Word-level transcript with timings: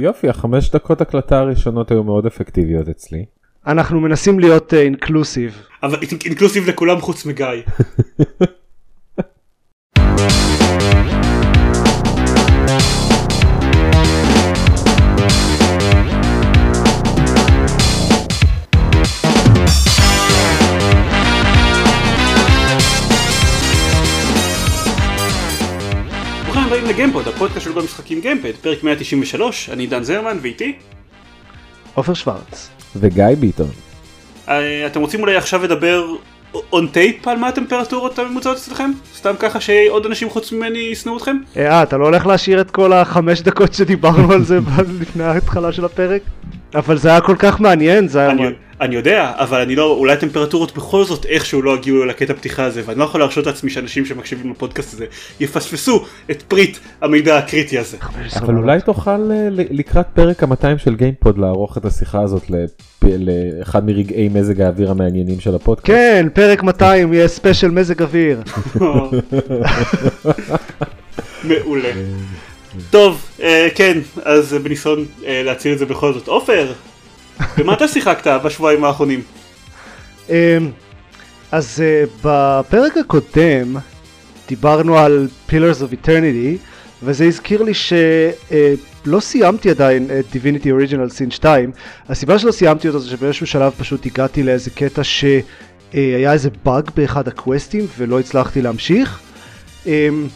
יופי, 0.00 0.28
החמש 0.28 0.70
דקות 0.70 1.00
הקלטה 1.00 1.38
הראשונות 1.38 1.90
היו 1.90 2.04
מאוד 2.04 2.26
אפקטיביות 2.26 2.88
אצלי. 2.88 3.24
אנחנו 3.66 4.00
מנסים 4.00 4.40
להיות 4.40 4.74
אינקלוסיב. 4.74 5.62
אבל 5.82 5.98
אינקלוסיב 6.24 6.68
לכולם 6.68 7.00
חוץ 7.00 7.26
מגיא. 7.26 7.46
משחקים 28.20 28.40
גיימפוד, 28.40 28.58
פרק 28.60 28.82
193, 28.82 29.70
אני 29.70 29.86
דן 29.86 30.02
זרמן 30.02 30.38
ואיתי. 30.42 30.72
עופר 31.94 32.14
שוורץ. 32.14 32.70
וגיא 32.96 33.24
ביטון. 33.38 33.68
אה, 34.48 34.86
אתם 34.86 35.00
רוצים 35.00 35.20
אולי 35.20 35.36
עכשיו 35.36 35.64
לדבר 35.64 36.06
on 36.72 36.86
tape 36.86 37.28
על 37.28 37.38
מה 37.38 37.48
הטמפרטורות 37.48 38.18
הממוצעות 38.18 38.56
אצלכם? 38.56 38.90
סתם 39.14 39.34
ככה 39.38 39.60
שעוד 39.60 40.06
אנשים 40.06 40.30
חוץ 40.30 40.52
ממני 40.52 40.78
ישנאו 40.78 41.16
אתכם? 41.16 41.36
אה, 41.56 41.82
אתה 41.82 41.96
לא 41.96 42.04
הולך 42.04 42.26
להשאיר 42.26 42.60
את 42.60 42.70
כל 42.70 42.92
החמש 42.92 43.40
דקות 43.40 43.74
שדיברנו 43.74 44.32
על 44.32 44.44
זה 44.44 44.58
לפני 45.00 45.24
ההתחלה 45.24 45.72
של 45.72 45.84
הפרק? 45.84 46.22
אבל 46.74 46.98
זה 46.98 47.08
היה 47.08 47.20
כל 47.20 47.36
כך 47.38 47.60
מעניין, 47.60 48.08
זה 48.08 48.20
היה... 48.20 48.34
אני, 48.80 48.94
יודע, 48.94 49.32
אבל 49.36 49.60
אני 49.60 49.76
לא, 49.76 49.92
אולי 49.92 50.12
הטמפרטורות 50.12 50.76
בכל 50.76 51.04
זאת 51.04 51.26
איכשהו 51.26 51.62
לא 51.62 51.74
הגיעו 51.74 52.04
לקטע 52.04 52.32
הפתיחה 52.32 52.64
הזה, 52.64 52.82
ואני 52.86 52.98
לא 52.98 53.04
יכול 53.04 53.20
להרשות 53.20 53.46
לעצמי 53.46 53.70
שאנשים 53.70 54.06
שמקשיבים 54.06 54.50
לפודקאסט 54.50 54.94
הזה 54.94 55.06
יפספסו 55.40 56.04
את 56.30 56.42
פריט 56.42 56.78
המידע 57.00 57.38
הקריטי 57.38 57.78
הזה. 57.78 57.96
אבל 58.36 58.56
אולי 58.56 58.80
תוכל 58.80 59.10
אה, 59.10 59.48
לקראת 59.50 60.06
פרק 60.14 60.42
ה-200 60.42 60.78
של 60.78 60.96
גיימפוד 60.96 61.38
לערוך 61.38 61.78
את 61.78 61.84
השיחה 61.84 62.22
הזאת 62.22 62.42
לאחד 63.02 63.86
מרגעי 63.86 64.28
מזג 64.28 64.60
האוויר 64.60 64.90
המעניינים 64.90 65.40
של 65.40 65.54
הפודקאסט. 65.54 65.86
כן, 65.86 66.26
פרק 66.34 66.62
200 66.62 67.12
יהיה 67.12 67.28
special 67.28 67.70
מזג 67.70 68.02
אוויר. 68.02 68.42
מעולה. 71.44 71.90
טוב, 72.90 73.28
אה, 73.42 73.68
כן, 73.74 73.98
אז 74.24 74.52
בניסיון 74.52 75.04
אה, 75.26 75.42
להציל 75.44 75.72
את 75.72 75.78
זה 75.78 75.86
בכל 75.86 76.12
זאת. 76.12 76.28
עופר, 76.28 76.72
במה 77.58 77.74
אתה 77.74 77.88
שיחקת 77.88 78.26
בשבועיים 78.44 78.84
האחרונים? 78.84 79.22
אמ, 80.28 80.34
אז 81.52 81.82
אה, 81.84 82.04
בפרק 82.24 82.96
הקודם 82.96 83.76
דיברנו 84.48 84.98
על 84.98 85.28
Pillars 85.48 85.80
of 85.80 86.06
Eternity 86.06 86.56
וזה 87.02 87.24
הזכיר 87.24 87.62
לי 87.62 87.74
שלא 87.74 89.20
סיימתי 89.20 89.70
עדיין 89.70 90.08
את 90.20 90.24
Divinity 90.32 90.66
Original 90.66 91.10
Sin 91.10 91.30
2 91.30 91.70
הסיבה 92.08 92.38
שלא 92.38 92.52
סיימתי 92.52 92.88
אותו 92.88 92.98
זה 93.00 93.10
שבאיזשהו 93.10 93.46
שלב 93.46 93.72
פשוט 93.78 94.06
הגעתי 94.06 94.42
לאיזה 94.42 94.70
קטע 94.70 95.02
שהיה 95.04 96.32
איזה 96.32 96.50
באג 96.64 96.90
באחד 96.96 97.28
הקווסטים 97.28 97.86
ולא 97.98 98.20
הצלחתי 98.20 98.62
להמשיך. 98.62 99.20
אמ, 99.86 100.26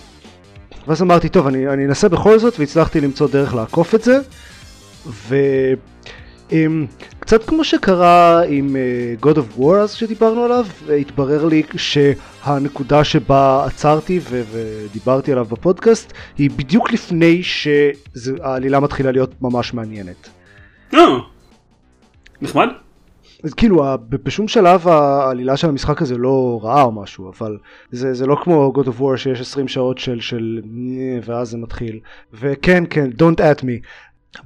ואז 0.86 1.02
אמרתי 1.02 1.28
טוב 1.28 1.46
אני, 1.46 1.68
אני 1.68 1.84
אנסה 1.86 2.08
בכל 2.08 2.38
זאת 2.38 2.58
והצלחתי 2.58 3.00
למצוא 3.00 3.28
דרך 3.28 3.54
לעקוף 3.54 3.94
את 3.94 4.02
זה. 4.02 4.18
ו... 5.06 5.36
Um, 6.50 6.52
קצת 7.20 7.44
כמו 7.44 7.64
שקרה 7.64 8.42
עם 8.42 8.76
uh, 8.76 9.24
God 9.24 9.36
of 9.36 9.60
War 9.60 9.74
אז 9.74 9.92
שדיברנו 9.92 10.44
עליו, 10.44 10.66
התברר 11.00 11.46
לי 11.46 11.62
שהנקודה 11.76 13.04
שבה 13.04 13.64
עצרתי 13.66 14.20
ו- 14.22 14.42
ודיברתי 14.52 15.32
עליו 15.32 15.44
בפודקאסט 15.44 16.12
היא 16.38 16.50
בדיוק 16.50 16.92
לפני 16.92 17.42
שהעלילה 17.42 18.80
מתחילה 18.80 19.12
להיות 19.12 19.42
ממש 19.42 19.74
מעניינת. 19.74 20.28
אה, 20.94 20.98
נחמד. 22.42 22.68
אז 23.44 23.54
כאילו 23.54 23.84
בשום 24.08 24.48
שלב 24.48 24.88
העלילה 24.88 25.56
של 25.56 25.68
המשחק 25.68 26.02
הזה 26.02 26.16
לא 26.18 26.60
רעה 26.62 26.82
או 26.82 26.92
משהו 26.92 27.30
אבל 27.30 27.58
זה, 27.90 28.14
זה 28.14 28.26
לא 28.26 28.36
כמו 28.44 28.72
God 28.76 28.86
of 28.86 29.00
War 29.00 29.16
שיש 29.16 29.40
20 29.40 29.68
שעות 29.68 29.98
של 29.98 30.20
של 30.20 30.60
"נה", 30.64 31.20
ואז 31.24 31.50
זה 31.50 31.58
מתחיל 31.58 32.00
וכן 32.32 32.84
כן 32.90 33.10
don't 33.10 33.38
at 33.40 33.62
me 33.62 33.86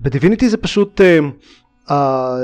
בדיביניטי 0.00 0.48
זה 0.48 0.56
פשוט 0.56 1.00
uh, 1.00 1.04
uh, 1.88 1.92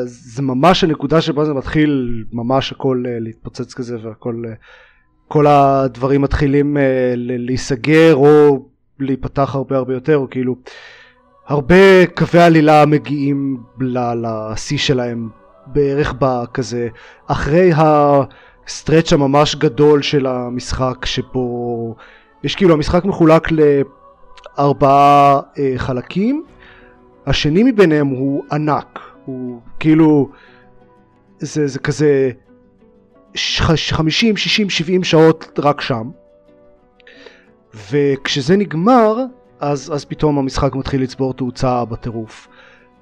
זה 0.05 0.43
ממש 0.43 0.85
הנקודה 0.85 1.21
שבה 1.21 1.45
זה 1.45 1.55
מתחיל 1.55 2.25
ממש 2.33 2.73
הכל 2.73 3.03
uh, 3.07 3.09
להתפוצץ 3.21 3.75
כזה 3.75 3.97
והכל 4.03 4.43
uh, 4.47 4.49
כל 5.29 5.47
הדברים 5.47 6.21
מתחילים 6.23 6.77
ל- 7.17 7.47
להיסגר 7.47 8.15
או 8.15 8.67
להיפתח 9.01 9.55
הרבה 9.55 9.77
הרבה 9.77 9.95
יותר 9.95 10.17
או 10.17 10.31
כאילו 10.31 10.57
הרבה 11.47 12.07
קווי 12.07 12.41
עלילה 12.41 12.87
מגיעים 12.87 13.63
לשיא 13.81 14.79
שלהם 14.79 15.29
בערך 15.67 16.15
בכזה 16.19 16.89
אחרי 17.27 17.71
הסטרץ' 17.77 19.13
הממש 19.13 19.57
גדול 19.57 20.03
של 20.03 20.27
המשחק 20.27 21.05
שבו 21.05 21.95
יש 22.45 22.57
כאילו 22.57 22.75
המשחק 22.75 23.05
מחולק 23.05 23.49
לארבעה 24.59 25.41
אה, 25.59 25.73
חלקים 25.77 26.45
השני 27.27 27.63
מביניהם 27.63 28.07
הוא 28.07 28.45
ענק 28.53 29.14
הוא 29.25 29.61
כאילו 29.81 30.31
זה, 31.39 31.67
זה 31.67 31.79
כזה 31.79 32.31
ש- 33.35 33.93
50, 33.93 34.37
60, 34.37 34.71
70 34.71 35.05
שעות 35.05 35.59
רק 35.59 35.81
שם. 35.81 36.11
וכשזה 37.91 38.57
נגמר 38.57 39.17
אז, 39.61 39.93
אז 39.95 40.05
פתאום 40.05 40.39
המשחק 40.39 40.75
מתחיל 40.75 41.03
לצבור 41.03 41.35
תאוצה 41.35 41.85
בטירוף. 41.85 42.49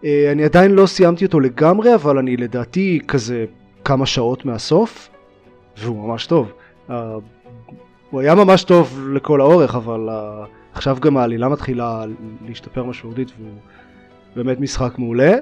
אה, 0.05 0.33
אני 0.33 0.45
עדיין 0.45 0.71
לא 0.71 0.87
סיימתי 0.87 1.25
אותו 1.25 1.41
לגמרי 1.41 1.95
אבל 1.95 2.19
אני 2.19 2.37
לדעתי 2.37 3.01
כזה 3.09 3.45
כמה 3.85 4.07
שעות 4.07 4.45
מהסוף 4.45 5.11
והוא 5.79 6.09
ממש 6.09 6.27
טוב. 6.27 6.53
אה, 6.91 7.15
הוא 8.11 8.21
היה 8.21 8.35
ממש 8.35 8.65
טוב 8.65 9.09
לכל 9.13 9.41
האורך 9.41 9.75
אבל 9.75 10.09
אה, 10.11 10.45
עכשיו 10.73 10.97
גם 11.01 11.17
העלילה 11.17 11.49
מתחילה 11.49 12.05
להשתפר 12.47 12.85
משמעותית 12.85 13.33
והוא 13.39 13.51
באמת 14.37 14.61
משחק 14.61 14.99
מעולה 14.99 15.33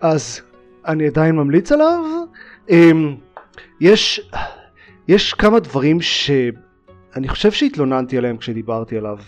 אז 0.00 0.40
אני 0.86 1.06
עדיין 1.06 1.36
ממליץ 1.36 1.72
עליו 1.72 2.04
יש 3.80 4.30
יש 5.08 5.34
כמה 5.34 5.60
דברים 5.60 6.00
שאני 6.00 7.28
חושב 7.28 7.52
שהתלוננתי 7.52 8.18
עליהם 8.18 8.36
כשדיברתי 8.36 8.98
עליו 8.98 9.18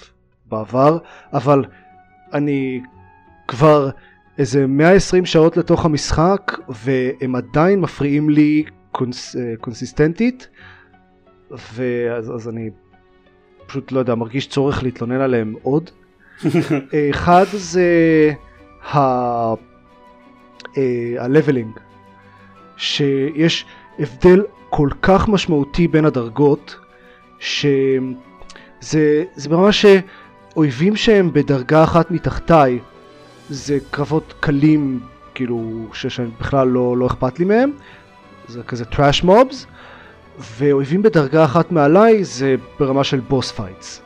בעבר 0.47 0.99
אבל 1.33 1.65
אני 2.33 2.81
כבר 3.49 3.91
איזה 4.39 4.67
120 4.67 5.27
שעות 5.27 5.57
לתוך 5.57 5.85
המשחק 5.85 6.53
והם 6.69 7.37
עדיין 7.37 7.81
מפריעים 7.81 8.31
לי 8.31 8.65
קונס, 8.93 9.37
קונסיסטנטית 9.61 10.49
ואז 11.51 12.35
אז 12.35 12.49
אני 12.49 12.71
פשוט 13.67 13.93
לא 13.93 13.99
יודע 13.99 14.15
מרגיש 14.15 14.47
צורך 14.49 14.83
להתלונן 14.83 15.21
עליהם 15.21 15.55
עוד. 15.63 15.91
אחד 17.11 17.45
זה 17.53 17.85
ה... 18.95 18.99
הלבלינג 21.19 21.79
שיש 22.77 23.65
הבדל 23.99 24.43
כל 24.71 24.89
כך 25.03 25.29
משמעותי 25.29 25.89
בין 25.89 26.05
הדרגות 26.05 26.77
שזה 27.39 27.75
זה 29.35 29.49
ברמה 29.49 29.71
שאויבים 29.73 30.97
שהם 30.97 31.33
בדרגה 31.33 31.85
אחת 31.85 32.11
מתחתיי 32.11 32.79
זה 33.49 33.79
קרבות 33.91 34.35
קלים 34.41 35.01
כאילו 35.35 35.87
שבכלל 35.93 36.69
לא, 36.69 36.97
לא 36.97 37.07
אכפת 37.07 37.39
לי 37.39 37.45
מהם 37.45 37.71
זה 38.49 38.63
כזה 38.63 38.85
trash 38.85 39.23
mobs 39.25 39.67
ואויבים 40.39 41.03
בדרגה 41.03 41.45
אחת 41.45 41.73
מעליי 41.73 42.25
זה 42.25 42.57
ברמה 42.81 43.05
של 43.05 43.21
boss 43.21 43.51
fights 43.51 44.03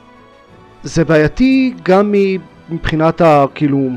זה 0.82 1.04
בעייתי 1.04 1.74
גם 1.82 2.14
מבחינת 2.68 3.20
ה... 3.20 3.44
כאילו 3.54 3.88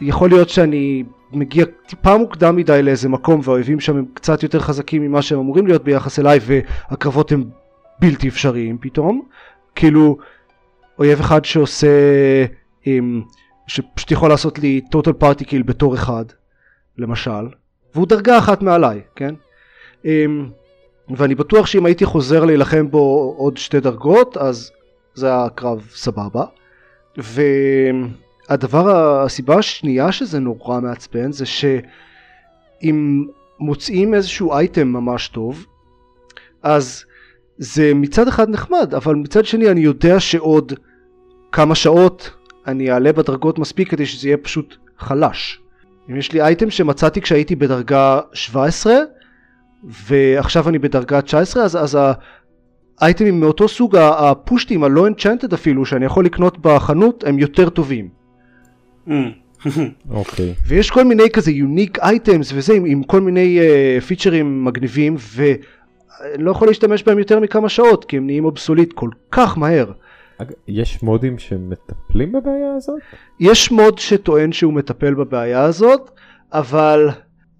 יכול 0.00 0.28
להיות 0.30 0.48
שאני 0.48 1.04
מגיע 1.32 1.64
טיפה 1.86 2.16
מוקדם 2.16 2.56
מדי 2.56 2.82
לאיזה 2.82 3.08
מקום 3.08 3.40
והאויבים 3.44 3.80
שם 3.80 3.96
הם 3.96 4.04
קצת 4.14 4.42
יותר 4.42 4.60
חזקים 4.60 5.02
ממה 5.02 5.22
שהם 5.22 5.38
אמורים 5.38 5.66
להיות 5.66 5.84
ביחס 5.84 6.18
אליי 6.18 6.38
והקרבות 6.42 7.32
הם 7.32 7.44
בלתי 8.00 8.28
אפשריים 8.28 8.78
פתאום. 8.80 9.22
כאילו 9.74 10.18
אויב 10.98 11.20
אחד 11.20 11.44
שעושה 11.44 11.88
עם 12.84 13.22
שפשוט 13.66 14.10
יכול 14.10 14.28
לעשות 14.28 14.58
לי 14.58 14.80
total 14.94 15.22
party 15.22 15.44
kill 15.44 15.62
בתור 15.64 15.94
אחד 15.94 16.24
למשל 16.98 17.48
והוא 17.94 18.06
דרגה 18.06 18.38
אחת 18.38 18.62
מעליי 18.62 19.00
כן? 19.16 19.34
ואני 21.16 21.34
בטוח 21.34 21.66
שאם 21.66 21.86
הייתי 21.86 22.04
חוזר 22.04 22.44
להילחם 22.44 22.90
בו 22.90 23.34
עוד 23.38 23.56
שתי 23.56 23.80
דרגות 23.80 24.36
אז 24.36 24.70
זה 25.14 25.26
היה 25.26 25.48
קרב 25.54 25.88
סבבה 25.94 26.44
והדבר 28.50 28.90
הסיבה 29.24 29.58
השנייה 29.58 30.12
שזה 30.12 30.38
נורא 30.38 30.80
מעצבן 30.80 31.32
זה 31.32 31.46
שאם 31.46 33.24
מוצאים 33.60 34.14
איזשהו 34.14 34.52
אייטם 34.52 34.88
ממש 34.88 35.28
טוב 35.28 35.66
אז 36.62 37.04
זה 37.58 37.92
מצד 37.94 38.28
אחד 38.28 38.48
נחמד 38.48 38.94
אבל 38.94 39.14
מצד 39.14 39.44
שני 39.44 39.70
אני 39.70 39.80
יודע 39.80 40.20
שעוד 40.20 40.72
כמה 41.52 41.74
שעות 41.74 42.30
אני 42.66 42.92
אעלה 42.92 43.12
בדרגות 43.12 43.58
מספיק 43.58 43.90
כדי 43.90 44.06
שזה 44.06 44.28
יהיה 44.28 44.36
פשוט 44.36 44.76
חלש. 44.98 45.60
אם 46.10 46.16
יש 46.16 46.32
לי 46.32 46.42
אייטם 46.42 46.70
שמצאתי 46.70 47.20
כשהייתי 47.20 47.56
בדרגה 47.56 48.20
17 48.32 48.94
ועכשיו 49.84 50.68
אני 50.68 50.78
בדרגה 50.78 51.22
19 51.22 51.64
אז, 51.64 51.76
אז 51.76 51.98
האייטמים 52.98 53.40
מאותו 53.40 53.68
סוג 53.68 53.96
הפושטים 53.96 54.84
הלא 54.84 55.06
אנצ'נטד 55.06 55.52
אפילו 55.52 55.84
שאני 55.84 56.04
יכול 56.04 56.24
לקנות 56.24 56.58
בחנות 56.58 57.24
הם 57.24 57.38
יותר 57.38 57.68
טובים. 57.68 58.21
Mm. 59.08 59.10
אוקיי. 60.10 60.54
ויש 60.66 60.90
כל 60.90 61.04
מיני 61.04 61.30
כזה 61.32 61.50
יוניק 61.50 61.98
אייטמס 61.98 62.52
וזה 62.54 62.74
עם, 62.74 62.84
עם 62.84 63.02
כל 63.02 63.20
מיני 63.20 63.58
uh, 63.60 64.00
פיצ'רים 64.00 64.64
מגניבים 64.64 65.16
ואני 65.18 66.42
לא 66.44 66.50
יכול 66.50 66.68
להשתמש 66.68 67.02
בהם 67.02 67.18
יותר 67.18 67.40
מכמה 67.40 67.68
שעות 67.68 68.04
כי 68.04 68.16
הם 68.16 68.26
נהיים 68.26 68.44
אובסוליט 68.44 68.92
כל 68.92 69.10
כך 69.30 69.58
מהר. 69.58 69.92
יש 70.68 71.02
מודים 71.02 71.38
שמטפלים 71.38 72.32
בבעיה 72.32 72.74
הזאת? 72.76 73.00
יש 73.40 73.70
מוד 73.70 73.98
שטוען 73.98 74.52
שהוא 74.52 74.72
מטפל 74.72 75.14
בבעיה 75.14 75.64
הזאת 75.64 76.10
אבל 76.52 77.08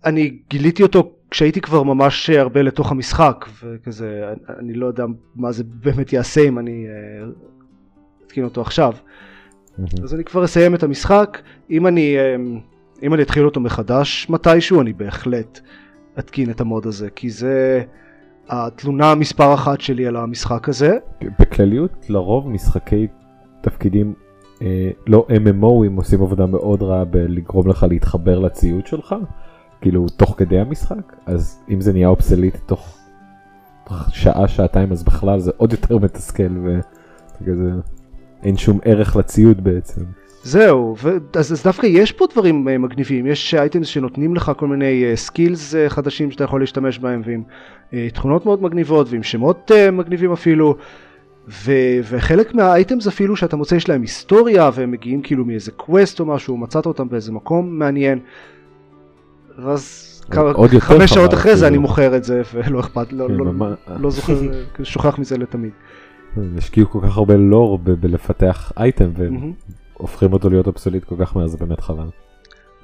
אני 0.04 0.38
גיליתי 0.50 0.82
אותו 0.82 1.12
כשהייתי 1.30 1.60
כבר 1.60 1.82
ממש 1.82 2.30
הרבה 2.30 2.62
לתוך 2.62 2.90
המשחק 2.90 3.44
וכזה 3.62 4.32
אני, 4.32 4.58
אני 4.58 4.74
לא 4.74 4.86
יודע 4.86 5.04
מה 5.36 5.52
זה 5.52 5.64
באמת 5.66 6.12
יעשה 6.12 6.40
אם 6.48 6.58
אני 6.58 6.86
אה, 6.86 7.26
אתקין 8.26 8.44
אותו 8.44 8.60
עכשיו. 8.60 8.92
אז 10.02 10.14
אני 10.14 10.24
כבר 10.24 10.44
אסיים 10.44 10.74
את 10.74 10.82
המשחק, 10.82 11.38
אם 11.70 11.86
אני, 11.86 12.16
אמ, 12.18 12.60
אם 13.02 13.14
אני 13.14 13.22
אתחיל 13.22 13.44
אותו 13.44 13.60
מחדש 13.60 14.26
מתישהו, 14.30 14.80
אני 14.80 14.92
בהחלט 14.92 15.60
אתקין 16.18 16.50
את 16.50 16.60
המוד 16.60 16.86
הזה, 16.86 17.10
כי 17.10 17.30
זה 17.30 17.82
התלונה 18.48 19.14
מספר 19.14 19.54
אחת 19.54 19.80
שלי 19.80 20.06
על 20.06 20.16
המשחק 20.16 20.68
הזה. 20.68 20.98
בכלליות 21.40 22.06
לרוב 22.08 22.48
משחקי 22.48 23.06
תפקידים 23.60 24.14
אה, 24.62 24.90
לא 25.06 25.26
MMOים 25.28 25.96
עושים 25.96 26.22
עבודה 26.22 26.46
מאוד 26.46 26.82
רעה 26.82 27.04
בלגרום 27.04 27.68
לך 27.68 27.86
להתחבר 27.90 28.38
לציוד 28.38 28.86
שלך 28.86 29.14
כאילו 29.80 30.06
תוך 30.08 30.34
כדי 30.38 30.60
המשחק. 30.60 31.16
אז 31.26 31.60
אם 31.70 31.80
זה 31.80 31.92
נהיה 31.92 32.08
obsolete 32.08 32.56
תוך 32.66 32.98
שעה 34.08 34.48
שעתיים 34.48 34.92
אז 34.92 35.04
בכלל 35.04 35.40
זה 35.40 35.50
עוד 35.56 35.72
יותר 35.72 35.98
מתסכל 35.98 36.56
וכזה 37.40 37.70
אין 38.42 38.56
שום 38.56 38.78
ערך 38.84 39.16
לציוד 39.16 39.64
בעצם. 39.64 40.00
זהו, 40.42 40.96
ו- 41.02 41.16
אז, 41.34 41.52
אז 41.52 41.62
דווקא 41.62 41.86
יש 41.86 42.12
פה 42.12 42.24
דברים 42.32 42.68
אה, 42.68 42.78
מגניבים, 42.78 43.26
יש 43.26 43.54
items 43.54 43.86
שנותנים 43.86 44.34
לך 44.34 44.52
כל 44.56 44.66
מיני 44.66 45.12
skills 45.14 45.74
אה, 45.74 45.88
חדשים 45.88 46.30
שאתה 46.30 46.44
יכול 46.44 46.60
להשתמש 46.60 46.98
בהם 46.98 47.22
ועם 47.24 47.42
אה, 47.90 47.94
תכונות 48.14 48.46
מאוד 48.46 48.62
מגניבות 48.62 49.06
ועם 49.10 49.22
שמות 49.22 49.70
אה, 49.70 49.90
מגניבים 49.90 50.32
אפילו 50.32 50.76
ו- 51.48 52.00
וחלק 52.10 52.54
מה 52.54 52.69
items 52.69 53.06
אפילו 53.06 53.36
שאתה 53.36 53.56
מוצא 53.56 53.74
יש 53.74 53.88
להם 53.88 54.02
היסטוריה 54.02 54.70
והם 54.74 54.90
מגיעים 54.90 55.22
כאילו 55.22 55.44
מאיזה 55.44 55.70
quest 55.70 56.20
או 56.20 56.26
משהו, 56.26 56.56
מצאת 56.56 56.86
אותם 56.86 57.08
באיזה 57.08 57.32
מקום 57.32 57.78
מעניין 57.78 58.18
ואז 59.58 60.08
כמה, 60.30 60.52
חמש 60.78 61.10
שעות 61.10 61.34
אחרי 61.34 61.56
זה 61.56 61.60
כאילו. 61.60 61.68
אני 61.68 61.78
מוכר 61.78 62.16
את 62.16 62.24
זה 62.24 62.42
ולא 62.54 62.80
אכפת, 62.80 63.12
לא, 63.12 63.28
כן, 63.28 63.34
לא, 63.34 63.68
לא 64.00 64.10
זוכר, 64.10 64.40
שוכח 64.82 65.18
מזה 65.18 65.38
לתמיד. 65.38 65.72
השקיעו 66.58 66.90
כל 66.90 66.98
כך 67.02 67.16
הרבה 67.16 67.36
לור 67.36 67.78
ב- 67.78 67.90
בלפתח 67.90 68.72
אייטם. 68.76 69.10
והופכים 69.98 70.32
אותו 70.32 70.50
להיות 70.50 70.66
obsolete 70.66 71.04
כל 71.04 71.14
כך 71.18 71.36
מהר 71.36 71.46
זה 71.46 71.56
באמת 71.56 71.80
חבל. 71.80 72.06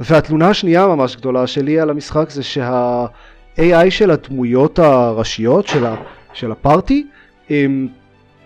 והתלונה 0.01 0.49
השנייה 0.49 0.87
ממש 0.87 1.17
גדולה 1.17 1.47
שלי 1.47 1.81
על 1.81 1.91
המשחק 1.91 2.31
זה 2.31 2.43
שה-AI 2.43 3.91
של 3.91 4.11
הדמויות 4.11 4.79
הראשיות 4.79 5.67
של, 5.67 5.87
ה- 5.87 5.97
של 6.33 6.53
הפארטי 6.53 7.07
הם 7.51 7.89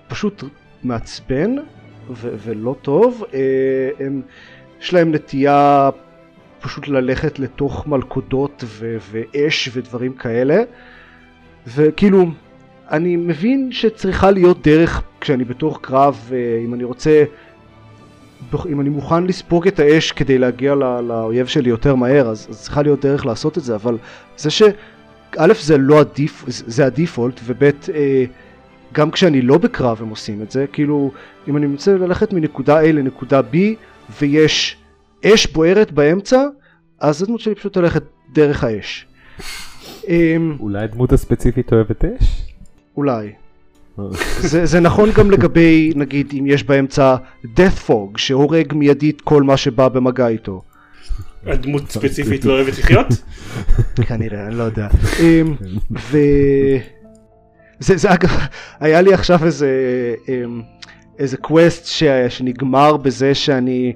פשוט 0.08 0.44
מעצבן 0.82 1.56
ו- 2.10 2.34
ולא 2.44 2.76
טוב, 2.82 3.24
אה, 3.34 3.38
הם, 4.06 4.22
יש 4.80 4.94
להם 4.94 5.12
נטייה 5.14 5.90
פשוט 6.60 6.88
ללכת 6.88 7.38
לתוך 7.38 7.86
מלכודות 7.86 8.64
ו- 8.66 8.96
ואש 9.10 9.70
ודברים 9.72 10.12
כאלה 10.12 10.62
וכאילו 11.66 12.26
אני 12.92 13.16
מבין 13.16 13.72
שצריכה 13.72 14.30
להיות 14.30 14.68
דרך 14.68 15.02
כשאני 15.20 15.44
בתוך 15.44 15.78
קרב 15.82 16.30
אה, 16.32 16.60
אם 16.64 16.74
אני 16.74 16.84
רוצה 16.84 17.24
אם 18.66 18.80
אני 18.80 18.88
מוכן 18.88 19.24
לספוג 19.24 19.66
את 19.66 19.80
האש 19.80 20.12
כדי 20.12 20.38
להגיע 20.38 20.74
לא, 20.74 21.08
לאויב 21.08 21.46
שלי 21.46 21.70
יותר 21.70 21.94
מהר 21.94 22.28
אז, 22.28 22.46
אז 22.50 22.60
צריכה 22.60 22.82
להיות 22.82 23.00
דרך 23.00 23.26
לעשות 23.26 23.58
את 23.58 23.64
זה 23.64 23.74
אבל 23.74 23.98
זה 24.36 24.50
שא' 24.50 24.70
זה 25.60 25.78
לא 25.78 26.00
הדיפ, 26.00 26.44
זה 26.46 26.86
הדיפולט 26.86 27.40
וב' 27.44 27.62
אה, 27.94 28.24
גם 28.92 29.10
כשאני 29.10 29.42
לא 29.42 29.58
בקרב 29.58 30.02
הם 30.02 30.08
עושים 30.08 30.42
את 30.42 30.50
זה 30.50 30.66
כאילו 30.72 31.12
אם 31.48 31.56
אני 31.56 31.66
רוצה 31.66 31.96
ללכת 31.96 32.32
מנקודה 32.32 32.82
A 32.82 32.86
לנקודה 32.86 33.40
B 33.52 33.56
ויש 34.20 34.76
אש 35.24 35.46
בוערת 35.46 35.92
באמצע 35.92 36.42
אז 37.00 37.22
הדמות 37.22 37.40
שלי 37.40 37.54
פשוט 37.54 37.76
הולכת 37.76 38.02
דרך 38.32 38.64
האש. 38.64 39.06
אולי 40.60 40.84
הדמות 40.84 41.12
הספציפית 41.12 41.72
אוהבת 41.72 42.04
אש? 42.04 42.41
אולי. 42.96 43.32
זה, 44.40 44.66
זה 44.66 44.80
נכון 44.80 45.10
גם 45.10 45.30
לגבי 45.30 45.92
נגיד 45.96 46.32
אם 46.38 46.46
יש 46.46 46.64
באמצע 46.64 47.16
death 47.44 47.88
fog 47.88 48.16
שהורג 48.18 48.74
מיידית 48.74 49.20
כל 49.20 49.42
מה 49.42 49.56
שבא 49.56 49.88
במגע 49.88 50.28
איתו. 50.28 50.62
הדמות 51.46 51.90
ספציפית 51.90 52.44
לא 52.44 52.52
אוהבת 52.52 52.78
לחיות? 52.78 53.06
כנראה, 54.08 54.46
אני 54.46 54.54
לא 54.54 54.62
יודע. 54.62 54.88
אמ, 55.20 55.54
ו... 56.10 56.18
זה, 57.78 57.96
זה 57.96 58.14
אגב, 58.14 58.30
היה 58.80 59.00
לי 59.00 59.14
עכשיו 59.14 59.44
איזה, 59.44 59.70
אמ, 60.28 60.62
איזה 61.18 61.36
קווסט 61.36 61.86
ש... 61.86 62.02
שנגמר 62.28 62.96
בזה 62.96 63.34
שאני 63.34 63.92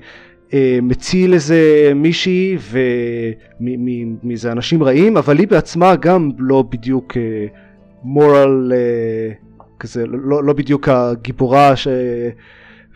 אה, 0.54 0.78
מציל 0.82 1.34
איזה 1.34 1.92
מישהי 1.94 2.56
ומאיזה 3.60 4.52
אנשים 4.52 4.82
רעים, 4.82 5.16
אבל 5.16 5.38
היא 5.38 5.48
בעצמה 5.48 5.96
גם 5.96 6.30
לא 6.38 6.64
בדיוק 6.70 7.16
מורל 8.02 8.72
כזה, 9.80 10.06
לא, 10.06 10.44
לא 10.44 10.52
בדיוק 10.52 10.88
הגיבורה 10.88 11.76
ש... 11.76 11.88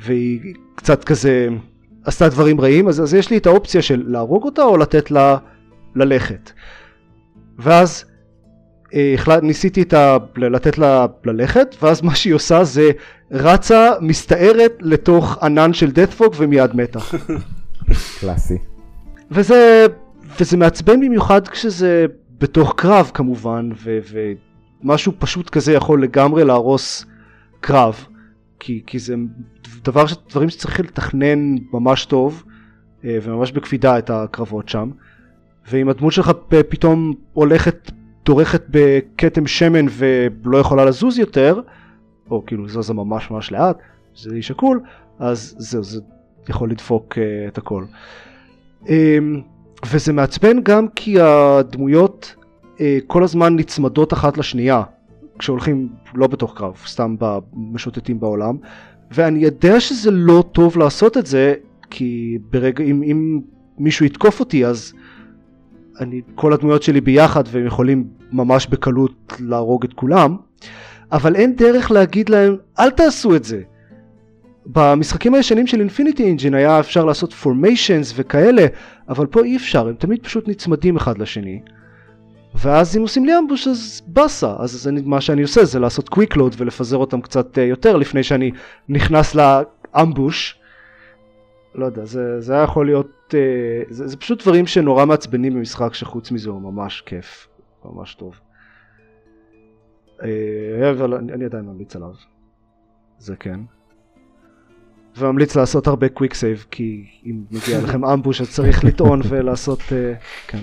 והיא 0.05 0.55
קצת 0.75 1.05
כזה 1.05 1.49
עשתה 2.05 2.29
דברים 2.29 2.61
רעים, 2.61 2.89
אז, 2.89 3.03
אז 3.03 3.15
יש 3.15 3.31
לי 3.31 3.37
את 3.37 3.47
האופציה 3.47 3.83
של 3.83 4.03
להרוג 4.07 4.45
אותה 4.45 4.63
או 4.63 4.77
לתת 4.77 5.11
לה 5.11 5.37
ללכת. 5.95 6.53
ואז 7.59 8.05
אה, 8.95 9.15
החלט, 9.15 9.43
ניסיתי 9.43 9.83
את 9.83 9.93
ה, 9.93 10.17
לתת 10.37 10.79
לה 10.79 11.07
ללכת, 11.25 11.77
ואז 11.83 12.03
מה 12.03 12.15
שהיא 12.15 12.35
עושה 12.35 12.65
זה 12.65 12.91
רצה, 13.31 13.91
מסתערת 14.01 14.73
לתוך 14.81 15.39
ענן 15.43 15.73
של 15.73 15.91
fog 16.19 16.35
ומיד 16.37 16.77
מתה. 16.77 16.99
קלאסי. 18.21 18.59
וזה, 19.31 19.87
וזה 20.41 20.57
מעצבן 20.57 21.01
במיוחד 21.01 21.49
כשזה 21.49 22.07
בתוך 22.39 22.75
קרב 22.77 23.11
כמובן, 23.15 23.71
ו, 23.85 23.99
ומשהו 24.85 25.13
פשוט 25.19 25.51
כזה 25.51 25.73
יכול 25.73 26.03
לגמרי 26.03 26.45
להרוס 26.45 27.07
קרב, 27.61 28.07
כי, 28.59 28.83
כי 28.87 28.99
זה 28.99 29.15
דבר, 29.85 30.05
דברים 30.31 30.51
שצריך 30.51 30.81
לתכנן 30.81 31.57
ממש 31.73 32.05
טוב, 32.05 32.45
אה, 33.05 33.19
וממש 33.23 33.53
בקפידה 33.53 33.99
את 33.99 34.11
הקרבות 34.11 34.69
שם, 34.69 34.91
ואם 35.71 35.89
הדמות 35.89 36.13
שלך 36.13 36.31
פתאום 36.69 37.15
הולכת, 37.33 37.91
דורכת 38.25 38.63
בכתם 38.71 39.47
שמן 39.47 39.87
ולא 39.91 40.59
יכולה 40.59 40.85
לזוז 40.85 41.19
יותר, 41.19 41.61
או 42.31 42.47
כאילו 42.47 42.69
זזה 42.69 42.95
ממש 42.95 43.31
ממש 43.31 43.53
לאט, 43.53 43.79
זה 44.17 44.35
איש 44.35 44.49
שקול, 44.49 44.81
אז 45.19 45.55
זהו, 45.59 45.85
זה 45.85 46.01
יכול 46.49 46.71
לדפוק 46.71 47.19
אה, 47.19 47.49
את 47.49 47.59
הכל. 47.59 47.85
אמ, 48.89 49.41
וזה 49.87 50.13
מעצבן 50.13 50.63
גם 50.63 50.89
כי 50.89 51.21
הדמויות 51.21 52.35
כל 53.07 53.25
הזמן 53.25 53.57
נצמדות 53.57 54.13
אחת 54.13 54.39
לשנייה 54.39 54.83
כשהולכים 55.39 55.89
לא 56.15 56.27
בתוך 56.27 56.59
קרב, 56.59 56.75
סתם 56.87 57.17
משוטטים 57.57 58.21
בעולם. 58.21 58.57
ואני 59.11 59.39
יודע 59.39 59.81
שזה 59.81 60.11
לא 60.11 60.45
טוב 60.53 60.79
לעשות 60.79 61.17
את 61.17 61.27
זה 61.27 61.55
כי 61.91 62.39
ברגע 62.51 62.85
אם, 62.85 63.03
אם 63.03 63.41
מישהו 63.79 64.07
יתקוף 64.07 64.41
אותי 64.41 64.67
אז 64.67 64.93
אני, 66.01 66.21
כל 66.35 66.53
הדמויות 66.53 66.83
שלי 66.83 67.01
ביחד 67.01 67.45
והם 67.51 67.67
יכולים 67.67 68.05
ממש 68.33 68.67
בקלות 68.67 69.33
להרוג 69.41 69.85
את 69.85 69.93
כולם. 69.93 70.37
אבל 71.13 71.37
אין 71.37 71.57
דרך 71.57 71.91
להגיד 71.91 72.29
להם 72.29 72.57
אל 72.79 72.91
תעשו 72.91 73.37
את 73.37 73.45
זה. 73.45 73.63
במשחקים 74.67 75.35
הישנים 75.35 75.67
של 75.67 75.81
Infinity 75.81 76.25
Engine 76.25 76.55
היה 76.55 76.81
אפשר 76.81 77.05
לעשות 77.05 77.33
formations 77.33 78.13
וכאלה, 78.17 78.67
אבל 79.09 79.27
פה 79.27 79.45
אי 79.45 79.57
אפשר, 79.57 79.89
הם 79.89 79.95
תמיד 79.95 80.23
פשוט 80.23 80.49
נצמדים 80.49 80.97
אחד 80.97 81.19
לשני. 81.19 81.61
ואז 82.55 82.97
אם 82.97 83.03
עושים 83.03 83.25
לי 83.25 83.39
אמבוש 83.39 83.69
אז 83.69 84.03
באסה, 84.07 84.57
אז 84.59 84.71
זה, 84.71 84.91
מה 85.05 85.21
שאני 85.21 85.43
עושה 85.43 85.65
זה 85.65 85.79
לעשות 85.79 86.09
קוויק 86.09 86.37
לוד 86.37 86.55
ולפזר 86.59 86.97
אותם 86.97 87.21
קצת 87.21 87.59
uh, 87.59 87.61
יותר 87.61 87.97
לפני 87.97 88.23
שאני 88.23 88.51
נכנס 88.89 89.35
לאמבוש. 89.35 90.61
לא 91.75 91.87
יודע, 91.87 92.05
זה, 92.05 92.41
זה 92.41 92.55
היה 92.55 92.63
יכול 92.63 92.87
להיות, 92.87 93.11
uh, 93.29 93.35
זה, 93.89 94.09
זה 94.09 94.17
פשוט 94.17 94.43
דברים 94.43 94.67
שנורא 94.67 95.05
מעצבנים 95.05 95.55
במשחק 95.55 95.95
שחוץ 95.95 96.31
מזה 96.31 96.51
הוא 96.51 96.63
ממש 96.63 97.03
כיף, 97.07 97.49
ממש 97.85 98.15
טוב. 98.15 98.35
Uh, 100.19 100.23
אבל 100.91 101.15
אני, 101.15 101.33
אני 101.33 101.45
עדיין 101.45 101.65
ממליץ 101.65 101.97
עליו, 101.97 102.13
זה 103.19 103.37
כן. 103.37 103.61
וממליץ 105.17 105.57
לעשות 105.57 105.87
הרבה 105.87 106.09
quick 106.09 106.35
save, 106.35 106.67
כי 106.71 107.07
אם 107.27 107.45
מגיע 107.51 107.83
לכם 107.83 108.05
ambush 108.13 108.41
אז 108.41 108.51
צריך 108.51 108.85
לטעון 108.85 109.21
ולעשות, 109.29 109.81
אה, 109.93 110.15
כן. 110.47 110.59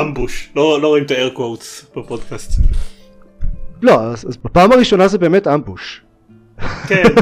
אמבוש, 0.00 0.50
לא, 0.56 0.80
לא 0.82 0.88
רואים 0.88 1.04
את 1.04 1.10
ה 1.10 1.15
air 1.15 1.30
quotes 1.30 1.86
בפודקאסט. 1.96 2.60
לא, 3.82 4.00
אז, 4.02 4.24
אז 4.28 4.36
בפעם 4.36 4.72
הראשונה 4.72 5.08
זה 5.08 5.18
באמת 5.18 5.46
אמבוש. 5.46 6.02
כן. 6.88 7.02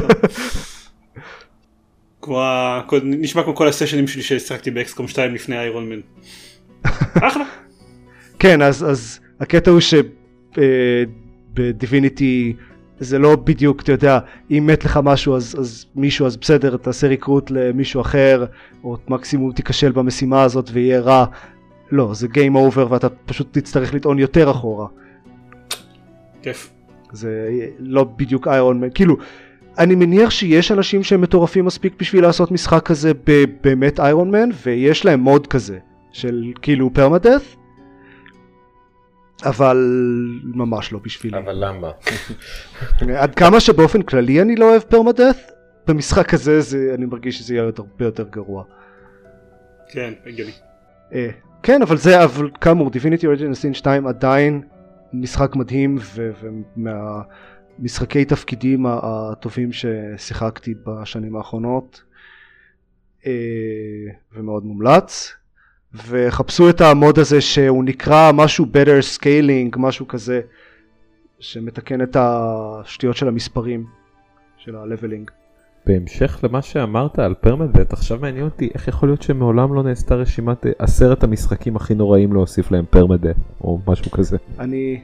כמו, 2.21 2.41
ה- 2.41 2.81
כל- 2.87 2.99
נשמע 3.03 3.43
כמו 3.43 3.55
כל 3.55 3.67
הסשנים 3.67 4.07
שלי 4.07 4.21
ששיחקתי 4.21 4.71
ב 4.71 4.78
XCOM 4.78 5.07
2 5.07 5.35
לפני 5.35 5.59
iron 5.59 5.89
man. 5.89 5.99
אחלה. 7.27 7.43
כן, 8.39 8.61
אז, 8.61 8.85
אז 8.89 9.19
הקטע 9.39 9.71
הוא 9.71 9.79
שב 11.53 11.80
Divinity 11.80 12.53
זה 12.99 13.19
לא 13.19 13.35
בדיוק, 13.35 13.81
אתה 13.81 13.91
יודע, 13.91 14.19
אם 14.51 14.67
מת 14.67 14.85
לך 14.85 14.99
משהו 15.03 15.35
אז, 15.35 15.55
אז 15.59 15.85
מישהו, 15.95 16.25
אז 16.25 16.37
בסדר, 16.37 16.77
תעשה 16.77 17.07
recruit 17.07 17.51
למישהו 17.51 18.01
אחר, 18.01 18.45
או 18.83 18.97
מקסימום 19.07 19.51
תיכשל 19.51 19.91
במשימה 19.91 20.43
הזאת 20.43 20.69
ויהיה 20.73 20.99
רע. 20.99 21.25
לא, 21.91 22.13
זה 22.13 22.27
game 22.27 22.55
over 22.55 22.91
ואתה 22.91 23.09
פשוט 23.09 23.57
תצטרך 23.57 23.93
לטעון 23.93 24.19
יותר 24.19 24.51
אחורה. 24.51 24.87
כיף. 26.41 26.71
זה 27.11 27.49
לא 27.79 28.03
בדיוק 28.03 28.47
iron 28.47 28.79
man, 28.79 28.87
כאילו, 28.93 29.17
אני 29.77 29.95
מניח 29.95 30.29
שיש 30.29 30.71
אנשים 30.71 31.03
שהם 31.03 31.21
מטורפים 31.21 31.65
מספיק 31.65 31.93
בשביל 31.99 32.23
לעשות 32.23 32.51
משחק 32.51 32.85
כזה 32.85 33.11
באמת 33.61 33.99
iron 33.99 34.31
man, 34.31 34.49
ויש 34.65 35.05
להם 35.05 35.19
mod 35.19 35.47
כזה, 35.47 35.79
של 36.11 36.43
כאילו 36.61 36.93
permadeath, 36.93 37.55
אבל 39.43 39.77
ממש 40.43 40.93
לא 40.93 40.99
בשבילי. 41.03 41.37
אבל 41.37 41.65
למה? 41.65 41.91
עד 43.21 43.35
כמה 43.35 43.59
שבאופן 43.59 44.01
כללי 44.01 44.41
אני 44.41 44.55
לא 44.55 44.69
אוהב 44.69 44.81
פרמדף, 44.81 45.47
במשחק 45.87 46.33
הזה 46.33 46.61
זה, 46.61 46.91
אני 46.93 47.05
מרגיש 47.05 47.37
שזה 47.37 47.53
יהיה 47.53 47.63
הרבה 47.63 48.05
יותר 48.05 48.23
גרוע. 48.29 48.63
כן, 49.91 50.13
הגיוני. 50.25 50.51
אה, 51.13 51.29
כן, 51.65 51.81
אבל 51.81 51.97
זה, 51.97 52.23
אבל 52.23 52.49
כאמור, 52.61 52.87
Divinity 52.89 53.21
Original 53.21 53.71
Sin 53.71 53.73
2 53.73 54.07
עדיין 54.07 54.61
משחק 55.13 55.55
מדהים 55.55 55.97
ומהמשחקי 56.77 58.25
תפקידים 58.25 58.85
הטובים 58.87 59.69
ששיחקתי 59.71 60.73
בשנים 60.85 61.35
האחרונות 61.35 62.03
אה, 63.25 63.31
ומאוד 64.33 64.65
מומלץ 64.65 65.33
וחפשו 66.07 66.69
את 66.69 66.81
ה 66.81 66.91
mod 66.91 67.19
הזה 67.19 67.41
שהוא 67.41 67.83
נקרא 67.83 68.31
משהו 68.33 68.65
better 68.65 69.17
scaling 69.17 69.77
משהו 69.77 70.07
כזה 70.07 70.41
שמתקן 71.39 72.01
את 72.01 72.17
השטויות 72.19 73.15
של 73.15 73.27
המספרים 73.27 73.85
של 74.57 74.75
ה 74.75 74.81
leveling. 74.81 75.31
בהמשך 75.87 76.39
למה 76.43 76.61
שאמרת 76.61 77.19
על 77.19 77.33
permadeath, 77.33 77.93
עכשיו 77.93 78.17
מעניין 78.21 78.45
אותי 78.45 78.69
איך 78.73 78.87
יכול 78.87 79.09
להיות 79.09 79.21
שמעולם 79.21 79.73
לא 79.73 79.83
נעשתה 79.83 80.15
רשימת 80.15 80.65
אה, 80.65 80.71
עשרת 80.79 81.23
המשחקים 81.23 81.75
הכי 81.75 81.93
נוראים 81.93 82.33
להוסיף 82.33 82.71
להם 82.71 82.85
permadeath, 82.89 83.35
או 83.61 83.79
משהו 83.87 84.11
כזה. 84.11 84.37
אני 84.59 85.01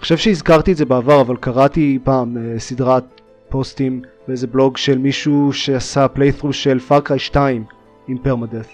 חושב 0.00 0.16
שהזכרתי 0.16 0.72
את 0.72 0.76
זה 0.76 0.84
בעבר 0.84 1.20
אבל 1.20 1.36
קראתי 1.36 1.98
פעם 2.04 2.36
אה, 2.36 2.58
סדרת 2.58 3.04
פוסטים 3.48 4.02
באיזה 4.28 4.46
בלוג 4.46 4.76
של 4.76 4.98
מישהו 4.98 5.52
שעשה 5.52 6.08
playthrough 6.08 6.52
של 6.52 6.78
Far 6.78 6.98
Cry 6.98 7.18
2 7.18 7.64
עם 8.08 8.18
פרמדף. 8.18 8.68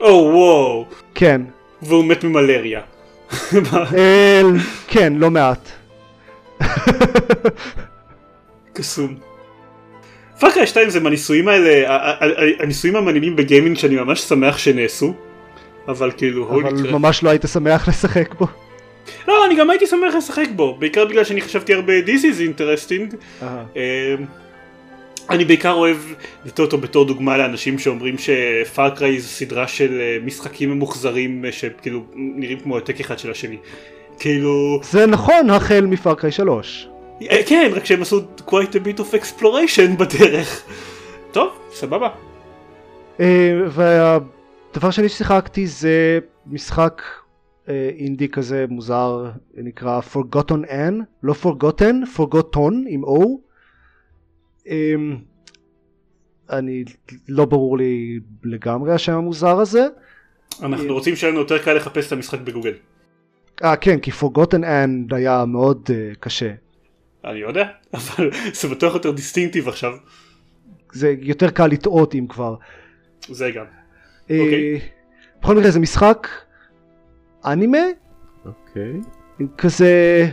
או 0.00 0.30
וואו. 0.34 0.84
כן, 1.14 1.42
והוא 1.82 2.04
מת 2.04 2.24
ממלריה. 2.24 2.80
אה, 3.96 4.42
כן, 4.86 5.12
לא 5.12 5.30
מעט. 5.30 5.68
קסום. 8.72 9.33
פאקריי 10.40 10.66
2 10.66 10.90
זה 10.90 11.00
מהניסויים 11.00 11.48
האלה, 11.48 11.98
הניסויים 12.58 12.96
המעניינים 12.96 13.36
בגיימינג 13.36 13.76
שאני 13.76 13.96
ממש 13.96 14.20
שמח 14.20 14.58
שנעשו. 14.58 15.14
אבל 15.88 16.10
כאילו, 16.16 16.50
אבל. 16.50 16.90
ממש 16.90 17.22
לא 17.22 17.30
היית 17.30 17.42
שמח 17.52 17.88
לשחק 17.88 18.34
בו. 18.34 18.46
לא, 19.28 19.46
אני 19.46 19.56
גם 19.56 19.70
הייתי 19.70 19.86
שמח 19.86 20.14
לשחק 20.16 20.48
בו, 20.56 20.76
בעיקר 20.78 21.04
בגלל 21.04 21.24
שאני 21.24 21.40
חשבתי 21.40 21.74
הרבה 21.74 21.92
This 22.00 22.20
is 22.20 22.58
interesting. 22.58 23.16
אמ, 23.42 23.80
אני 25.30 25.44
בעיקר 25.44 25.72
אוהב 25.72 25.96
לתת 26.44 26.58
אותו 26.58 26.78
בתור 26.78 27.04
דוגמה 27.04 27.36
לאנשים 27.38 27.78
שאומרים 27.78 28.16
שפארקריי 28.18 29.20
זו 29.20 29.28
סדרה 29.28 29.68
של 29.68 30.00
אה, 30.00 30.16
משחקים 30.24 30.70
ממוחזרים 30.70 31.44
אה, 31.44 31.52
שכאילו 31.52 32.04
נראים 32.14 32.60
כמו 32.60 32.76
העתק 32.76 33.00
אחד 33.00 33.18
של 33.18 33.30
השני. 33.30 33.56
כאילו, 34.18 34.80
זה 34.82 35.06
נכון 35.06 35.50
החל 35.50 35.86
מפארקריי 35.86 36.32
3. 36.32 36.88
אה, 37.22 37.42
כן, 37.46 37.70
רק 37.74 37.84
שהם 37.84 38.02
עשו 38.02 38.20
quite 38.46 38.72
a 38.72 38.86
bit 38.86 39.00
of 39.00 39.14
exploration 39.14 39.98
בדרך. 39.98 40.64
טוב, 41.32 41.52
סבבה. 41.72 42.08
אה, 43.20 43.54
והדבר 43.70 44.90
שני 44.90 45.08
ששיחקתי 45.08 45.66
זה 45.66 46.18
משחק 46.46 47.02
אה, 47.68 47.90
אינדי 47.98 48.28
כזה 48.28 48.64
מוזר 48.68 49.30
נקרא 49.54 50.00
Forgotten 50.12 50.68
N, 50.68 50.94
לא 51.22 51.34
Forgotten, 51.42 52.18
Forgotten 52.18 52.74
עם 52.88 53.04
O. 53.04 53.24
אמ, 54.66 55.16
אני 56.50 56.84
לא 57.28 57.44
ברור 57.44 57.78
לי 57.78 58.20
לגמרי 58.44 58.92
השם 58.92 59.12
המוזר 59.12 59.60
הזה. 59.60 59.86
אנחנו 60.62 60.94
רוצים 60.94 61.16
שיהיה 61.16 61.32
לנו 61.32 61.40
יותר 61.40 61.58
קל 61.58 61.72
לחפש 61.72 62.06
את 62.06 62.12
המשחק 62.12 62.40
בגוגל. 62.40 62.72
אה 63.64 63.76
כן 63.76 64.00
כי 64.00 64.10
Forgotten 64.10 64.62
N 64.62 65.14
היה 65.14 65.44
מאוד 65.44 65.82
uh, 65.86 66.16
קשה. 66.20 66.52
אני 67.24 67.40
לא 67.40 67.48
יודע, 67.48 67.68
אבל 67.94 68.30
זה 68.52 68.68
בטוח 68.68 68.94
יותר 68.94 69.10
דיסטינקטיב 69.10 69.68
עכשיו. 69.68 69.92
זה 70.92 71.14
יותר 71.20 71.50
קל 71.50 71.66
לטעות 71.66 72.14
אם 72.14 72.26
כבר. 72.28 72.54
זה 73.28 73.50
גם. 73.50 73.64
אה, 74.30 74.40
אוקיי. 74.40 74.80
בכל 75.42 75.56
מקרה 75.56 75.70
זה 75.70 75.80
משחק 75.80 76.28
אנימה 77.44 77.78
אוקיי. 78.44 78.92
כזה 79.58 80.26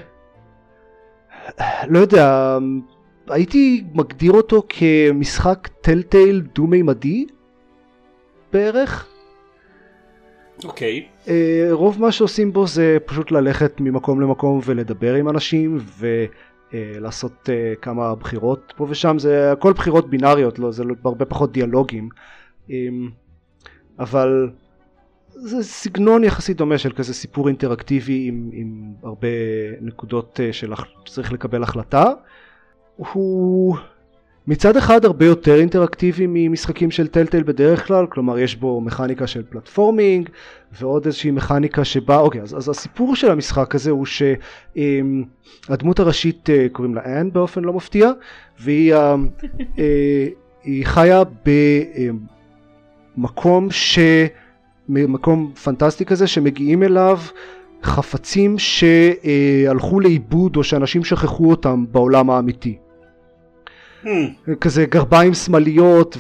לא 1.88 2.00
יודע 2.00 2.58
הייתי 3.30 3.84
מגדיר 3.94 4.32
אותו 4.32 4.64
כמשחק 4.70 5.68
טלטייל 5.82 6.42
דו-מימדי 6.56 7.26
בערך 8.54 9.08
אוקיי. 10.64 11.06
אה, 11.28 11.68
רוב 11.72 12.02
מה 12.02 12.12
שעושים 12.12 12.54
בו 12.54 12.68
זה 12.68 12.98
פשוט 13.06 13.32
ללכת 13.32 13.74
ממקום 13.80 14.22
למקום 14.22 14.60
ולדבר 14.66 15.14
עם 15.14 15.30
אנשים 15.30 15.78
ולעשות 16.74 17.50
אה, 17.50 17.74
כמה 17.82 18.16
בחירות. 18.16 18.74
פה 18.76 18.88
ושם 18.90 19.20
זה 19.20 19.52
הכל 19.52 19.74
בחירות 19.74 20.10
בינאריות 20.10 20.60
לא 20.60 20.72
זה 20.72 20.84
לא- 20.84 20.96
הרבה 21.06 21.26
פחות 21.26 21.52
דיאלוגים. 21.52 22.10
אמ, 22.70 23.10
אבל 24.00 24.50
זה 25.30 25.64
סגנון 25.64 26.24
יחסית 26.24 26.58
דומה 26.58 26.78
של 26.78 26.92
כזה 26.92 27.14
סיפור 27.14 27.48
אינטראקטיבי 27.48 28.28
עם, 28.28 28.50
עם 28.54 28.94
הרבה 29.04 29.28
נקודות 29.82 30.40
אה, 30.44 30.50
שצריך 30.54 31.32
לקבל 31.32 31.64
החלטה. 31.64 32.06
הוא 32.96 33.78
מצד 34.48 34.78
אחד 34.78 35.06
הרבה 35.06 35.26
יותר 35.26 35.60
אינטראקטיבי 35.60 36.26
ממשחקים 36.30 36.92
של 36.92 37.08
טלטל 37.08 37.44
בדרך 37.44 37.88
כלל, 37.88 38.06
כלומר 38.10 38.40
יש 38.40 38.56
בו 38.56 38.82
מכניקה 38.82 39.28
של 39.28 39.44
פלטפורמינג 39.50 40.30
ועוד 40.80 41.06
איזושהי 41.06 41.32
מכניקה 41.32 41.84
שבה, 41.84 42.20
אוקיי, 42.20 42.42
אז, 42.42 42.58
אז 42.58 42.70
הסיפור 42.70 43.16
של 43.16 43.32
המשחק 43.32 43.76
הזה 43.76 43.92
הוא 43.92 44.06
שהדמות 45.66 46.00
הראשית 46.00 46.50
אה, 46.50 46.68
קוראים 46.72 46.96
לה 46.96 47.22
אן 47.22 47.32
באופן 47.32 47.64
לא 47.64 47.74
מפתיע, 47.74 48.12
והיא 48.60 48.94
אה, 48.94 49.16
היא 50.64 50.86
חיה 50.86 51.24
במקום 53.18 53.72
ש... 53.72 54.00
מקום 54.90 55.52
פנטסטי 55.64 56.06
כזה 56.06 56.28
שמגיעים 56.28 56.84
אליו 56.84 57.20
חפצים 57.84 58.56
שהלכו 58.60 60.00
לאיבוד 60.00 60.56
או 60.56 60.64
שאנשים 60.64 61.04
שכחו 61.04 61.50
אותם 61.50 61.86
בעולם 61.92 62.30
האמיתי. 62.30 62.78
Hmm, 64.04 64.08
כזה 64.62 64.86
גרביים 64.86 65.34
שמאליות 65.34 66.18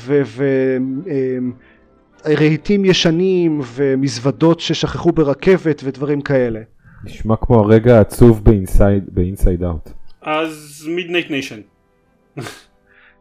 ורהיטים 2.25 2.85
ישנים 2.85 3.61
ומזוודות 3.73 4.59
ששכחו 4.59 5.11
ברכבת 5.11 5.81
ודברים 5.83 6.21
כאלה. 6.21 6.59
נשמע 7.03 7.35
כמו 7.35 7.59
הרגע 7.59 7.97
העצוב 7.97 8.41
ב 9.07 9.15
Inside 9.15 9.63
Out. 9.63 9.89
אז 10.21 10.85
Midnight 10.95 11.29
Nation. 11.31 11.59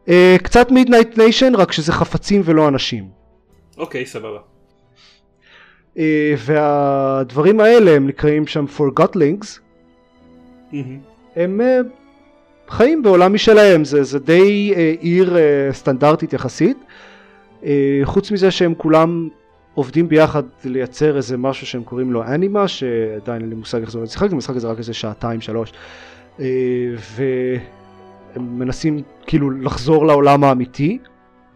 אה, 0.09 0.35
קצת 0.43 0.71
Midnight 0.71 1.17
Nation 1.17 1.55
רק 1.55 1.71
שזה 1.71 1.91
חפצים 1.91 2.41
ולא 2.45 2.67
אנשים. 2.67 3.09
אוקיי, 3.77 4.05
סבבה. 4.05 4.39
אה, 5.97 6.33
והדברים 6.37 7.59
האלה 7.59 7.91
הם 7.91 8.07
נקראים 8.07 8.47
שם 8.47 8.65
Forgotlings 8.77 9.59
מהמם. 10.71 10.99
הם 11.35 11.61
אה, 11.61 11.79
חיים 12.71 13.03
בעולם 13.03 13.33
משלהם. 13.33 13.85
זה, 13.85 14.03
זה 14.03 14.19
די 14.19 14.73
אה, 14.75 14.93
עיר 14.99 15.37
אה, 15.37 15.73
סטנדרטית 15.73 16.33
יחסית. 16.33 16.77
אה, 17.63 17.99
חוץ 18.03 18.31
מזה 18.31 18.51
שהם 18.51 18.73
כולם 18.77 19.29
עובדים 19.73 20.07
ביחד 20.07 20.43
לייצר 20.65 21.17
איזה 21.17 21.37
משהו 21.37 21.67
שהם 21.67 21.83
קוראים 21.83 22.11
לו 22.11 22.23
אנימה 22.23 22.67
שעדיין 22.67 23.41
אין 23.41 23.49
לי 23.49 23.55
מושג 23.55 23.81
איך 23.81 23.91
זה 23.91 23.97
עובד. 23.97 24.09
שיחקתי 24.09 24.35
במשחק 24.35 24.55
הזה 24.55 24.67
רק 24.67 24.77
איזה 24.77 24.93
שעתיים 24.93 25.41
שלוש. 25.41 25.73
אה, 26.39 26.45
הם 28.35 28.59
מנסים 28.59 29.01
כאילו 29.27 29.51
לחזור 29.51 30.05
לעולם 30.07 30.43
האמיתי, 30.43 30.97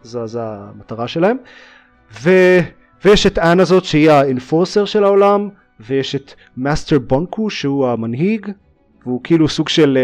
זו, 0.02 0.40
המטרה 0.40 1.08
שלהם, 1.08 1.36
ו, 2.22 2.30
ויש 3.04 3.26
את 3.26 3.38
אנה 3.38 3.62
הזאת 3.62 3.84
שהיא 3.84 4.10
ה 4.10 4.18
enforcer 4.18 4.84
של 4.84 5.04
העולם, 5.04 5.48
ויש 5.80 6.14
את 6.14 6.32
Master 6.56 6.98
בונקו 6.98 7.50
שהוא 7.50 7.88
המנהיג, 7.88 8.50
והוא 9.06 9.20
כאילו 9.24 9.48
סוג 9.48 9.68
של 9.68 9.98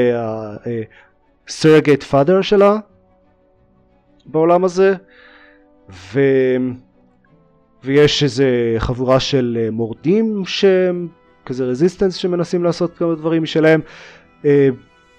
surrogate 1.49 2.03
father 2.03 2.41
אה, 2.41 2.43
שלה 2.43 2.77
בעולם 4.27 4.65
הזה, 4.65 4.95
ו... 5.91 6.21
ויש 7.85 8.23
איזה 8.23 8.75
חבורה 8.79 9.21
של 9.21 9.59
אה, 9.69 9.71
מורדים 9.71 10.43
שהם 10.47 11.09
כזה 11.47 11.65
resistance 11.65 12.15
שמנסים 12.15 12.65
לעשות 12.65 12.97
כמה 12.97 13.15
דברים 13.15 13.43
משלהם. 13.43 13.81
Uh, 14.43 14.47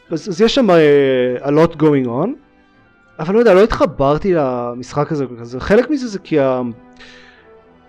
אז, 0.09 0.29
אז 0.29 0.41
יש 0.41 0.55
שם 0.55 0.67
uh, 0.69 1.43
a 1.43 1.49
lot 1.49 1.75
going 1.75 2.07
on, 2.07 2.29
אבל 3.19 3.33
לא 3.33 3.39
יודע, 3.39 3.53
לא 3.53 3.63
התחברתי 3.63 4.33
למשחק 4.33 5.11
הזה, 5.11 5.25
כזה. 5.39 5.59
חלק 5.59 5.89
מזה 5.89 6.07
זה 6.07 6.19
כי 6.19 6.39
ה... 6.39 6.61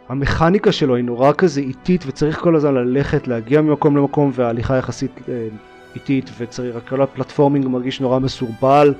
המכניקה 0.08 0.72
שלו 0.72 0.96
היא 0.96 1.04
נורא 1.04 1.32
כזה 1.32 1.60
איטית 1.60 2.04
וצריך 2.06 2.38
כל 2.38 2.56
הזמן 2.56 2.74
ללכת, 2.74 3.28
להגיע 3.28 3.60
ממקום 3.60 3.96
למקום 3.96 4.30
וההליכה 4.34 4.76
יחסית 4.76 5.10
uh, 5.18 5.30
איטית 5.94 6.30
וצריך, 6.38 6.76
כל 6.88 7.02
ה 7.02 7.07
platforming 7.07 7.66
מרגיש 7.66 8.00
נורא 8.00 8.18
מסורבל, 8.18 8.94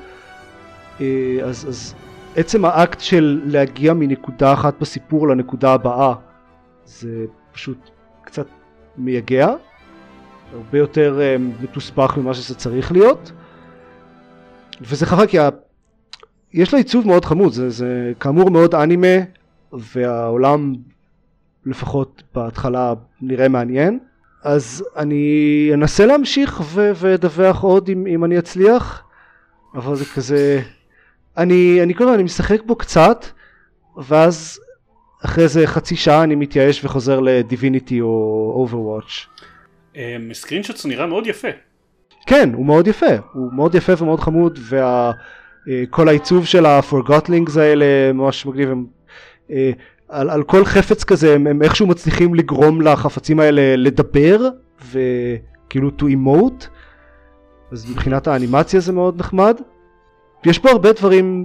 uh, 0.99 1.03
אז, 1.45 1.69
אז 1.69 1.95
עצם 2.37 2.65
האקט 2.65 3.01
של 3.01 3.43
להגיע 3.45 3.93
מנקודה 3.93 4.53
אחת 4.53 4.75
בסיפור 4.81 5.29
לנקודה 5.29 5.73
הבאה 5.73 6.15
זה 6.85 7.25
פשוט 7.53 7.91
קצת 8.25 8.47
מייגע, 8.97 9.55
הרבה 10.53 10.79
יותר 10.79 11.21
uh, 11.21 11.63
מתוסבך 11.63 12.15
ממה 12.17 12.35
שזה 12.35 12.55
צריך 12.55 12.93
להיות. 12.93 13.33
וזה 14.81 15.07
חבל 15.07 15.27
כי 15.27 15.39
ה... 15.39 15.49
יש 16.53 16.73
לה 16.73 16.79
עיצוב 16.79 17.07
מאוד 17.07 17.25
חמוד, 17.25 17.53
זה, 17.53 17.71
זה 17.71 18.13
כאמור 18.21 18.51
מאוד 18.51 18.75
אנימה 18.75 19.17
והעולם 19.73 20.75
לפחות 21.67 22.23
בהתחלה 22.35 22.95
נראה 23.21 23.49
מעניין 23.49 23.99
אז 24.45 24.85
אני 24.97 25.71
אנסה 25.75 26.07
להמשיך 26.07 26.63
ואדווח 26.75 27.63
עוד 27.63 27.89
אם, 27.89 28.07
אם 28.07 28.25
אני 28.25 28.39
אצליח 28.39 29.03
אבל 29.75 29.97
זה 29.97 30.05
כזה 30.05 30.61
אני, 31.37 31.83
אני 31.83 31.95
כל 31.95 32.05
הזמן, 32.05 32.15
אני 32.15 32.23
משחק 32.23 32.63
בו 32.67 32.77
קצת, 32.77 33.25
ואז 33.97 34.61
אחרי 35.25 35.45
איזה 35.45 35.67
חצי 35.67 35.97
שעה 35.97 36.23
אני 36.23 36.35
מתייאש 36.35 36.85
וחוזר 36.85 37.21
לדיביניטי 37.21 38.01
או 38.01 38.53
אוברוואץ'. 38.57 39.27
screenshot 40.33 40.81
הוא 40.81 40.89
נראה 40.89 41.07
מאוד 41.07 41.27
יפה. 41.27 41.49
כן, 42.27 42.51
הוא 42.55 42.67
מאוד 42.67 42.87
יפה, 42.87 43.07
הוא 43.33 43.53
מאוד 43.53 43.75
יפה 43.75 43.93
ומאוד 43.99 44.21
חמוד, 44.21 44.59
וכל 44.69 46.09
העיצוב 46.09 46.47
של 46.47 46.67
ה 46.67 46.74
Forgotlings 46.74 47.57
האלה 47.57 48.13
ממש 48.13 48.47
מגניב, 48.47 48.71
הם, 48.71 48.87
אה, 49.51 49.71
על, 50.15 50.31
על 50.31 50.43
כל 50.43 50.65
חפץ 50.65 51.05
כזה 51.05 51.35
הם, 51.35 51.47
הם 51.47 51.63
איכשהו 51.63 51.87
מצליחים 51.87 52.35
לגרום 52.35 52.81
לחפצים 52.81 53.41
האלה 53.41 53.77
לדבר, 53.77 54.49
וכאילו 54.91 55.91
to 55.99 56.03
emote, 56.03 56.67
אז 57.73 57.91
מבחינת 57.91 58.27
האנימציה 58.27 58.81
זה 58.81 58.93
מאוד 58.93 59.19
נחמד. 59.19 59.57
יש 60.47 60.59
פה 60.59 60.71
הרבה 60.71 60.93
דברים 60.93 61.45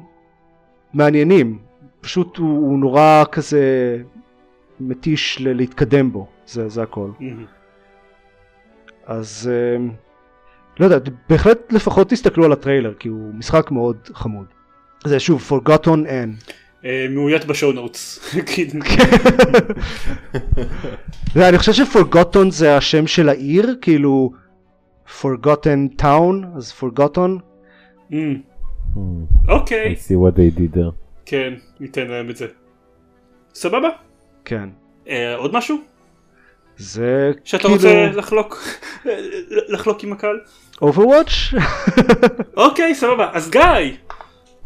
מעניינים, 0.94 1.60
פשוט 2.02 2.38
הוא, 2.38 2.50
הוא 2.50 2.80
נורא 2.80 3.24
כזה 3.32 3.62
מתיש 4.80 5.42
ל- 5.42 5.54
להתקדם 5.54 6.12
בו, 6.12 6.28
זה, 6.48 6.70
זה 6.70 6.84
הכל. 6.84 7.10
אז 9.06 9.50
אה, 9.52 9.86
לא 10.80 10.86
יודע, 10.86 11.12
בהחלט 11.30 11.74
לפחות 11.74 12.10
תסתכלו 12.10 12.46
על 12.46 12.52
הטריילר, 12.52 12.94
כי 12.94 13.10
הוא 13.10 13.34
משחק 13.34 13.72
מאוד 13.72 13.98
חמוד. 14.14 14.46
זה 15.06 15.20
שוב, 15.20 15.50
Forgotten 15.50 16.06
N. 16.08 16.50
אה, 16.86 17.06
מאוית 17.10 17.46
בשואו 17.46 17.72
נוטס. 17.72 18.20
אני 21.50 21.58
חושב 21.58 21.74
ש-Forgotten 21.74 22.50
זה 22.50 22.78
השם 22.78 23.08
של 23.08 23.30
העיר, 23.30 23.76
כאילו 23.82 24.32
Forgotten 25.22 26.02
Town, 26.02 26.58
אז 26.58 26.74
Forgotten. 26.82 27.42
Mm. 28.12 28.16
אוקיי. 29.48 29.94
I 29.94 29.98
see 29.98 30.16
what 30.16 30.36
they 30.36 30.60
did 30.60 30.78
there. 30.78 30.92
כן, 31.26 31.54
ניתן 31.80 32.08
להם 32.08 32.30
את 32.30 32.38
זה. 32.38 32.48
סבבה? 33.54 33.90
כן. 34.46 34.70
אה, 35.10 35.36
עוד 35.36 35.54
משהו? 35.54 35.78
זה 36.78 37.32
שאתה 37.44 37.68
רוצה 37.68 38.06
לחלוק 38.16 38.64
לחלוק 39.74 40.04
עם 40.04 40.14
הקהל? 40.14 40.40
Overwatch? 40.76 41.56
אוקיי, 42.58 42.96
סבבה. 42.96 43.30
אז 43.34 43.50
גיא! 43.50 43.62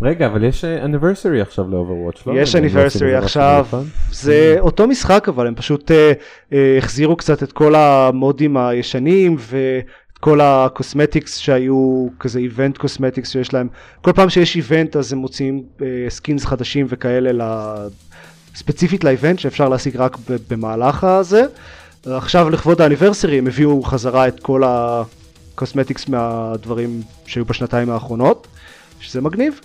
רגע, 0.04 0.28
אבל 0.28 0.44
יש 0.44 0.66
אניברסרי 0.66 1.42
עכשיו 1.42 1.70
לאוברוואץ', 1.70 2.28
לא? 2.28 2.34
יש 2.42 2.56
אניברסרי 2.56 3.16
עכשיו, 3.16 3.68
זה 4.12 4.56
אותו 4.60 4.88
משחק 4.88 5.30
אבל 5.30 5.48
הם 5.48 5.56
פשוט 5.56 5.92
החזירו 6.78 7.16
קצת 7.16 7.44
את 7.44 7.52
כל 7.52 7.76
ה 7.76 7.88
mode 7.88 8.34
ים 8.34 8.58
הישנים 8.58 9.38
כל 10.20 10.42
ה 10.42 10.51
cosmetics 10.51 11.38
שהיו 11.38 12.08
כזה 12.20 12.40
event 12.40 12.78
cosmetics 12.78 13.30
שיש 13.30 13.54
להם. 13.54 13.68
כל 14.02 14.12
פעם 14.12 14.30
שיש 14.30 14.56
event 14.56 14.96
אז 14.96 15.14
הם 15.14 15.20
מוציאים 15.20 15.64
skins 16.10 16.46
חדשים 16.46 16.86
וכאלה 16.90 17.76
ספציפית 18.56 19.04
ל 19.04 19.10
event 19.10 19.40
שאפשר 19.40 19.70
להשיג 19.70 19.98
רק 19.98 20.18
במהלך 20.50 21.04
הזה. 21.04 21.46
עכשיו 22.06 22.50
לכבוד 22.50 22.82
ה 22.82 22.87
anniversary 22.87 23.38
הם 23.38 23.48
הביאו 23.48 23.84
חזרה 23.84 24.28
את 24.28 24.40
כל 24.40 24.64
ה 24.66 24.80
cosmetics 24.80 26.10
מהדברים 26.10 27.02
שהיו 27.26 27.46
בשנתיים 27.46 27.90
האחרונות 27.90 28.48
שזה 29.00 29.22
מגניב 29.22 29.60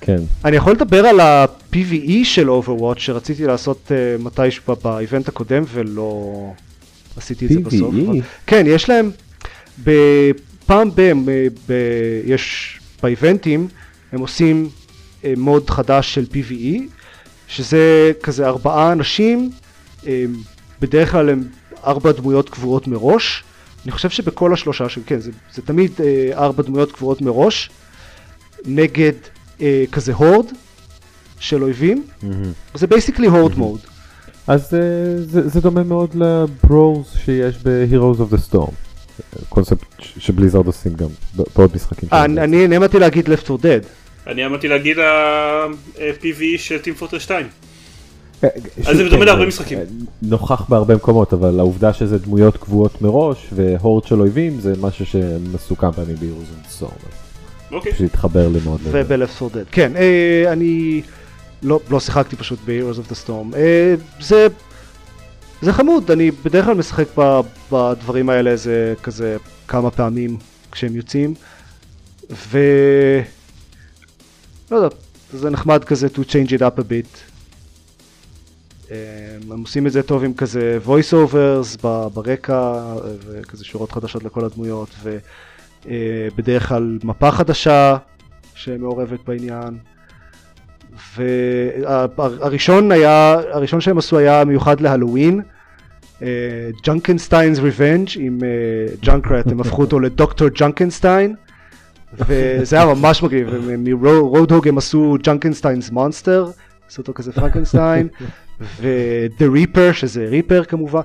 כן. 0.00 0.16
אני 0.44 0.56
יכול 0.56 0.72
לדבר 0.72 1.06
על 1.06 1.20
ה-PVE 1.20 2.24
של 2.24 2.48
Overwatch 2.48 2.98
שרציתי 2.98 3.46
לעשות 3.46 3.92
מתישהו 4.18 4.76
באיבנט 4.84 5.28
הקודם 5.28 5.62
ולא 5.72 6.52
עשיתי 7.16 7.46
את 7.46 7.50
זה 7.50 7.60
בסוף. 7.60 7.94
אבל... 7.94 8.20
כן, 8.46 8.64
יש 8.66 8.90
להם, 8.90 9.10
פעם 10.66 10.90
ב... 10.94 11.12
ב... 11.68 11.72
יש 12.24 12.74
באיבנטים, 13.02 13.68
הם 14.12 14.20
עושים 14.20 14.68
מוד 15.36 15.70
חדש 15.70 16.14
של 16.14 16.26
PVE, 16.32 16.80
שזה 17.48 18.12
כזה 18.22 18.46
ארבעה 18.46 18.92
אנשים, 18.92 19.50
בדרך 20.80 21.10
כלל 21.12 21.28
הם 21.28 21.44
ארבע 21.86 22.12
דמויות 22.12 22.50
קבועות 22.50 22.86
מראש. 22.86 23.44
אני 23.84 23.92
חושב 23.92 24.10
שבכל 24.10 24.52
השלושה, 24.52 24.88
של, 24.88 25.00
כן, 25.06 25.20
זה, 25.20 25.30
זה 25.54 25.62
תמיד 25.62 25.92
ארבע 26.32 26.62
דמויות 26.62 26.92
קבועות 26.92 27.20
מראש, 27.22 27.70
נגד 28.66 29.12
כזה 29.92 30.14
horde 30.14 30.46
של 31.40 31.62
אויבים, 31.62 32.06
mm-hmm. 32.06 32.24
זה 32.74 32.86
basically 32.86 33.26
horde 33.26 33.58
mode. 33.58 33.80
אז 34.46 34.70
זה, 34.70 35.48
זה 35.48 35.60
דומה 35.60 35.82
מאוד 35.82 36.14
לברוז 36.14 37.06
שיש 37.24 37.56
ב-Heroes 37.62 38.18
of 38.18 38.34
the 38.34 38.54
Storm. 38.54 38.72
קונספט 39.48 39.86
שבליזרד 39.98 40.66
עושים 40.66 40.94
גם 40.94 41.08
בעוד 41.56 41.70
משחקים. 41.74 42.08
אני 42.12 42.68
עמדתי 42.68 42.98
להגיד 42.98 43.28
Left 43.28 43.50
4 43.50 43.62
Dead. 43.62 43.86
אני 44.26 44.44
עמדתי 44.44 44.68
להגיד 44.68 44.98
ה-PVE 44.98 46.42
של 46.56 46.76
Team 46.84 47.02
Fortress 47.02 47.20
2. 47.20 47.46
אז 48.42 48.96
זה 48.96 49.08
דומה 49.08 49.24
להרבה 49.24 49.46
משחקים. 49.46 49.78
נוכח 50.22 50.68
בהרבה 50.68 50.96
מקומות 50.96 51.32
אבל 51.32 51.58
העובדה 51.58 51.92
שזה 51.92 52.18
דמויות 52.18 52.56
קבועות 52.56 53.02
מראש 53.02 53.46
ו 53.52 53.61
horde 53.61 54.04
של 54.04 54.20
אויבים 54.20 54.60
זה 54.60 54.74
משהו 55.52 55.76
כמה 55.76 55.92
פעמים 55.92 56.16
ב-Heroes 56.16 56.82
of 56.82 56.88
אוקיי. 57.72 57.94
שהתחבר 57.94 58.48
לי 58.48 58.58
מאוד. 58.64 58.80
וב-Left 58.84 59.42
4 59.42 59.54
Dead. 59.54 59.66
כן, 59.70 59.92
אני... 60.52 61.02
לא, 61.62 61.80
לא 61.90 62.00
שיחקתי 62.00 62.36
פשוט 62.36 62.58
ב-Heroes 62.64 62.98
of 62.98 63.12
the 63.12 63.26
Storm. 63.26 63.54
Uh, 63.54 64.22
זה, 64.22 64.46
זה 65.62 65.72
חמוד, 65.72 66.10
אני 66.10 66.30
בדרך 66.30 66.64
כלל 66.64 66.74
משחק 66.74 67.06
בדברים 67.72 68.30
האלה 68.30 68.56
זה 68.56 68.94
כזה 69.02 69.36
כמה 69.68 69.90
פעמים 69.90 70.36
כשהם 70.72 70.96
יוצאים. 70.96 71.34
ו... 72.30 72.58
לא 74.70 74.76
יודע, 74.76 74.96
זה 75.32 75.50
נחמד 75.50 75.84
כזה 75.84 76.06
to 76.06 76.18
change 76.18 76.50
it 76.50 76.60
up 76.60 76.78
a 76.78 76.82
bit. 76.82 77.18
Uh, 78.86 78.90
הם 79.50 79.60
עושים 79.60 79.86
את 79.86 79.92
זה 79.92 80.02
טוב 80.02 80.24
עם 80.24 80.34
כזה 80.34 80.78
voice 80.86 81.12
overs 81.12 81.82
ברקע 82.14 82.82
וכזה 83.26 83.64
שורות 83.64 83.92
חדשות 83.92 84.24
לכל 84.24 84.44
הדמויות 84.44 84.88
ובדרך 85.88 86.64
uh, 86.64 86.68
כלל 86.68 86.98
מפה 87.04 87.30
חדשה 87.30 87.96
שמעורבת 88.54 89.18
בעניין. 89.26 89.78
והראשון 91.16 92.92
היה, 92.92 93.36
הראשון 93.50 93.80
שהם 93.80 93.98
עשו 93.98 94.18
היה 94.18 94.44
מיוחד 94.44 94.80
להלואוין, 94.80 95.40
Junkenstein's 96.82 97.58
Revenge 97.58 98.08
עם 98.16 98.38
ג'אנקראט, 99.02 99.46
הם 99.46 99.60
הפכו 99.60 99.82
אותו 99.82 100.00
לדוקטור 100.00 100.48
ג'ונקנסטיין, 100.54 101.34
וזה 102.14 102.76
היה 102.76 102.94
ממש 102.94 103.22
מגניב, 103.22 103.48
מרודהוג 103.78 104.68
הם 104.68 104.78
עשו 104.78 105.16
Junkenstein's 105.22 105.90
monster, 105.90 106.50
עשו 106.88 107.02
אותו 107.02 107.12
כזה 107.14 107.32
פרנקנסטיין, 107.32 108.08
ו-The 108.60 109.44
Reaper 109.56 109.92
שזה 109.92 110.26
ריפר 110.28 110.64
כמובן. 110.64 111.00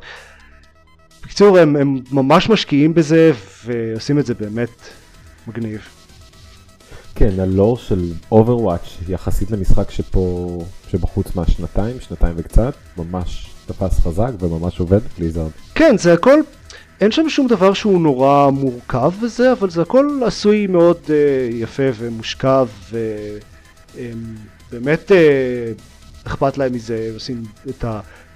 בקיצור 1.24 1.58
הם, 1.58 1.76
הם 1.76 2.00
ממש 2.12 2.50
משקיעים 2.50 2.94
בזה 2.94 3.32
ועושים 3.66 4.20
את 4.20 4.26
זה 4.26 4.34
באמת 4.34 4.70
מגניב. 5.48 5.82
כן, 7.16 7.40
הלור 7.40 7.78
של 7.78 8.12
Overwatch 8.32 9.10
יחסית 9.12 9.52
למשחק 9.52 9.92
שפה, 9.92 10.60
שבחוץ 10.90 11.36
מהשנתיים, 11.36 11.96
שנתיים 12.00 12.34
וקצת, 12.38 12.74
ממש 12.98 13.50
תפס 13.66 14.00
חזק 14.00 14.32
וממש 14.40 14.80
עובד 14.80 15.00
בליזארד. 15.18 15.52
כן, 15.76 15.98
זה 15.98 16.14
הכל, 16.14 16.40
אין 17.02 17.12
שם 17.12 17.30
שום 17.30 17.48
דבר 17.48 17.74
שהוא 17.74 18.02
נורא 18.02 18.50
מורכב 18.50 19.12
וזה, 19.22 19.52
אבל 19.52 19.70
זה 19.70 19.82
הכל 19.82 20.20
עשוי 20.26 20.68
מאוד 20.68 20.98
uh, 21.06 21.10
יפה 21.54 21.84
ומושכב, 21.98 22.68
ובאמת 24.72 25.12
uh, 25.12 25.14
אכפת 26.28 26.58
להם 26.58 26.74
מזה, 26.74 27.10
עושים 27.14 27.44
את 27.70 27.86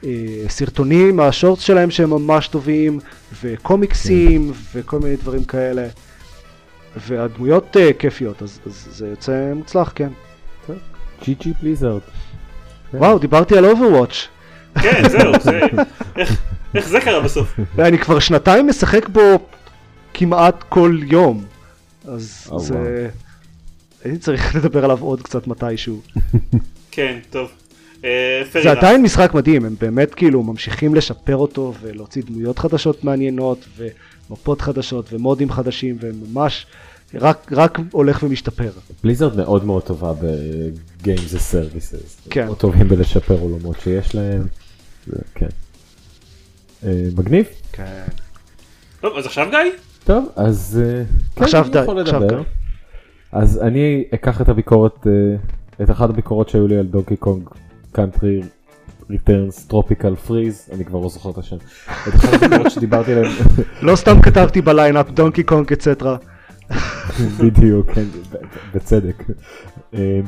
הסרטונים, 0.03 1.19
ה 1.19 1.25
shorts 1.25 1.61
שלהם 1.61 1.91
שהם 1.91 2.09
ממש 2.09 2.47
טובים, 2.47 2.99
וקומיקסים, 3.43 4.51
וכל 4.73 4.99
מיני 4.99 5.15
דברים 5.15 5.43
כאלה. 5.43 5.87
והדמויות 7.07 7.75
uh, 7.75 7.93
כיפיות, 7.99 8.43
אז, 8.43 8.59
אז 8.65 8.87
זה 8.91 9.07
יוצא 9.07 9.51
מוצלח, 9.55 9.91
כן. 9.95 10.09
GG 11.25 11.53
בליזארד. 11.61 12.01
וואו, 12.93 13.19
דיברתי 13.19 13.57
על 13.57 13.65
אוברוואץ'. 13.65 14.27
כן, 14.81 15.09
זהו, 15.09 15.31
זה... 15.41 15.59
איך- 16.15 16.41
איך 16.75 16.87
זה 16.87 17.01
קרה 17.01 17.19
בסוף? 17.21 17.59
ואני 17.75 17.97
כבר 17.97 18.19
שנתיים 18.19 18.67
משחק 18.67 19.09
בו 19.09 19.21
כמעט 20.13 20.63
כל 20.69 20.99
יום. 21.03 21.45
אז 22.07 22.47
או, 22.51 22.59
זה... 22.59 23.09
הייתי 24.03 24.19
צריך 24.19 24.55
לדבר 24.55 24.83
עליו 24.83 24.97
עוד 25.01 25.21
קצת 25.21 25.47
מתישהו. 25.47 26.01
כן, 26.91 27.19
טוב. 27.29 27.49
אה, 28.05 28.41
זה. 28.51 28.71
עדיין 28.71 29.01
משחק 29.01 29.33
מדהים, 29.33 29.65
הם 29.65 29.75
באמת 29.81 30.15
כאילו 30.15 30.43
ממשיכים 30.43 30.95
לשפר 30.95 31.35
אותו 31.35 31.73
ולהוציא 31.81 32.23
דמויות 32.25 32.59
חדשות 32.59 33.03
מעניינות 33.03 33.65
ומפות 34.29 34.61
חדשות 34.61 35.13
ומודים 35.13 35.51
חדשים 35.51 35.97
והם 35.99 36.15
ממש 36.31 36.65
רק, 37.13 37.51
רק 37.51 37.79
הולך 37.91 38.23
ומשתפר. 38.23 38.69
בליזארד 39.03 39.37
מאוד 39.37 39.65
מאוד 39.65 39.83
טובה 39.83 40.13
ב-Games 40.13 41.35
as 41.35 41.53
Services. 41.53 42.29
כן. 42.29 42.45
מאוד 42.45 42.57
טובים 42.57 42.87
בלשפר 42.87 43.39
עולמות 43.39 43.75
שיש 43.83 44.15
להם. 44.15 44.47
כן. 45.35 45.47
אה, 46.83 47.03
מגניב. 47.17 47.45
כן. 47.71 48.03
טוב, 49.01 49.17
אז 49.17 49.25
עכשיו 49.25 49.47
גיא? 49.49 49.59
טוב, 50.03 50.25
אז 50.35 50.81
אה, 50.85 51.03
כן, 51.35 51.43
עכשיו 51.43 51.67
די, 51.71 51.79
עכשיו. 52.01 52.27
די. 52.27 52.35
אז 53.31 53.61
אני 53.61 54.03
אקח 54.13 54.41
את 54.41 54.49
הביקורת, 54.49 55.07
את 55.83 55.91
אחת 55.91 56.09
הביקורות 56.09 56.49
שהיו 56.49 56.67
לי 56.67 56.77
על 56.77 56.85
דונקי 56.85 57.15
קונג 57.15 57.49
Country 57.91 58.41
Returns 59.09 59.65
Tropical 59.65 60.15
Freeze, 60.15 60.69
אני 60.73 60.85
כבר 60.85 60.99
לא 60.99 61.09
זוכר 61.09 61.29
את 61.29 61.37
השם. 61.37 61.55
את 62.07 62.13
אחת 62.15 62.69
שדיברתי 62.69 63.11
עליהן, 63.11 63.31
לא 63.81 63.95
סתם 63.95 64.21
כתבתי 64.21 64.61
בליינאפ 64.61 65.11
דונקי 65.11 65.43
קונג 65.43 65.73
אצטרה. 65.73 66.17
בדיוק, 67.39 67.91
כן, 67.91 68.05
בצדק. 68.73 69.23
אה, 69.93 70.19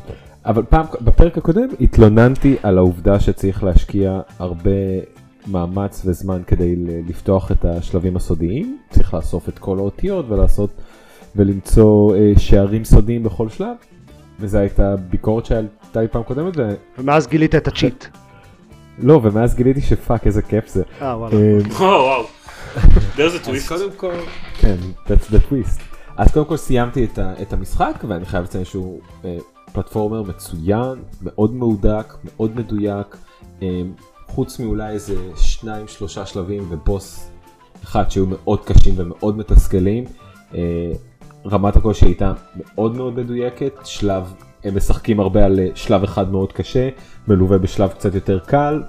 אבל 0.45 0.63
פעם, 0.69 0.85
בפרק 1.01 1.37
הקודם 1.37 1.67
התלוננתי 1.81 2.55
על 2.63 2.77
העובדה 2.77 3.19
שצריך 3.19 3.63
להשקיע 3.63 4.19
הרבה 4.39 4.71
מאמץ 5.47 6.01
וזמן 6.05 6.41
כדי 6.47 6.75
לפתוח 7.07 7.51
את 7.51 7.65
השלבים 7.65 8.15
הסודיים, 8.15 8.77
צריך 8.89 9.13
לאסוף 9.13 9.49
את 9.49 9.59
כל 9.59 9.77
האותיות 9.77 10.25
ולעשות 10.29 10.69
ולמצוא 11.35 12.15
אה, 12.15 12.31
שערים 12.37 12.85
סודיים 12.85 13.23
בכל 13.23 13.49
שלב, 13.49 13.75
וזו 14.39 14.57
הייתה 14.57 14.95
ביקורת 14.95 15.45
שהייתה 15.89 16.02
לי 16.02 16.08
פעם 16.08 16.23
קודמת, 16.23 16.58
ו... 16.58 16.69
ומאז 16.97 17.28
גילית 17.28 17.56
את 17.56 17.67
הצ'יט. 17.67 18.06
לא, 18.99 19.19
ומאז 19.23 19.56
גיליתי 19.56 19.82
שפאק 19.82 20.28
איזה 20.28 20.41
כיף 20.41 20.67
זה. 20.67 20.84
אה 21.02 21.17
וואלה. 21.17 21.36
אה, 21.36 21.58
וואו, 21.69 22.04
וואו. 22.04 22.25
there's 23.15 23.17
a 23.17 23.19
אז 23.19 23.47
twist. 23.47 23.67
קודם 23.67 23.91
כל, 23.97 24.13
כן, 24.54 24.75
that's 25.08 25.32
the 25.32 25.52
twist. 25.52 25.82
אז 26.17 26.32
קודם 26.32 26.45
כל 26.45 26.58
סיימתי 26.58 27.06
את, 27.06 27.19
ה, 27.19 27.34
את 27.41 27.54
המשחק 27.54 28.04
ואני 28.08 28.25
חייב 28.25 28.43
לציין 28.43 28.65
שהוא 28.65 28.99
אה, 29.25 29.38
פלטפורמר 29.73 30.23
מצוין, 30.23 30.95
מאוד 31.21 31.54
מהודק, 31.54 32.13
מאוד 32.23 32.56
מדויק, 32.56 33.17
אה, 33.62 33.82
חוץ 34.28 34.60
מאולי 34.60 34.89
איזה 34.89 35.15
שניים 35.36 35.88
שלושה 35.88 36.25
שלבים 36.25 36.65
ובוס 36.69 37.30
אחד 37.84 38.12
שהיו 38.12 38.25
מאוד 38.25 38.65
קשים 38.65 38.93
ומאוד 38.97 39.38
מתסכלים. 39.38 40.04
אה, 40.56 40.91
רמת 41.45 41.75
הקושי 41.75 42.06
הייתה 42.06 42.34
מאוד 42.56 42.95
מאוד 42.95 43.13
מדויקת, 43.13 43.73
שלב, 43.84 44.34
הם 44.63 44.77
משחקים 44.77 45.19
הרבה 45.19 45.45
על 45.45 45.59
אה, 45.59 45.67
שלב 45.75 46.03
אחד 46.03 46.31
מאוד 46.31 46.53
קשה, 46.53 46.89
מלווה 47.27 47.57
בשלב 47.57 47.89
קצת 47.89 48.15
יותר 48.15 48.39
קל, 48.39 48.83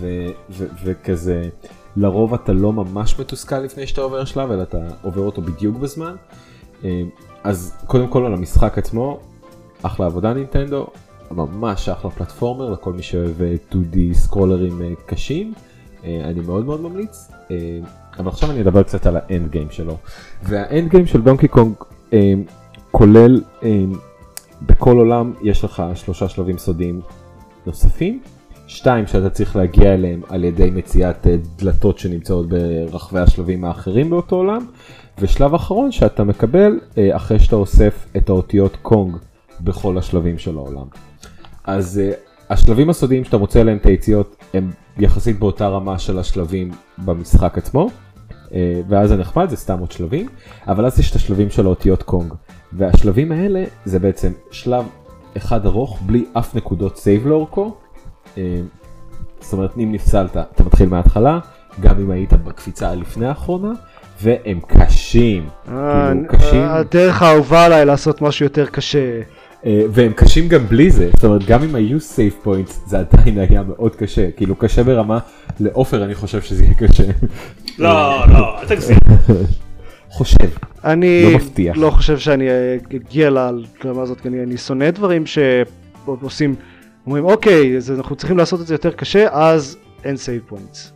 ו- 0.00 0.30
ו- 0.50 0.66
וכזה 0.84 1.48
לרוב 1.96 2.34
אתה 2.34 2.52
לא 2.52 2.72
ממש 2.72 3.20
מתוסכל 3.20 3.58
לפני 3.58 3.86
שאתה 3.86 4.00
עובר 4.00 4.24
שלב 4.24 4.50
אלא 4.50 4.62
אתה 4.62 4.78
עובר 5.02 5.22
אותו 5.22 5.42
בדיוק 5.42 5.76
בזמן. 5.76 6.14
אה, 6.84 7.02
אז 7.44 7.74
קודם 7.86 8.08
כל 8.08 8.26
על 8.26 8.34
המשחק 8.34 8.78
עצמו 8.78 9.20
אחלה 9.82 10.06
עבודה 10.06 10.34
נינטנדו 10.34 10.86
ממש 11.30 11.88
אחלה 11.88 12.10
פלטפורמר 12.10 12.70
לכל 12.70 12.92
מי 12.92 13.02
שאוהב 13.02 13.42
אה, 13.42 13.54
2D 13.72 13.96
סקרולרים 14.12 14.82
אה, 14.82 14.92
קשים. 15.06 15.52
אה, 16.04 16.20
אני 16.24 16.40
מאוד 16.40 16.64
מאוד 16.64 16.80
ממליץ. 16.80 17.30
אבל 18.18 18.28
עכשיו 18.28 18.50
אני 18.50 18.62
אדבר 18.62 18.82
קצת 18.82 19.06
על 19.06 19.16
האנד 19.16 19.50
גיים 19.50 19.70
שלו. 19.70 19.96
והאנד 20.42 20.90
גיים 20.90 21.06
של 21.06 21.22
דונקי 21.22 21.48
קונג 21.48 21.74
כולל 22.90 23.42
בכל 24.62 24.96
עולם 24.96 25.32
יש 25.42 25.64
לך 25.64 25.82
שלושה 25.94 26.28
שלבים 26.28 26.58
סודיים 26.58 27.00
נוספים 27.66 28.20
שתיים 28.66 29.06
שאתה 29.06 29.30
צריך 29.30 29.56
להגיע 29.56 29.94
אליהם 29.94 30.22
על 30.28 30.44
ידי 30.44 30.70
מציאת 30.70 31.26
אה, 31.26 31.36
דלתות 31.56 31.98
שנמצאות 31.98 32.48
ברחבי 32.48 33.20
השלבים 33.20 33.64
האחרים 33.64 34.10
באותו 34.10 34.36
עולם 34.36 34.66
ושלב 35.18 35.54
אחרון 35.54 35.92
שאתה 35.92 36.24
מקבל 36.24 36.80
אה, 36.98 37.16
אחרי 37.16 37.38
שאתה 37.38 37.56
אוסף 37.56 38.06
את 38.16 38.28
האותיות 38.28 38.76
קונג 38.82 39.16
בכל 39.60 39.98
השלבים 39.98 40.38
של 40.38 40.56
העולם. 40.56 40.86
אז 41.64 42.00
uh, 42.00 42.16
השלבים 42.50 42.90
הסודיים 42.90 43.24
שאתה 43.24 43.38
מוצא 43.38 43.60
עליהם 43.60 43.76
את 43.76 43.86
היציאות 43.86 44.36
הם 44.54 44.70
יחסית 44.98 45.38
באותה 45.38 45.68
רמה 45.68 45.98
של 45.98 46.18
השלבים 46.18 46.70
במשחק 46.98 47.58
עצמו. 47.58 47.90
ואז 48.88 49.08
זה 49.08 49.16
נחמד 49.16 49.48
זה 49.48 49.56
סתם 49.56 49.78
עוד 49.78 49.92
שלבים 49.92 50.28
אבל 50.66 50.86
אז 50.86 50.98
יש 50.98 51.10
את 51.10 51.16
השלבים 51.16 51.50
של 51.50 51.66
האותיות 51.66 52.02
קונג 52.02 52.34
והשלבים 52.72 53.32
האלה 53.32 53.64
זה 53.84 53.98
בעצם 53.98 54.32
שלב 54.50 54.84
אחד 55.36 55.66
ארוך 55.66 55.98
בלי 56.06 56.24
אף 56.32 56.54
נקודות 56.54 56.96
save 56.96 57.26
לאורכו. 57.26 57.74
uh, 58.34 58.38
זאת 59.40 59.52
אומרת 59.52 59.70
אם 59.78 59.92
נפסלת 59.92 60.36
אתה 60.36 60.64
מתחיל 60.64 60.88
מההתחלה 60.88 61.38
גם 61.80 61.98
אם 61.98 62.10
היית 62.10 62.32
בקפיצה 62.32 62.90
הלפני 62.90 63.26
האחרונה 63.26 63.72
והם 64.22 64.60
קשים. 64.66 65.48
אה, 65.68 66.10
כאילו, 66.12 66.28
קשים. 66.28 66.62
הדרך 66.62 67.22
האהובה 67.22 67.64
עליי 67.64 67.84
לעשות 67.84 68.22
משהו 68.22 68.46
יותר 68.46 68.66
קשה. 68.66 69.20
אה, 69.66 69.82
והם 69.90 70.12
קשים 70.12 70.48
גם 70.48 70.66
בלי 70.66 70.90
זה, 70.90 71.10
זאת 71.14 71.24
אומרת 71.24 71.44
גם 71.46 71.62
אם 71.62 71.74
היו 71.74 72.00
סייף 72.00 72.36
פוינטס 72.42 72.80
זה 72.86 72.98
עדיין 72.98 73.38
היה 73.38 73.62
מאוד 73.62 73.96
קשה, 73.96 74.30
כאילו 74.30 74.56
קשה 74.56 74.82
ברמה, 74.84 75.18
לעופר 75.60 76.04
אני 76.04 76.14
חושב 76.14 76.42
שזה 76.42 76.64
יהיה 76.64 76.74
קשה. 76.74 77.04
לא, 77.78 78.28
לא, 78.28 78.60
אל 78.60 78.66
תגזים. 78.66 78.96
חושב. 80.10 80.48
אני 80.84 81.22
לא 81.24 81.38
מבטיח. 81.38 81.76
לא 81.76 81.90
חושב 81.90 82.18
שאני 82.18 82.48
אגיע 82.96 83.30
לרמה 83.30 84.02
הזאת, 84.02 84.20
כי 84.20 84.28
אני, 84.28 84.42
אני 84.42 84.56
שונא 84.56 84.90
דברים 84.90 85.24
שעושים, 85.26 86.54
אומרים 87.06 87.24
אוקיי, 87.24 87.76
אז 87.76 87.90
אנחנו 87.90 88.16
צריכים 88.16 88.38
לעשות 88.38 88.60
את 88.60 88.66
זה 88.66 88.74
יותר 88.74 88.90
קשה, 88.90 89.28
אז 89.30 89.76
אין 90.04 90.16
save 90.16 90.42
points. 90.46 90.92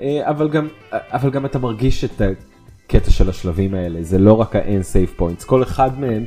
אה, 0.00 0.30
אבל 0.30 0.48
גם, 0.48 0.68
אבל 0.92 1.30
גם 1.30 1.46
אתה 1.46 1.58
מרגיש 1.58 2.04
את 2.04 2.22
הקטע 2.86 3.10
של 3.10 3.28
השלבים 3.28 3.74
האלה, 3.74 4.02
זה 4.02 4.18
לא 4.18 4.40
רק 4.40 4.56
ה-no 4.56 4.60
save 4.92 5.20
points, 5.20 5.46
כל 5.46 5.62
אחד 5.62 6.00
מהם 6.00 6.24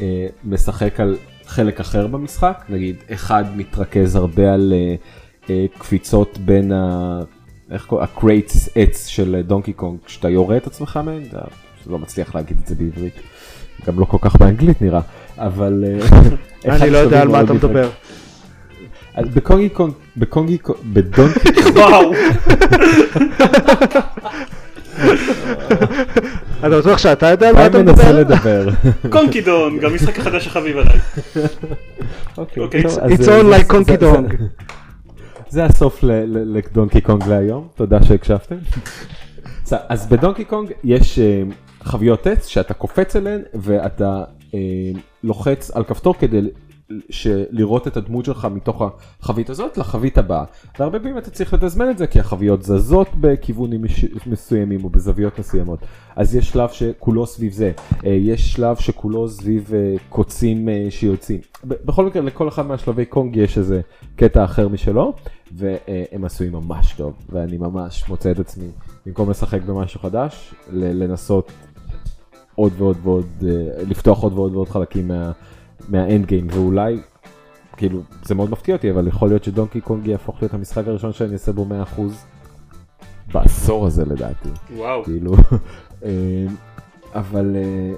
אה, 0.00 0.26
משחק 0.44 1.00
על 1.00 1.16
חלק 1.46 1.80
אחר 1.80 2.06
במשחק, 2.06 2.64
נגיד 2.68 2.96
אחד 3.12 3.44
מתרכז 3.56 4.16
הרבה 4.16 4.54
על 4.54 4.72
אה, 4.76 4.94
אה, 5.50 5.66
קפיצות 5.78 6.38
בין 6.38 6.72
ה... 6.72 7.20
איך 7.70 7.84
קוראים? 7.86 8.08
ה 8.12 8.20
crates 8.20 8.68
עץ 8.74 9.06
של 9.06 9.40
דונקי 9.46 9.72
קונג, 9.72 9.98
כשאתה 10.06 10.28
יורה 10.30 10.56
את 10.56 10.66
עצמך 10.66 10.96
מהן, 11.04 11.22
אתה 11.30 11.38
לא 11.86 11.98
מצליח 11.98 12.34
להגיד 12.34 12.56
את 12.62 12.68
זה 12.68 12.74
בעברית, 12.74 13.14
גם 13.86 14.00
לא 14.00 14.04
כל 14.04 14.18
כך 14.20 14.36
באנגלית 14.36 14.82
נראה, 14.82 15.00
אבל... 15.38 15.84
אה, 16.66 16.76
אני 16.82 16.90
לא 16.90 16.98
יודע 16.98 17.20
על 17.22 17.28
מה 17.28 17.40
אתה 17.40 17.52
מדבר. 17.52 17.90
אז 19.14 19.28
בקונגי 19.28 19.68
קונג, 19.68 19.92
בקונגי 20.16 20.58
קונג, 20.58 20.78
בדונקי 20.92 21.40
קונג, 21.62 21.76
וואו. 21.78 22.12
אתה 26.60 26.78
בטוח 26.80 26.98
שאתה 26.98 27.26
יודע 27.26 27.48
על 27.48 27.54
מה 27.54 27.60
אני 27.60 27.68
אתה 27.68 27.78
מנסה 27.82 27.92
מדבר? 28.12 28.20
לדבר. 28.20 28.68
קונקידון, 29.12 29.78
המשחק 29.78 30.18
החדש 30.18 30.46
החביב 30.46 30.76
עליי. 30.78 30.98
אוקיי, 32.38 32.62
אוקיי. 32.62 32.82
It's- 32.84 32.98
on 33.10 33.16
זה- 33.16 33.40
like 33.58 33.64
קונקי 33.66 33.96
דונג. 33.96 34.34
זה- 35.54 35.64
הסוף 35.64 36.00
לדונקי 36.02 37.00
קונג 37.00 37.24
להיום, 37.28 37.68
תודה 37.74 38.02
שהקשבתם. 38.02 38.56
אז 39.88 40.06
בדונקי 40.06 40.44
קונג 40.44 40.70
יש 40.84 41.18
אה, 41.18 41.42
חביות 41.82 42.26
עץ 42.26 42.46
שאתה 42.46 42.74
קופץ 42.74 43.16
אליהן 43.16 43.40
ואתה 43.54 44.24
אה, 44.54 44.58
לוחץ 45.24 45.70
על 45.70 45.84
כפתור 45.84 46.14
כדי 46.18 46.40
לראות 47.50 47.86
את 47.86 47.96
הדמות 47.96 48.24
שלך 48.24 48.48
מתוך 48.54 48.82
החבית 49.20 49.50
הזאת 49.50 49.78
לחבית 49.78 50.18
הבאה. 50.18 50.44
והרבה 50.78 50.98
פעמים 50.98 51.18
אתה 51.18 51.30
צריך 51.30 51.54
לתזמן 51.54 51.90
את 51.90 51.98
זה 51.98 52.06
כי 52.06 52.20
החביות 52.20 52.62
זזות 52.62 53.08
בכיוונים 53.20 53.84
מסוימים 54.26 54.84
או 54.84 54.88
בזוויות 54.88 55.38
מסוימות. 55.38 55.78
אז 56.16 56.34
יש 56.34 56.48
שלב 56.48 56.68
שכולו 56.68 57.26
סביב 57.26 57.52
זה, 57.52 57.72
אה, 58.06 58.10
יש 58.10 58.52
שלב 58.52 58.76
שכולו 58.76 59.28
סביב 59.28 59.70
אה, 59.74 59.94
קוצים 60.08 60.68
אה, 60.68 60.86
שיוצאים. 60.90 61.40
בכל 61.64 62.06
מקרה 62.06 62.22
לכל 62.22 62.48
אחד 62.48 62.66
מהשלבי 62.66 63.04
קונג 63.04 63.36
יש 63.36 63.58
איזה 63.58 63.80
קטע 64.16 64.44
אחר 64.44 64.68
משלו 64.68 65.12
והם 65.52 66.24
עשויים 66.24 66.52
ממש 66.52 66.94
טוב 66.96 67.14
ואני 67.30 67.56
ממש 67.56 68.08
מוצא 68.08 68.30
את 68.30 68.38
עצמי 68.38 68.68
במקום 69.06 69.30
לשחק 69.30 69.62
במשהו 69.62 70.00
חדש 70.00 70.54
לנסות 70.72 71.52
עוד 72.54 72.72
ועוד 72.76 72.96
ועוד 73.02 73.26
לפתוח 73.88 74.22
עוד 74.22 74.32
ועוד 74.32 74.54
ועוד 74.54 74.68
חלקים 74.68 75.08
מה... 75.08 75.32
מהאנד 75.88 76.26
גיים 76.26 76.46
ואולי 76.50 77.00
כאילו 77.76 78.02
זה 78.22 78.34
מאוד 78.34 78.50
מפתיע 78.50 78.76
אותי 78.76 78.90
אבל 78.90 79.08
יכול 79.08 79.28
להיות 79.28 79.44
שדונקי 79.44 79.80
קונג 79.80 80.06
יהפוך 80.06 80.42
להיות 80.42 80.54
המשחק 80.54 80.88
הראשון 80.88 81.12
שאני 81.12 81.32
אעשה 81.32 81.52
בו 81.52 81.66
100% 81.96 82.00
בעשור 83.32 83.86
הזה 83.86 84.04
לדעתי. 84.04 84.48
וואו. 84.76 85.04
כאילו, 85.04 85.34
אה, 86.04 86.10
אבל 87.14 87.56
uh, 87.56 87.96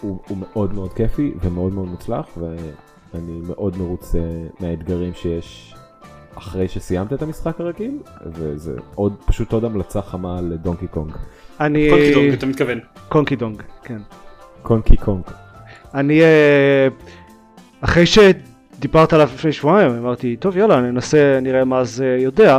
הוא, 0.00 0.18
הוא 0.28 0.38
מאוד 0.38 0.74
מאוד 0.74 0.92
כיפי 0.92 1.32
ומאוד 1.40 1.72
מאוד 1.72 1.88
מוצלח 1.88 2.26
ואני 2.36 3.40
מאוד 3.46 3.76
מרוצה 3.78 4.18
מהאתגרים 4.60 5.14
שיש 5.14 5.74
אחרי 6.34 6.68
שסיימת 6.68 7.12
את 7.12 7.22
המשחק 7.22 7.60
הרגיל 7.60 7.98
וזה 8.26 8.76
עוד 8.94 9.14
פשוט 9.26 9.52
עוד 9.52 9.64
המלצה 9.64 10.02
חמה 10.02 10.40
לדונקי 10.40 10.86
קונג. 10.86 11.12
אני... 11.60 11.90
קונקי 11.90 12.14
דונג 12.14 12.32
אתה 12.32 12.46
מתכוון. 12.46 12.78
קונקי 13.08 13.36
דונג, 13.36 13.62
כן. 13.82 13.98
קונקי 14.62 14.96
קונג. 14.96 15.24
אני 15.94 16.22
אה, 16.22 16.88
אחרי 17.84 18.04
שדיברת 18.06 19.12
עליו 19.12 19.30
לפני 19.34 19.52
שבועיים 19.52 19.90
אמרתי 19.90 20.36
טוב 20.36 20.56
יאללה 20.56 20.80
ננסה 20.80 21.38
נראה 21.42 21.64
מה 21.64 21.84
זה 21.84 22.16
יודע 22.20 22.58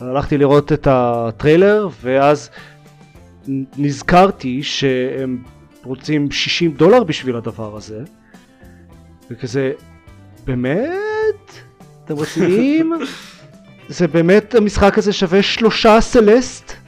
הלכתי 0.00 0.38
לראות 0.38 0.72
את 0.72 0.88
הטריילר 0.90 1.88
ואז 2.02 2.50
נזכרתי 3.76 4.62
שהם 4.62 5.42
רוצים 5.84 6.30
60 6.30 6.72
דולר 6.72 7.04
בשביל 7.04 7.36
הדבר 7.36 7.76
הזה 7.76 8.00
וכזה 9.30 9.72
באמת? 10.44 11.52
אתם 12.04 12.14
רציניים? 12.14 12.92
זה 13.88 14.08
באמת 14.08 14.54
המשחק 14.54 14.98
הזה 14.98 15.12
שווה 15.12 15.42
שלושה 15.42 16.00
סלסט? 16.00 16.83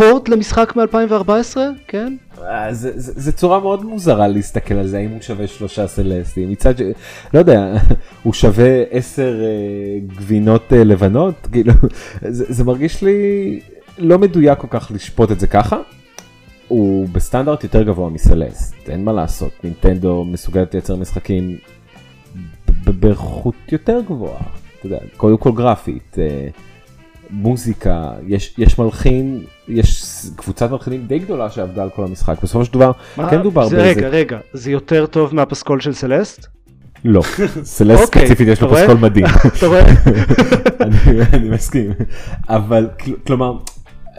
פורט 0.00 0.28
למשחק 0.28 0.72
מ-2014? 0.76 1.56
כן? 1.88 2.16
אה, 2.42 2.68
זה 2.72 3.32
צורה 3.32 3.60
מאוד 3.60 3.84
מוזרה 3.84 4.28
להסתכל 4.28 4.74
על 4.74 4.86
זה, 4.86 4.98
האם 4.98 5.10
הוא 5.10 5.20
שווה 5.20 5.46
שלושה 5.46 5.86
סלסטים, 5.86 6.50
מצד 6.50 6.78
ש... 6.78 6.80
לא 7.34 7.38
יודע, 7.38 7.74
הוא 8.22 8.32
שווה 8.32 8.82
עשר 8.90 9.40
אה, 9.42 10.00
גבינות 10.06 10.72
אה, 10.72 10.84
לבנות, 10.84 11.34
כאילו, 11.52 11.72
זה 12.56 12.64
מרגיש 12.64 13.02
לי 13.02 13.60
לא 13.98 14.18
מדויק 14.18 14.58
כל 14.58 14.66
כך 14.70 14.90
לשפוט 14.94 15.30
את 15.30 15.40
זה 15.40 15.46
ככה. 15.46 15.76
הוא 16.68 17.08
בסטנדרט 17.12 17.64
יותר 17.64 17.82
גבוה 17.82 18.10
מסלסט, 18.10 18.74
אין 18.88 19.04
מה 19.04 19.12
לעשות, 19.12 19.52
נינטנדו 19.64 20.24
מסוגלת 20.24 20.74
לייצר 20.74 20.96
משחקים 20.96 21.56
באיכות 22.84 23.54
יותר 23.72 24.00
גבוהה, 24.06 24.42
אתה 24.78 24.86
יודע, 24.86 24.98
קודם 25.16 25.36
כל 25.36 25.52
גרפית. 25.52 26.16
מוזיקה, 27.32 28.10
יש, 28.26 28.54
יש 28.58 28.78
מלחין, 28.78 29.44
יש 29.68 30.02
קבוצת 30.36 30.70
מלחינים 30.70 31.06
די 31.06 31.18
גדולה 31.18 31.50
שעבדה 31.50 31.82
על 31.82 31.90
כל 31.90 32.04
המשחק, 32.04 32.42
בסופו 32.42 32.64
של 32.64 32.72
דבר 32.72 32.92
מה? 33.16 33.30
כן 33.30 33.42
דובר 33.42 33.68
באיזה... 33.68 33.82
רגע, 33.82 34.08
רגע, 34.08 34.38
זה 34.52 34.70
יותר 34.70 35.06
טוב 35.06 35.34
מהפסקול 35.34 35.80
של 35.80 35.92
סלסט? 35.92 36.46
לא, 37.04 37.22
סלסט 37.62 38.02
אוקיי, 38.02 38.22
ספציפית 38.22 38.48
יש 38.48 38.60
לו 38.60 38.70
פסקול 38.70 38.96
מדהים. 38.96 39.26
אתה 39.58 39.66
רואה? 39.66 39.82
אני 41.32 41.48
מסכים, 41.48 41.90
אבל 42.48 42.88
כלומר, 43.26 43.52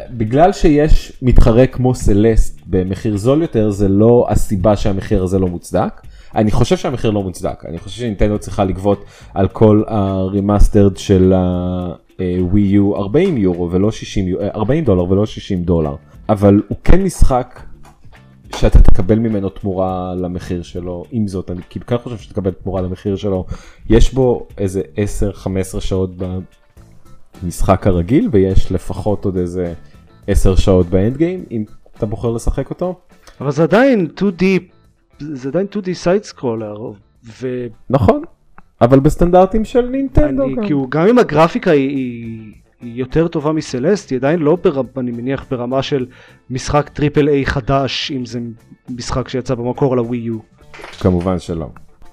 בגלל 0.09 0.53
שיש 0.53 1.11
מתחרה 1.21 1.67
כמו 1.67 1.95
סלסט 1.95 2.61
במחיר 2.65 3.17
זול 3.17 3.41
יותר, 3.41 3.71
זה 3.71 3.87
לא 3.87 4.25
הסיבה 4.29 4.75
שהמחיר 4.75 5.23
הזה 5.23 5.39
לא 5.39 5.47
מוצדק. 5.47 6.01
אני 6.35 6.51
חושב 6.51 6.77
שהמחיר 6.77 7.11
לא 7.11 7.23
מוצדק, 7.23 7.65
אני 7.65 7.79
חושב 7.79 7.97
שנינטנדו 7.97 8.39
צריכה 8.39 8.63
לגבות 8.63 9.05
על 9.33 9.47
כל 9.47 9.83
ה 9.87 9.97
remastered 9.97 10.97
של 10.97 11.33
ווי 12.39 12.61
יו 12.61 12.95
40 12.95 13.37
יורו 13.37 13.71
ולא 13.71 13.91
60 13.91 14.27
יורו, 14.27 14.43
40 14.55 14.83
דולר 14.83 15.11
ולא 15.11 15.25
60 15.25 15.63
דולר, 15.63 15.95
אבל 16.29 16.61
הוא 16.67 16.77
כן 16.83 17.03
משחק 17.03 17.61
שאתה 18.55 18.79
תקבל 18.79 19.19
ממנו 19.19 19.49
תמורה 19.49 20.15
למחיר 20.15 20.61
שלו, 20.61 21.03
עם 21.11 21.27
זאת 21.27 21.51
אני 21.51 21.61
כן 21.87 21.97
חושב 21.97 22.17
שתקבל 22.17 22.51
תמורה 22.51 22.81
למחיר 22.81 23.15
שלו, 23.15 23.45
יש 23.89 24.13
בו 24.13 24.47
איזה 24.57 24.81
10-15 25.77 25.79
שעות 25.79 26.09
במשחק 27.43 27.87
הרגיל 27.87 28.29
ויש 28.31 28.71
לפחות 28.71 29.25
עוד 29.25 29.37
איזה 29.37 29.73
10 30.27 30.55
שעות 30.55 30.87
ב 30.87 30.95
end 30.95 31.17
game 31.17 31.43
אם 31.51 31.63
אתה 31.97 32.05
בוחר 32.05 32.31
לשחק 32.31 32.69
אותו. 32.69 32.99
אבל 33.41 33.51
זה 33.51 33.63
עדיין 33.63 34.07
2D, 34.17 34.43
זה 35.19 35.49
עדיין 35.49 35.67
2D 35.73 35.93
side 35.93 36.23
scroller. 36.23 36.91
ו... 37.41 37.67
נכון, 37.89 38.21
אבל 38.81 38.99
בסטנדרטים 38.99 39.65
של 39.65 39.81
נינטנדו 39.81 40.55
גם. 40.55 40.63
כאילו, 40.63 40.87
גם 40.89 41.07
אם 41.07 41.19
הגרפיקה 41.19 41.71
היא, 41.71 41.89
היא, 41.89 42.51
היא 42.81 42.99
יותר 42.99 43.27
טובה 43.27 43.51
מ 43.51 43.58
Celeste, 43.58 44.09
היא 44.09 44.17
עדיין 44.17 44.39
לא, 44.39 44.57
בר, 44.63 44.81
אני 44.97 45.11
מניח, 45.11 45.45
ברמה 45.51 45.83
של 45.83 46.05
משחק 46.49 46.89
triple 46.89 47.29
A 47.29 47.45
חדש, 47.45 48.11
אם 48.11 48.25
זה 48.25 48.39
משחק 48.89 49.29
שיצא 49.29 49.55
במקור 49.55 49.95
לווי 49.95 50.17
יו. 50.17 50.37
כמובן 50.99 51.39
שלא. 51.39 51.67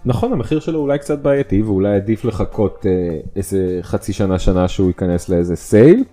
נכון, 0.04 0.32
המחיר 0.32 0.60
שלו 0.60 0.80
אולי 0.80 0.98
קצת 0.98 1.18
בעייתי, 1.18 1.62
ואולי 1.62 1.96
עדיף 1.96 2.24
לחכות 2.24 2.86
אה, 2.86 3.20
איזה 3.36 3.78
חצי 3.82 4.12
שנה, 4.12 4.38
שנה 4.38 4.68
שהוא 4.68 4.88
ייכנס 4.88 5.28
לאיזה 5.28 5.56
sale, 5.56 6.04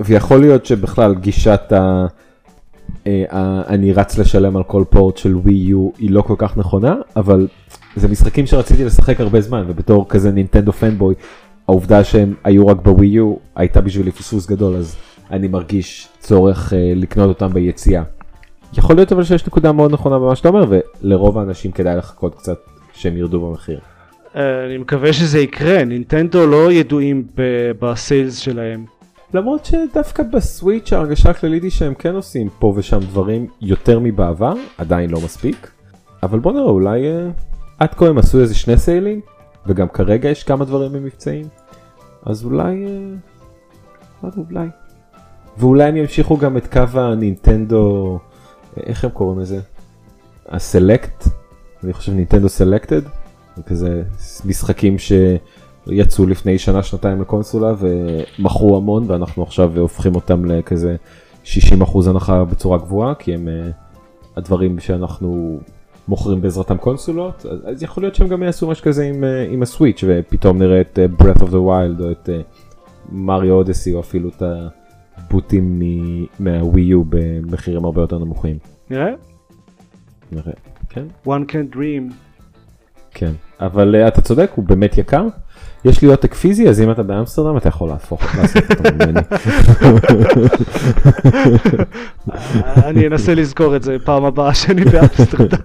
ויכול 0.00 0.40
להיות 0.40 0.66
שבכלל 0.66 1.14
גישת 1.14 1.72
ה... 1.72 2.06
אה, 3.06 3.62
אני 3.68 3.92
רץ 3.92 4.18
לשלם 4.18 4.56
על 4.56 4.62
כל 4.62 4.84
פורט 4.90 5.16
של 5.16 5.36
ווי 5.36 5.54
יו 5.54 5.90
היא 5.98 6.10
לא 6.10 6.22
כל 6.22 6.34
כך 6.38 6.56
נכונה, 6.56 6.94
אבל 7.16 7.48
זה 7.96 8.08
משחקים 8.08 8.46
שרציתי 8.46 8.84
לשחק 8.84 9.20
הרבה 9.20 9.40
זמן 9.40 9.64
ובתור 9.68 10.08
כזה 10.08 10.32
נינטנדו 10.32 10.72
פנבוי 10.72 11.14
העובדה 11.68 12.04
שהם 12.04 12.34
היו 12.44 12.66
רק 12.66 12.76
בווי 12.76 13.06
יו 13.06 13.34
הייתה 13.56 13.80
בשבילי 13.80 14.10
פספוס 14.10 14.46
גדול 14.46 14.76
אז 14.76 14.96
אני 15.30 15.48
מרגיש 15.48 16.08
צורך 16.18 16.72
uh, 16.72 16.76
לקנות 16.96 17.28
אותם 17.28 17.52
ביציאה. 17.54 18.02
יכול 18.78 18.96
להיות 18.96 19.12
אבל 19.12 19.24
שיש 19.24 19.46
נקודה 19.46 19.72
מאוד 19.72 19.92
נכונה 19.92 20.18
במה 20.18 20.36
שאתה 20.36 20.48
אומר 20.48 20.64
ולרוב 20.68 21.38
האנשים 21.38 21.72
כדאי 21.72 21.96
לחכות 21.96 22.34
קצת 22.34 22.58
שהם 22.94 23.16
ירדו 23.16 23.46
במחיר. 23.46 23.80
אה, 24.36 24.66
אני 24.66 24.78
מקווה 24.78 25.12
שזה 25.12 25.38
יקרה 25.38 25.84
נינטנדו 25.84 26.46
לא 26.46 26.72
ידועים 26.72 27.26
בסיילס 27.80 28.38
שלהם. 28.38 28.84
למרות 29.34 29.64
שדווקא 29.64 30.22
בסוויץ' 30.22 30.92
ההרגשה 30.92 31.30
הכללית 31.30 31.62
היא 31.62 31.70
שהם 31.70 31.94
כן 31.94 32.14
עושים 32.14 32.48
פה 32.58 32.72
ושם 32.76 32.98
דברים 32.98 33.46
יותר 33.60 33.98
מבעבר 33.98 34.54
עדיין 34.78 35.10
לא 35.10 35.20
מספיק 35.24 35.70
אבל 36.22 36.38
בוא 36.38 36.52
נראה 36.52 36.64
אולי 36.64 37.00
uh, 37.00 37.51
עד 37.82 37.94
כה 37.94 38.06
הם 38.06 38.18
עשו 38.18 38.40
איזה 38.40 38.54
שני 38.54 38.78
סיילים, 38.78 39.20
וגם 39.66 39.88
כרגע 39.88 40.28
יש 40.28 40.44
כמה 40.44 40.64
דברים 40.64 40.92
במבצעים, 40.92 41.46
אז 42.26 42.44
אולי, 42.44 42.86
אה, 44.24 44.28
אולי. 44.50 44.68
ואולי 45.58 45.84
הם 45.84 45.96
ימשיכו 45.96 46.38
גם 46.38 46.56
את 46.56 46.72
קו 46.72 47.00
הנינטנדו, 47.00 48.18
איך 48.76 49.04
הם 49.04 49.10
קוראים 49.10 49.40
לזה? 49.40 49.60
הסלקט, 50.48 51.28
אני 51.84 51.92
חושב 51.92 52.12
נינטנדו 52.12 52.48
סלקטד, 52.48 53.02
כזה 53.66 54.02
משחקים 54.44 54.96
שיצאו 54.98 56.26
לפני 56.26 56.58
שנה 56.58 56.82
שנתיים 56.82 57.20
לקונסולה 57.20 57.74
ומכרו 57.78 58.76
המון 58.76 59.04
ואנחנו 59.06 59.42
עכשיו 59.42 59.78
הופכים 59.78 60.14
אותם 60.14 60.44
לכזה 60.44 60.96
60% 61.44 61.48
הנחה 62.06 62.44
בצורה 62.44 62.78
גבוהה 62.78 63.14
כי 63.14 63.34
הם 63.34 63.48
uh, 63.48 63.72
הדברים 64.36 64.80
שאנחנו 64.80 65.60
מוכרים 66.08 66.40
בעזרתם 66.40 66.76
קונסולות, 66.76 67.46
אז, 67.46 67.58
אז 67.64 67.82
יכול 67.82 68.02
להיות 68.02 68.14
שהם 68.14 68.28
גם 68.28 68.42
יעשו 68.42 68.68
משהו 68.68 68.84
כזה 68.84 69.04
עם, 69.04 69.24
אה, 69.24 69.46
עם 69.50 69.62
הסוויץ' 69.62 70.04
ופתאום 70.06 70.58
נראה 70.58 70.80
את 70.80 70.98
uh, 70.98 71.22
Breath 71.22 71.42
of 71.42 71.48
the 71.48 71.52
Wild 71.52 72.02
או 72.02 72.10
את 72.10 72.28
מריו 73.12 73.50
uh, 73.50 73.52
אודסי 73.52 73.94
או 73.94 74.00
אפילו 74.00 74.28
את 74.28 74.42
הבוטים 75.16 75.82
מהווי 76.40 76.82
יו 76.82 77.02
במחירים 77.08 77.84
הרבה 77.84 78.00
יותר 78.00 78.18
נמוכים. 78.18 78.58
נראה? 78.90 79.12
נראה, 80.32 80.52
כן. 80.88 81.04
One 81.26 81.50
can 81.50 81.74
dream. 81.76 82.12
כן, 83.10 83.32
אבל 83.60 83.96
אתה 83.96 84.20
צודק, 84.20 84.50
הוא 84.54 84.64
באמת 84.64 84.98
יקר. 84.98 85.28
יש 85.84 86.02
לי 86.02 86.08
עותק 86.08 86.34
פיזי, 86.34 86.68
אז 86.68 86.80
אם 86.80 86.90
אתה 86.90 87.02
באמסטרדם 87.02 87.56
אתה 87.56 87.68
יכול 87.68 87.88
להפוך, 87.88 88.22
לעשות 88.36 88.62
אותו 88.70 88.82
ממני. 88.94 89.20
אני 92.88 93.06
אנסה 93.06 93.34
לזכור 93.34 93.76
את 93.76 93.82
זה 93.82 93.96
פעם 94.04 94.24
הבאה 94.24 94.54
שאני 94.54 94.84
באמסטרדם. 94.84 95.58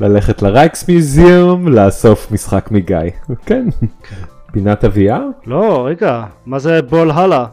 ללכת 0.00 0.42
לרייקס 0.42 0.88
מיוזיאום, 0.88 1.68
לאסוף 1.68 2.32
משחק 2.32 2.70
מגיא. 2.70 2.98
כן. 3.46 3.68
פינת 4.52 4.84
ה-VR? 4.84 5.46
לא, 5.46 5.86
רגע, 5.86 6.24
מה 6.46 6.58
זה 6.58 6.82
בול 6.82 7.10
הלאה? 7.10 7.46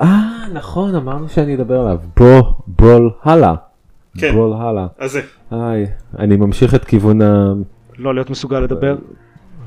אה, 0.00 0.30
נכון, 0.52 0.94
אמרנו 0.94 1.28
שאני 1.28 1.54
אדבר 1.54 1.80
עליו. 1.80 1.98
בוא, 2.16 2.42
בול 2.66 3.10
הלאה. 3.22 3.54
כן. 4.18 4.32
בול 4.32 4.52
הלאה. 4.52 4.86
אז 4.98 5.12
זה. 5.12 5.20
היי, 5.50 5.86
אני 6.18 6.36
ממשיך 6.36 6.74
את 6.74 6.84
כיוון 6.84 7.22
ה... 7.22 7.52
לא 7.98 8.14
להיות 8.14 8.30
מסוגל 8.30 8.60
לדבר. 8.60 8.96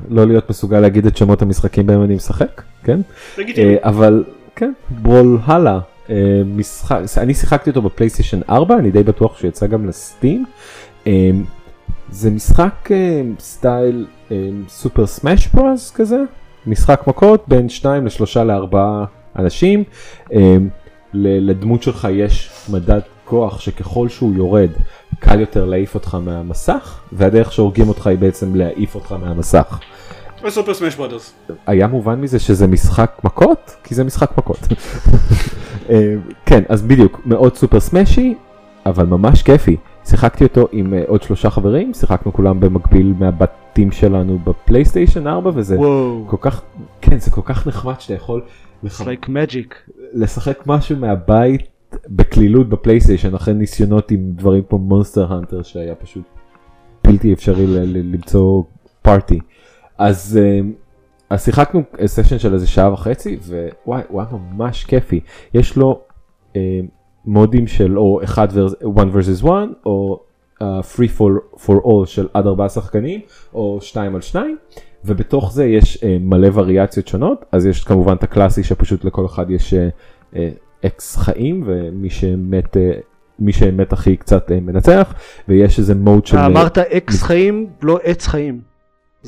לא 0.09 0.27
להיות 0.27 0.49
מסוגל 0.49 0.79
להגיד 0.79 1.05
את 1.05 1.17
שמות 1.17 1.41
המשחקים 1.41 1.85
בהם 1.85 2.03
אני 2.03 2.15
משחק, 2.15 2.61
כן? 2.83 2.99
אה, 3.39 3.75
אבל 3.81 4.23
כן, 4.55 4.71
ברול 4.89 5.39
הלאה. 5.45 5.79
אה, 6.09 6.41
משחק, 6.45 6.99
אני 7.17 7.33
שיחקתי 7.33 7.69
אותו 7.69 7.81
בפלייסטיישן 7.81 8.39
4, 8.49 8.77
אני 8.77 8.91
די 8.91 9.03
בטוח 9.03 9.39
שיצא 9.39 9.67
גם 9.67 9.87
לסטים. 9.87 10.45
אה, 11.07 11.29
זה 12.09 12.29
משחק 12.29 12.89
סטייל 13.39 14.05
סופר 14.67 15.07
סמאש 15.07 15.47
פרס 15.47 15.91
כזה, 15.91 16.17
משחק 16.67 17.01
מכות 17.07 17.43
בין 17.47 17.69
2 17.69 18.05
ל-3 18.05 18.39
ל-4 18.39 18.77
אנשים. 19.39 19.83
לדמות 21.13 21.83
שלך 21.83 22.07
יש 22.11 22.51
מדד 22.69 22.99
כוח 23.25 23.59
שככל 23.59 24.09
שהוא 24.09 24.33
יורד 24.35 24.69
קל 25.19 25.39
יותר 25.39 25.65
להעיף 25.65 25.95
אותך 25.95 26.17
מהמסך 26.25 26.99
והדרך 27.11 27.51
שהורגים 27.51 27.87
אותך 27.89 28.07
היא 28.07 28.17
בעצם 28.17 28.55
להעיף 28.55 28.95
אותך 28.95 29.11
מהמסך. 29.11 29.79
וסופר 30.43 30.73
סמאש 30.73 30.95
ברודרס. 30.95 31.33
היה 31.67 31.87
מובן 31.87 32.21
מזה 32.21 32.39
שזה 32.39 32.67
משחק 32.67 33.11
מכות? 33.23 33.75
כי 33.83 33.95
זה 33.95 34.03
משחק 34.03 34.37
מכות. 34.37 34.59
אה, 35.89 36.15
כן, 36.45 36.63
אז 36.69 36.81
בדיוק, 36.81 37.21
מאוד 37.25 37.55
סופר 37.55 37.79
סמשי, 37.79 38.35
אבל 38.85 39.05
ממש 39.05 39.43
כיפי. 39.43 39.77
שיחקתי 40.05 40.43
אותו 40.43 40.67
עם 40.71 40.93
אה, 40.93 41.03
עוד 41.07 41.23
שלושה 41.23 41.49
חברים, 41.49 41.93
שיחקנו 41.93 42.33
כולם 42.33 42.59
במקביל 42.59 43.13
מהבתים 43.19 43.91
שלנו 43.91 44.39
בפלייסטיישן 44.43 45.27
4 45.27 45.51
וזה 45.53 45.75
וואו. 45.79 46.25
כל 46.29 46.37
כך, 46.41 46.61
כן, 47.01 47.19
זה 47.19 47.31
כל 47.31 47.41
כך 47.45 47.67
נחמד 47.67 47.99
שאתה 47.99 48.13
יכול 48.13 48.41
It's 48.85 48.99
like 49.01 49.27
magic. 49.27 49.91
לשחק 50.13 50.63
משהו 50.67 50.97
מהבית 50.97 51.61
בקלילות 52.09 52.69
בפלייסטיישן 52.69 53.35
אחרי 53.35 53.53
ניסיונות 53.53 54.11
עם 54.11 54.31
דברים 54.35 54.63
כמו 54.69 54.77
מונסטר 54.77 55.33
הנטר 55.33 55.61
שהיה 55.61 55.95
פשוט 55.95 56.23
בלתי 57.03 57.33
אפשרי 57.33 57.67
למצוא 57.85 58.63
פארטי. 59.01 59.39
אז, 59.97 60.39
אה, 60.41 60.59
אז 61.29 61.45
שיחקנו 61.45 61.83
סשן 62.05 62.39
של 62.39 62.53
איזה 62.53 62.67
שעה 62.67 62.93
וחצי 62.93 63.37
ווואי 63.85 64.01
הוא 64.07 64.21
היה 64.21 64.29
ממש 64.31 64.83
כיפי 64.83 65.19
יש 65.53 65.77
לו 65.77 66.01
אה, 66.55 66.79
מודים 67.25 67.67
של 67.67 67.97
או 67.97 68.23
1 68.23 68.49
1 68.49 68.57
versus 69.13 69.45
1 69.45 69.51
או 69.85 70.19
uh, 70.59 70.63
free 70.95 71.19
for, 71.19 71.59
for 71.65 71.85
all 71.85 72.05
של 72.05 72.27
עד 72.33 72.47
4 72.47 72.69
שחקנים 72.69 73.21
או 73.53 73.77
2 73.81 74.15
על 74.15 74.21
2 74.21 74.57
ובתוך 75.05 75.53
זה 75.53 75.65
יש 75.65 76.03
אה, 76.03 76.17
מלא 76.19 76.49
וריאציות 76.53 77.07
שונות 77.07 77.45
אז 77.51 77.65
יש 77.65 77.83
כמובן 77.83 78.13
את 78.13 78.23
הקלאסי 78.23 78.63
שפשוט 78.63 79.05
לכל 79.05 79.25
אחד 79.25 79.51
יש 79.51 79.73
אה, 79.73 79.89
אה, 80.35 80.49
X 80.85 81.17
חיים 81.17 81.63
ומי 81.65 82.09
שמת 82.09 82.77
אה, 82.77 82.91
מי 83.39 83.53
שמת 83.53 83.93
הכי 83.93 84.17
קצת 84.17 84.51
אה, 84.51 84.59
מנצח 84.59 85.13
ויש 85.47 85.79
איזה 85.79 85.95
mode 85.95 86.25
של 86.25 86.37
אה, 86.37 86.45
אמרת 86.45 86.77
X 86.77 87.23
חיים, 87.23 87.67
לא 87.81 87.99
עץ 88.03 88.27
חיים. 88.27 88.61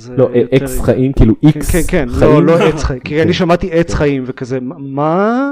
לא 0.10 0.30
X 0.54 0.82
חיים 0.82 1.14
כאילו 1.14 1.42
כן, 1.42 1.48
X 1.48 1.72
כן, 1.72 1.82
כן, 1.88 2.10
חיים 2.10 2.32
לא, 2.32 2.46
לא 2.46 2.58
עץ 2.58 2.84
חיים, 2.84 3.00
כי 3.00 3.16
כן. 3.16 3.22
אני 3.22 3.34
שמעתי 3.34 3.70
עץ 3.72 3.94
חיים 3.94 4.24
וכזה, 4.26 4.60
מה? 4.78 5.52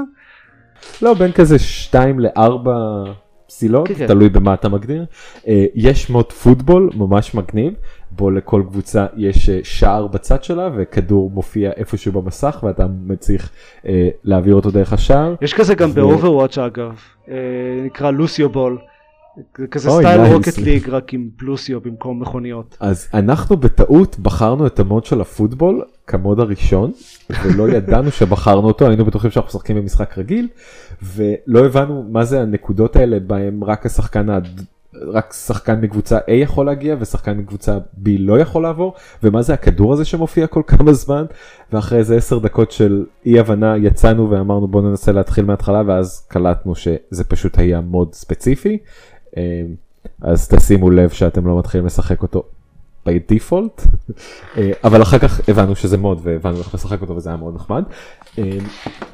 לא 1.02 1.14
בין 1.14 1.32
כזה 1.32 1.58
2 1.58 2.20
ל-4 2.20 2.68
פסילות 3.46 3.88
כן, 3.88 3.94
כן. 3.94 4.06
תלוי 4.06 4.28
במה 4.28 4.54
אתה 4.54 4.68
מגדיר 4.68 5.04
יש 5.74 6.10
mode 6.10 6.32
football 6.32 6.90
ממש 6.94 7.34
מגניב 7.34 7.72
בו 8.16 8.30
לכל 8.30 8.62
קבוצה 8.68 9.06
יש 9.16 9.48
אה, 9.48 9.60
שער 9.62 10.06
בצד 10.06 10.44
שלה 10.44 10.68
וכדור 10.76 11.30
מופיע 11.30 11.70
איפשהו 11.76 12.12
במסך 12.12 12.64
ואתה 12.66 12.86
צריך 13.18 13.50
אה, 13.86 14.08
להעביר 14.24 14.54
אותו 14.54 14.70
דרך 14.70 14.92
השער. 14.92 15.34
יש 15.40 15.54
כזה 15.54 15.74
גם 15.74 15.90
ו- 15.90 15.94
ב 15.94 16.00
Overwatch 16.00 16.58
אגב, 16.58 16.94
אה, 17.28 17.34
נקרא 17.84 18.10
Lucio 18.10 18.48
Ball. 18.48 18.78
זה 19.58 19.66
כזה 19.66 19.90
אוי, 19.90 20.04
style 20.04 20.20
nice. 20.20 20.34
Rocket 20.34 20.58
League 20.58 20.88
רק 20.88 21.12
עם 21.14 21.28
Lucio 21.36 21.80
במקום 21.80 22.20
מכוניות. 22.20 22.76
אז 22.80 23.08
אנחנו 23.14 23.56
בטעות 23.56 24.18
בחרנו 24.18 24.66
את 24.66 24.80
ה 24.80 24.85
mode 24.85 25.04
של 25.04 25.20
ה 25.20 25.27
football 25.27 25.82
כ 26.06 26.17
mode 26.17 26.40
הראשון 26.40 26.92
ולא 27.44 27.68
ידענו 27.68 28.10
שבחרנו 28.10 28.66
אותו 28.66 28.86
היינו 28.88 29.04
בטוחים 29.04 29.30
שאנחנו 29.30 29.48
משחקים 29.48 29.76
במשחק 29.76 30.18
רגיל 30.18 30.48
ולא 31.02 31.66
הבנו 31.66 32.06
מה 32.08 32.24
זה 32.24 32.40
הנקודות 32.40 32.96
האלה 32.96 33.20
בהם 33.20 33.64
רק 33.64 33.86
השחקן 33.86 34.28
רק 35.02 35.32
שחקן 35.32 35.80
מקבוצה 35.80 36.18
A 36.18 36.32
יכול 36.32 36.66
להגיע 36.66 36.96
ושחקן 37.00 37.36
מקבוצה 37.36 37.78
B 37.78 38.08
לא 38.18 38.38
יכול 38.38 38.62
לעבור? 38.62 38.94
ומה 39.22 39.42
זה 39.42 39.54
הכדור 39.54 39.92
הזה 39.92 40.04
שמופיע 40.04 40.46
כל 40.46 40.62
כמה 40.66 40.92
זמן? 40.92 41.24
ואחרי 41.72 41.98
איזה 41.98 42.16
10 42.16 42.38
דקות 42.38 42.72
של 42.72 43.04
אי 43.26 43.38
הבנה 43.40 43.76
יצאנו 43.76 44.30
ואמרנו 44.30 44.68
בוא 44.68 44.82
ננסה 44.82 45.12
להתחיל 45.12 45.44
מההתחלה 45.44 45.82
ואז 45.86 46.26
קלטנו 46.28 46.74
שזה 46.74 47.24
פשוט 47.28 47.58
היה 47.58 47.80
מוד 47.80 48.14
ספציפי. 48.14 48.78
אה, 49.36 49.62
אז 50.22 50.48
תשימו 50.48 50.90
לב 50.90 51.10
שאתם 51.10 51.46
לא 51.46 51.58
מתחילים 51.58 51.86
לשחק 51.86 52.22
אותו 52.22 52.42
בדיפולט 53.06 53.82
אה, 54.56 54.70
אבל 54.84 55.02
אחר 55.02 55.18
כך 55.18 55.48
הבנו 55.48 55.76
שזה 55.76 55.98
מוד 55.98 56.20
והבנו 56.22 56.58
איך 56.58 56.74
לשחק 56.74 57.00
אותו 57.00 57.16
וזה 57.16 57.30
היה 57.30 57.36
מאוד 57.36 57.54
נחמד. 57.54 57.84
אה, 58.38 58.58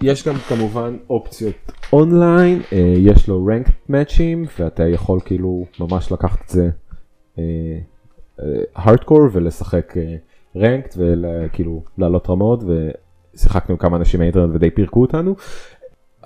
יש 0.02 0.28
גם 0.28 0.34
כמובן 0.34 0.96
אופציות 1.10 1.72
אונליין 1.92 2.62
אה, 2.72 2.94
יש 2.96 3.28
לו 3.28 3.46
ranked 3.46 3.66
מאצ'ים 3.88 4.44
ואתה 4.58 4.88
יכול 4.88 5.20
כאילו 5.24 5.64
ממש 5.80 6.12
לקחת 6.12 6.38
את 6.44 6.48
זה 6.48 6.70
הארדקור 8.76 9.20
ולשחק 9.32 9.94
ranked 10.56 10.96
וכאילו 10.98 11.82
לעלות 11.98 12.30
רמות 12.30 12.62
ושיחקנו 13.34 13.72
עם 13.72 13.76
כמה 13.76 13.96
אנשים 13.96 14.20
מהאינטרנט 14.20 14.54
ודי 14.54 14.70
פירקו 14.70 15.00
אותנו. 15.00 15.34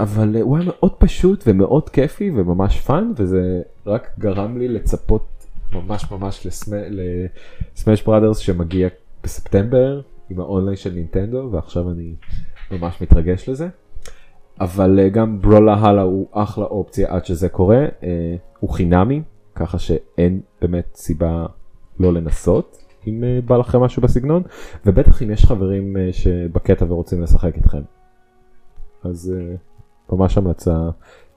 אבל 0.01 0.37
הוא 0.41 0.57
היה 0.57 0.67
מאוד 0.67 0.93
פשוט 0.99 1.45
ומאוד 1.47 1.89
כיפי 1.89 2.31
וממש 2.35 2.81
fun 2.81 3.13
וזה 3.17 3.63
רק 3.87 4.11
גרם 4.19 4.59
לי 4.59 4.69
לצפות 4.69 5.34
ממש 5.75 6.11
ממש 6.11 6.47
ל 7.75 7.79
Smash 7.79 8.03
Brothers 8.03 8.39
שמגיע 8.39 8.89
בספטמבר 9.23 10.01
עם 10.31 10.41
האונליין 10.41 10.77
של 10.77 10.93
נינטנדו 10.93 11.49
ועכשיו 11.53 11.91
אני 11.91 12.15
ממש 12.71 13.03
מתרגש 13.03 13.49
לזה. 13.49 13.69
אבל 14.61 14.99
אה, 14.99 15.09
גם 15.09 15.41
ברולה 15.41 15.75
הלאה 15.75 16.03
הוא 16.03 16.29
אחלה 16.33 16.65
אופציה 16.65 17.15
עד 17.15 17.25
שזה 17.25 17.49
קורה, 17.49 17.85
אה, 18.03 18.37
הוא 18.61 18.71
חינמי 18.71 19.23
ככה 19.55 19.79
שאין 19.79 20.41
באמת 20.61 20.95
סיבה 20.95 21.47
לא 22.01 22.13
לנסות 22.13 22.85
אם 23.07 23.25
אה, 23.25 23.39
בא 23.47 23.57
לכם 23.57 23.81
משהו 23.81 24.03
בסגנון 24.03 24.43
ובטח 24.87 25.23
אם 25.23 25.31
יש 25.31 25.45
חברים 25.45 25.97
אה, 25.97 26.09
שבקטע 26.13 26.85
ורוצים 26.89 27.23
לשחק 27.23 27.57
איתכם. 27.57 27.83
אז 29.05 29.35
אה, 29.37 29.55
ממש 30.13 30.39
המלצה, 30.39 30.89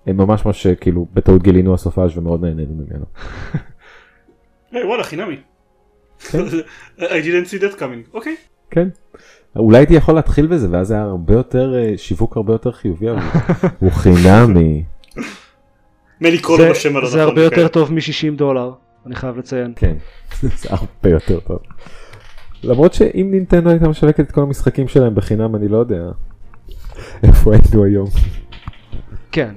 ממש 0.07 0.45
מה 0.45 0.53
שכאילו 0.53 1.07
בטעות 1.13 1.43
גילינו 1.43 1.73
הסופש 1.73 2.17
ומאוד 2.17 2.45
נהנינו 2.45 2.73
ממנו. 2.73 3.05
היי 4.77 4.85
וואלה 4.85 5.03
חינמי. 5.03 5.35
כן. 6.31 6.39
I 6.99 7.01
didn't 7.01 7.47
see 7.49 7.61
that 7.61 7.79
coming. 7.79 8.13
אוקיי. 8.13 8.35
כן. 8.71 8.87
אולי 9.55 9.77
הייתי 9.77 9.93
יכול 9.93 10.15
להתחיל 10.15 10.47
בזה 10.47 10.67
ואז 10.71 10.87
זה 10.87 10.93
היה 10.93 11.03
הרבה 11.03 11.33
יותר 11.33 11.75
אה, 11.75 11.93
שיווק 11.97 12.37
הרבה 12.37 12.53
יותר 12.53 12.71
חיובי 12.71 13.09
אבל 13.11 13.19
הוא 13.79 13.91
חינמי. 13.91 14.83
מי 16.21 16.31
לקרוא 16.31 16.57
זה- 16.57 16.65
לו 16.67 16.71
בשם 16.73 16.97
הלא 16.97 17.09
זה. 17.09 17.23
הרבה 17.23 17.43
יותר. 17.43 17.67
טוב 17.67 17.93
מ-60 17.93 18.35
דולר, 18.35 18.71
אני 19.05 19.15
חייב 19.15 19.37
לציין. 19.37 19.73
כן. 19.75 19.95
זה 20.61 20.69
הרבה 20.71 21.09
יותר 21.09 21.39
טוב. 21.39 21.59
למרות 22.63 22.93
שאם 22.93 23.27
נינטנדו 23.31 23.69
הייתה 23.69 23.89
משווקת 23.89 24.19
את 24.19 24.31
כל 24.31 24.41
המשחקים 24.41 24.87
שלהם 24.87 25.15
בחינם 25.15 25.55
אני 25.55 25.67
לא 25.67 25.77
יודע 25.77 26.03
איפה 27.23 27.51
היינו 27.53 27.83
היום. 27.83 28.07
כן. 29.31 29.53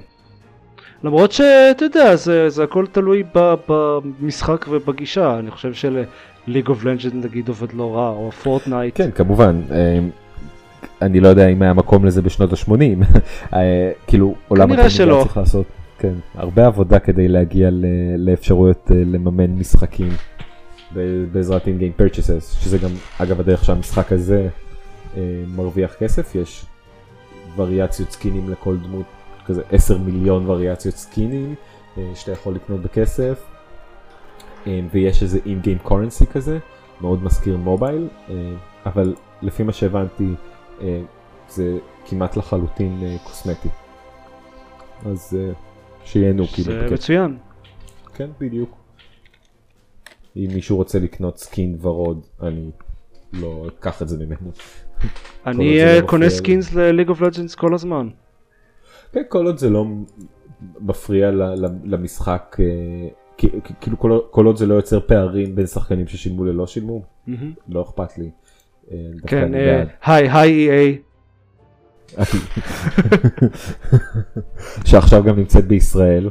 למרות 1.03 1.31
שאתה 1.31 1.85
יודע, 1.85 2.15
זה, 2.15 2.49
זה 2.49 2.63
הכל 2.63 2.85
תלוי 2.91 3.23
ב, 3.35 3.53
במשחק 3.67 4.65
ובגישה, 4.69 5.39
אני 5.39 5.51
חושב 5.51 5.73
של-League 5.73 6.67
of 6.67 6.83
Legends 6.83 7.15
נגיד 7.15 7.47
עובד 7.47 7.73
לא 7.73 7.95
רע, 7.95 8.09
או 8.09 8.31
פורטנייט. 8.31 8.97
כן 8.97 9.11
כמובן 9.11 9.61
אה, 9.71 9.99
אני 11.01 11.19
לא 11.19 11.27
יודע 11.27 11.47
אם 11.47 11.61
היה 11.61 11.73
מקום 11.73 12.05
לזה 12.05 12.21
בשנות 12.21 12.53
ה-80 12.53 13.19
כאילו 14.07 14.35
עולם 14.47 14.89
שלא. 14.89 15.21
צריך 15.23 15.37
לעשות 15.37 15.65
כן 15.99 16.13
הרבה 16.35 16.65
עבודה 16.65 16.99
כדי 16.99 17.27
להגיע 17.27 17.69
לאפשרויות 18.17 18.91
אה, 18.91 18.95
לממן 18.95 19.51
משחקים 19.51 20.09
בעזרת 21.31 21.65
in-game 21.65 22.01
purchases 22.01 22.61
שזה 22.61 22.77
גם 22.77 22.89
אגב 23.17 23.39
הדרך 23.39 23.65
שהמשחק 23.65 24.11
הזה 24.11 24.47
אה, 25.17 25.21
מרוויח 25.55 25.93
כסף 25.93 26.35
יש 26.35 26.65
וריאציות 27.55 28.11
סקינים 28.11 28.49
לכל 28.49 28.77
דמות 28.77 29.05
כזה 29.51 29.61
10 29.71 29.97
מיליון 29.97 30.49
וריאציות 30.49 30.95
סקינים 30.95 31.55
אה, 31.97 32.11
שאתה 32.15 32.31
יכול 32.31 32.55
לקנות 32.55 32.81
בכסף 32.81 33.43
אה, 34.67 34.79
ויש 34.91 35.23
איזה 35.23 35.39
in-game 35.45 35.87
currency 35.87 36.25
כזה 36.25 36.59
מאוד 37.01 37.23
מזכיר 37.23 37.57
mobile 37.57 38.07
אה, 38.29 38.35
אבל 38.85 39.15
לפי 39.41 39.63
מה 39.63 39.73
שהבנתי 39.73 40.33
זה 41.49 41.77
כמעט 42.05 42.37
לחלוטין 42.37 43.17
קוסמטי. 43.23 43.69
אז 45.05 45.37
שיהנו 46.05 46.47
כאילו. 46.47 46.71
זה. 46.71 46.87
מצוין. 46.93 47.37
כן 48.15 48.29
בדיוק. 48.39 48.77
אם 50.35 50.47
מישהו 50.53 50.77
רוצה 50.77 50.99
לקנות 50.99 51.37
skin 51.37 51.77
ורוד 51.81 52.25
אני 52.41 52.69
לא 53.33 53.67
אקח 53.67 54.01
את 54.01 54.09
זה 54.09 54.17
ממנו. 54.17 54.51
אני 55.45 55.79
לא 56.01 56.07
קונה. 56.07 56.29
skins 56.29 56.73
ל-League 56.73 57.09
of 57.09 57.21
Legends 57.21 57.55
כל 57.57 57.73
הזמן. 57.73 58.09
כן, 59.13 59.21
כל 59.29 59.45
עוד 59.45 59.57
זה 59.57 59.69
לא 59.69 59.85
מפריע 60.81 61.31
ל- 61.31 61.43
ל- 61.65 61.79
למשחק 61.85 62.57
אה, 62.59 63.07
כאילו 63.81 63.99
כל 64.31 64.45
עוד 64.45 64.57
זה 64.57 64.65
לא 64.67 64.73
יוצר 64.73 64.99
פערים 64.99 65.55
בין 65.55 65.65
שחקנים 65.67 66.07
ששילמו 66.07 66.43
ללא 66.43 66.67
שילמו, 66.67 67.01
לא 67.69 67.81
אכפת 67.81 68.17
לי. 68.17 68.29
כן, 69.27 69.51
היי, 70.05 70.29
היי 70.29 70.97
EA. 70.97 70.97
שעכשיו 74.89 75.23
גם 75.23 75.35
נמצאת 75.35 75.65
בישראל. 75.67 76.29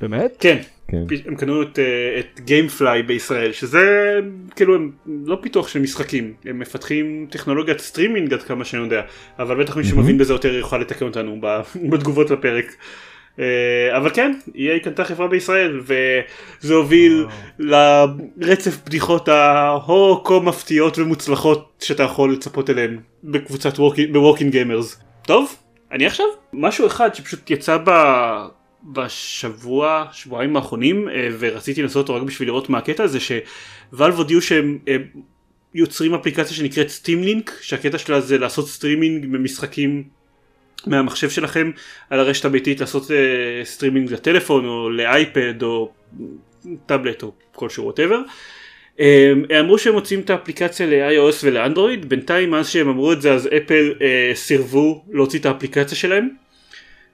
באמת? 0.00 0.36
כן. 0.38 0.58
כן. 0.88 1.02
הם 1.26 1.36
קנו 1.36 1.62
את, 1.62 1.78
אה, 1.78 2.20
את 2.20 2.40
GameFly 2.40 3.02
בישראל 3.02 3.52
שזה 3.52 4.14
כאילו 4.56 4.74
הם 4.74 4.90
לא 5.06 5.38
פיתוח 5.40 5.68
של 5.68 5.80
משחקים 5.80 6.32
הם 6.44 6.58
מפתחים 6.58 7.26
טכנולוגיית 7.30 7.80
סטרימינג 7.80 8.32
עד 8.32 8.42
כמה 8.42 8.64
שאני 8.64 8.82
יודע 8.82 9.02
אבל 9.38 9.62
בטח 9.62 9.76
מי 9.76 9.84
שמבין 9.84 10.18
בזה 10.18 10.32
יותר 10.32 10.54
יוכל 10.54 10.78
לתקן 10.78 11.06
אותנו 11.06 11.40
בתגובות 11.90 12.30
לפרק. 12.30 12.76
אה, 13.38 13.96
אבל 13.96 14.10
כן, 14.10 14.32
EA 14.48 14.84
קנתה 14.84 15.04
חברה 15.04 15.28
בישראל 15.28 15.80
וזה 15.80 16.74
הוביל 16.74 17.26
לרצף 17.58 18.78
בדיחות 18.86 19.28
ההו 19.28 20.24
כה 20.24 20.40
מפתיעות 20.40 20.98
ומוצלחות 20.98 21.82
שאתה 21.84 22.02
יכול 22.02 22.32
לצפות 22.32 22.70
אליהן 22.70 22.98
בקבוצת 23.24 23.78
בווקינג 24.12 24.52
גיימרס. 24.52 25.00
טוב, 25.22 25.56
אני 25.92 26.06
עכשיו 26.06 26.26
משהו 26.52 26.86
אחד 26.86 27.14
שפשוט 27.14 27.50
יצא 27.50 27.78
ב... 27.84 27.90
בשבוע, 28.92 30.04
שבועיים 30.12 30.56
האחרונים 30.56 31.08
אה, 31.08 31.28
ורציתי 31.38 31.82
לעשות 31.82 32.08
אותו 32.08 32.20
רק 32.20 32.22
בשביל 32.22 32.48
לראות 32.48 32.70
מה 32.70 32.78
הקטע 32.78 33.02
הזה 33.02 33.18
ש 33.20 33.47
Valve 33.47 34.14
הודיעו 34.14 34.42
שהם 34.42 34.78
אה, 34.88 34.96
יוצרים 35.74 36.14
אפליקציה 36.14 36.56
שנקראת 36.56 36.88
Steam 36.88 37.22
Link 37.22 37.58
שהקטע 37.60 37.98
שלה 37.98 38.20
זה 38.20 38.38
לעשות 38.38 38.68
סטרימינג 38.68 39.26
במשחקים 39.26 40.04
מהמחשב 40.86 41.30
שלכם 41.30 41.70
על 42.10 42.20
הרשת 42.20 42.44
הביתית 42.44 42.80
לעשות 42.80 43.02
אה, 43.02 43.08
סטרימינג 43.64 44.12
לטלפון 44.12 44.64
או 44.64 44.90
לאייפד 44.90 45.62
או 45.62 45.92
טאבלט 46.86 47.22
או 47.22 47.32
כלשהו 47.52 47.84
whatever. 47.84 48.20
הם 48.98 49.44
אמרו 49.60 49.78
שהם 49.78 49.94
מוציאים 49.94 50.20
את 50.20 50.30
האפליקציה 50.30 50.86
ל-iOS 50.86 51.36
ולאנדרואיד 51.44 52.08
בינתיים 52.08 52.50
מאז 52.50 52.68
שהם 52.68 52.88
אמרו 52.88 53.12
את 53.12 53.22
זה 53.22 53.32
אז 53.32 53.46
אפל 53.46 53.92
אה, 53.98 54.02
סירבו 54.34 55.04
להוציא 55.12 55.38
את 55.38 55.46
האפליקציה 55.46 55.98
שלהם. 55.98 56.43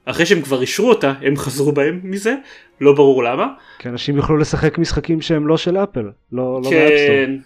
אחרי 0.04 0.26
שהם 0.26 0.42
כבר 0.42 0.60
אישרו 0.60 0.88
אותה 0.88 1.12
הם 1.22 1.36
חזרו 1.36 1.72
בהם 1.72 2.00
מזה 2.02 2.34
לא 2.80 2.92
ברור 2.92 3.24
למה. 3.24 3.46
כי 3.78 3.88
אנשים 3.88 4.16
יוכלו 4.16 4.36
לשחק 4.36 4.78
משחקים 4.78 5.20
שהם 5.20 5.46
לא 5.46 5.56
של 5.56 5.76
אפל 5.76 6.10
לא, 6.32 6.60
לא 6.64 6.70
כן, 6.70 7.36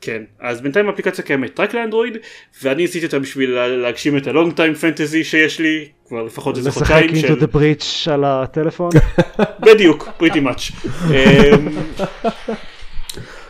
כן, 0.00 0.22
אז 0.40 0.60
בינתיים 0.60 0.88
האפליקציה 0.88 1.24
קיימת 1.24 1.60
רק 1.60 1.74
לאנדרואיד, 1.74 2.16
ואני 2.62 2.84
עשיתי 2.84 3.06
אותה 3.06 3.18
בשביל 3.18 3.50
להגשים 3.50 4.16
את 4.16 4.26
הלונג 4.26 4.52
טיים 4.52 4.74
פנטזי 4.74 5.24
שיש 5.24 5.60
לי, 5.60 5.88
כבר 6.08 6.22
לפחות 6.22 6.56
איזה 6.56 6.70
חודשיים 6.70 7.08
של... 7.08 7.14
לשחק 7.14 7.30
into 7.30 7.42
the 7.42 7.56
breach 7.56 8.10
על 8.10 8.24
הטלפון? 8.24 8.90
בדיוק, 9.60 10.08
pretty 10.20 10.36
much. 10.38 10.72
אמ, 11.10 11.68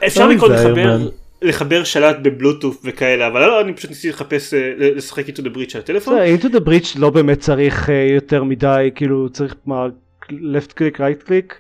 אפשר 0.07 0.29
לקרוא 0.29 0.49
לחבר, 0.49 1.09
לחבר 1.43 1.85
שלט 1.85 2.17
בבלוטוף 2.23 2.83
וכאלה, 2.85 3.27
אבל 3.27 3.41
לא, 3.41 3.61
אני 3.61 3.73
פשוט 3.73 3.91
ניסיתי 3.91 4.09
לחפש, 4.09 4.55
אה, 4.55 4.73
לשחק 4.79 5.29
into 5.29 5.43
the 5.43 5.57
breach 5.57 5.75
על 5.75 5.81
הטלפון. 5.81 6.19
into 6.19 6.47
the 6.47 6.61
breach 6.69 6.99
לא 6.99 7.11
באמת 7.11 7.41
צריך 7.41 7.91
אה, 7.91 8.07
יותר 8.15 8.45
מדי, 8.45 8.91
כאילו 8.95 9.29
צריך 9.29 9.55
מה, 9.67 9.87
left 10.31 10.71
click, 10.71 10.97
right 10.97 11.29
click? 11.29 11.55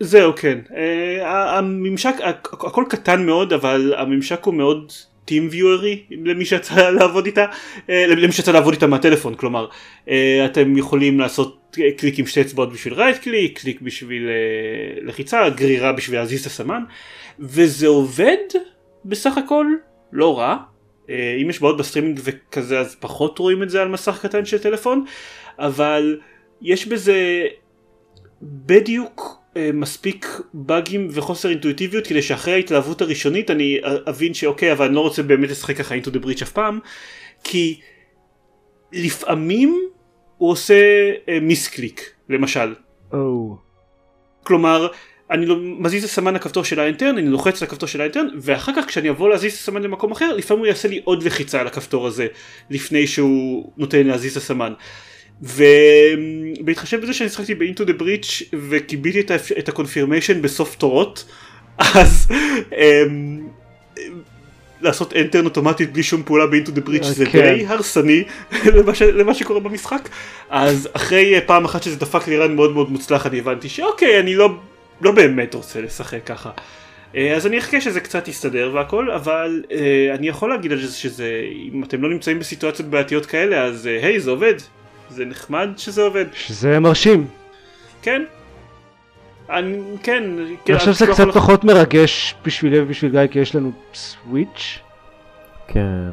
זהו 0.00 0.32
כן 0.36 0.58
אה, 0.68 0.72
הממשק 1.26 2.14
הכל 2.52 2.84
קטן 2.88 3.26
מאוד 3.26 3.52
אבל 3.52 3.94
הממשק 3.96 4.44
הוא 4.44 4.54
מאוד 4.54 4.92
TeamViewer 5.24 5.48
י 5.50 6.02
למי 6.10 6.44
שיצא 6.44 6.90
לעבוד 6.90 7.26
איתה 7.26 7.46
למי 7.88 8.32
שיצא 8.32 8.52
לעבוד 8.52 8.74
איתה 8.74 8.86
מהטלפון 8.86 9.34
כלומר 9.34 9.66
אתם 10.44 10.76
יכולים 10.76 11.20
לעשות 11.20 11.76
קליק 11.96 12.18
עם 12.18 12.26
שתי 12.26 12.40
אצבעות 12.40 12.72
בשביל 12.72 12.94
right 12.94 13.16
click, 13.18 13.58
click 13.60 13.80
בשביל 13.80 14.28
לחיצה 15.02 15.48
גרירה 15.48 15.92
בשביל 15.92 16.18
להזיז 16.18 16.40
את 16.40 16.46
הסמן 16.46 16.82
וזה 17.40 17.86
עובד 17.86 18.36
בסך 19.04 19.38
הכל 19.38 19.66
לא 20.12 20.38
רע 20.38 20.56
אה, 21.06 21.10
אם 21.42 21.50
יש 21.50 21.60
בעיות 21.60 21.76
בסטרימינג 21.76 22.20
וכזה 22.22 22.80
אז 22.80 22.96
פחות 23.00 23.38
רואים 23.38 23.62
את 23.62 23.70
זה 23.70 23.82
על 23.82 23.88
מסך 23.88 24.18
קטן 24.22 24.44
של 24.44 24.58
טלפון 24.58 25.04
אבל 25.58 26.20
יש 26.62 26.86
בזה 26.88 27.46
בדיוק 28.42 29.40
אה, 29.56 29.70
מספיק 29.74 30.26
באגים 30.54 31.08
וחוסר 31.10 31.50
אינטואיטיביות 31.50 32.06
כדי 32.06 32.22
שאחרי 32.22 32.52
ההתלהבות 32.52 33.02
הראשונית 33.02 33.50
אני 33.50 33.80
אבין 34.08 34.34
שאוקיי 34.34 34.72
אבל 34.72 34.86
אני 34.86 34.94
לא 34.94 35.00
רוצה 35.00 35.22
באמת 35.22 35.50
לשחק 35.50 35.76
ככה 35.76 35.94
into 35.94 36.08
the 36.08 36.24
breach 36.24 36.42
אף 36.42 36.52
פעם 36.52 36.78
כי 37.44 37.80
לפעמים 38.92 39.80
הוא 40.36 40.50
עושה 40.50 41.10
מיסקליק 41.42 42.00
אה, 42.00 42.34
למשל. 42.34 42.74
Oh. 43.12 43.16
כלומר 44.42 44.88
אני 45.30 45.46
לא 45.46 45.56
מזיז 45.60 46.04
את 46.04 46.10
סמן 46.10 46.36
הכפתור 46.36 46.64
של 46.64 46.80
האינטרן 46.80 47.18
אני 47.18 47.28
לוחץ 47.28 47.62
על 47.62 47.68
הכפתור 47.68 47.88
של 47.88 48.00
האינטרן 48.00 48.26
ואחר 48.40 48.72
כך 48.76 48.86
כשאני 48.86 49.10
אבוא 49.10 49.28
להזיז 49.28 49.52
את 49.52 49.58
הסמן 49.58 49.82
למקום 49.82 50.12
אחר 50.12 50.36
לפעמים 50.36 50.58
הוא 50.58 50.66
יעשה 50.66 50.88
לי 50.88 51.00
עוד 51.04 51.22
לחיצה 51.22 51.60
על 51.60 51.66
הכפתור 51.66 52.06
הזה 52.06 52.26
לפני 52.70 53.06
שהוא 53.06 53.72
נותן 53.76 54.06
להזיז 54.06 54.30
את 54.30 54.36
הסמן. 54.36 54.72
ובהתחשב 55.42 57.02
בזה 57.02 57.12
שאני 57.12 57.30
שחקתי 57.30 57.54
ב-into 57.54 57.80
the 57.80 58.00
breach 58.02 58.44
וקיביתי 58.68 59.20
את 59.58 59.68
ה-confirmation 59.68 60.38
בסוף 60.40 60.76
תורות 60.76 61.24
אז 61.78 62.28
um, 62.70 62.74
לעשות 64.80 65.12
enter 65.12 65.44
אוטומטית 65.44 65.92
בלי 65.92 66.02
שום 66.02 66.22
פעולה 66.22 66.46
ב-into 66.46 66.70
the 66.70 66.88
breach 66.88 67.04
זה 67.04 67.26
כן. 67.26 67.54
די 67.54 67.66
הרסני 67.66 68.24
למה, 68.76 68.94
ש, 68.94 69.02
למה 69.02 69.34
שקורה 69.34 69.60
במשחק 69.60 70.08
אז 70.50 70.88
אחרי 70.92 71.38
uh, 71.38 71.40
פעם 71.40 71.64
אחת 71.64 71.82
שזה 71.82 71.96
דפק 71.96 72.28
לי 72.28 72.36
רן 72.36 72.54
מאוד 72.54 72.72
מאוד 72.72 72.90
מוצלח 72.90 73.26
אני 73.26 73.38
הבנתי 73.38 73.68
שאוקיי 73.68 74.20
אני 74.20 74.34
לא, 74.34 74.50
לא 75.00 75.12
באמת 75.12 75.54
רוצה 75.54 75.80
לשחק 75.80 76.20
ככה. 76.26 76.50
Uh, 77.12 77.16
אז 77.36 77.46
אני 77.46 77.58
אחכה 77.58 77.80
שזה 77.80 78.00
קצת 78.00 78.28
יסתדר 78.28 78.70
והכל 78.74 79.10
אבל 79.10 79.62
uh, 79.68 79.72
אני 80.14 80.28
יכול 80.28 80.50
להגיד 80.50 80.72
על 80.72 80.80
זה 80.80 80.96
שזה 80.96 81.42
אם 81.72 81.84
אתם 81.84 82.02
לא 82.02 82.08
נמצאים 82.08 82.38
בסיטואציות 82.38 82.88
בעייתיות 82.88 83.26
כאלה 83.26 83.64
אז 83.64 83.86
היי 83.86 84.16
uh, 84.16 84.18
hey, 84.18 84.20
זה 84.20 84.30
עובד 84.30 84.54
זה 85.10 85.24
נחמד 85.24 85.68
שזה 85.76 86.02
עובד. 86.02 86.24
שזה 86.34 86.78
מרשים. 86.78 87.26
כן. 88.02 88.22
אני, 89.50 89.78
כן. 90.02 90.22
אני 90.68 90.78
חושב 90.78 90.92
שזה 90.92 91.06
קצת 91.06 91.28
פחות 91.34 91.64
מרגש 91.64 92.34
בשבילי 92.44 92.80
ובשביל 92.80 93.10
גיא 93.10 93.26
כי 93.26 93.38
יש 93.38 93.54
לנו 93.54 93.72
סוויץ'. 93.94 94.78
כן. 95.68 96.10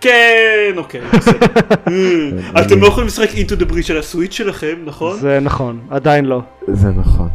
כן, 0.00 0.72
אוקיי, 0.76 1.00
אה, 1.00 2.62
אתם 2.66 2.80
לא 2.80 2.86
יכולים 2.86 3.06
לשחק 3.06 3.28
into 3.30 3.60
the 3.60 3.72
bridge 3.72 3.82
של 3.82 3.98
הסוויץ' 3.98 4.32
שלכם, 4.32 4.82
נכון? 4.84 5.18
זה 5.18 5.40
נכון, 5.40 5.86
עדיין 5.90 6.24
לא. 6.24 6.40
זה 6.68 6.88
נכון. 6.88 7.28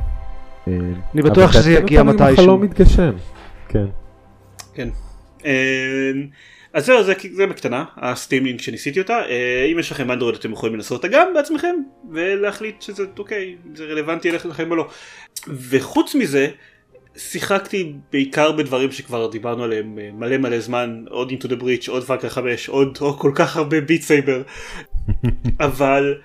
אני 1.14 1.22
בטוח 1.22 1.52
שזה 1.52 1.72
יגיע 1.72 2.04
מתישהו. 2.04 2.26
אבל 2.26 2.34
החלום 2.34 2.62
מתגשם. 2.62 3.12
כן. 3.70 3.86
כן. 4.74 4.90
אה, 5.46 6.12
אז 6.74 6.86
זהו, 6.86 7.04
זה, 7.04 7.14
זה 7.34 7.48
בקטנה, 7.48 7.86
ה 7.98 8.04
Steam 8.04 8.35
Link 8.35 8.60
שניסיתי 8.60 9.00
אותה, 9.00 9.20
אה, 9.30 9.68
אם 9.72 9.80
יש 9.80 9.92
לכם 9.92 10.12
אנדרואיד 10.12 10.36
אתם 10.36 10.52
יכולים 10.52 10.76
לנסות 10.76 11.04
אותה 11.04 11.08
גם 11.08 11.34
בעצמכם 11.34 11.76
ולהחליט 12.12 12.82
שזה 12.82 13.04
אוקיי, 13.20 13.56
זה 13.76 13.84
רלוונטי 13.84 14.32
לכם 14.32 14.72
או 14.72 14.76
לא. 14.76 14.88
וחוץ 15.48 16.16
מזה, 16.16 16.48
שיחקתי 17.18 17.94
בעיקר 18.12 18.52
בדברים 18.52 18.92
שכבר 18.92 19.28
דיברנו 19.28 19.64
עליהם 19.64 20.00
אה, 20.00 20.10
מלא 20.14 20.38
מלא 20.38 20.60
זמן, 20.60 21.04
עוד 21.10 21.32
Into 21.32 21.46
the 21.46 21.62
Breach, 21.62 21.90
עוד 21.90 22.04
Far 22.04 22.17
Cry 22.17 22.30
5, 22.30 22.70
עוד 22.70 22.98
עוד 23.02 23.18
כל 23.18 23.32
כך 23.36 23.58
הרבה 23.58 23.82
Beat 23.82 24.02
Saber, 24.02 24.42
אבל 25.60 26.16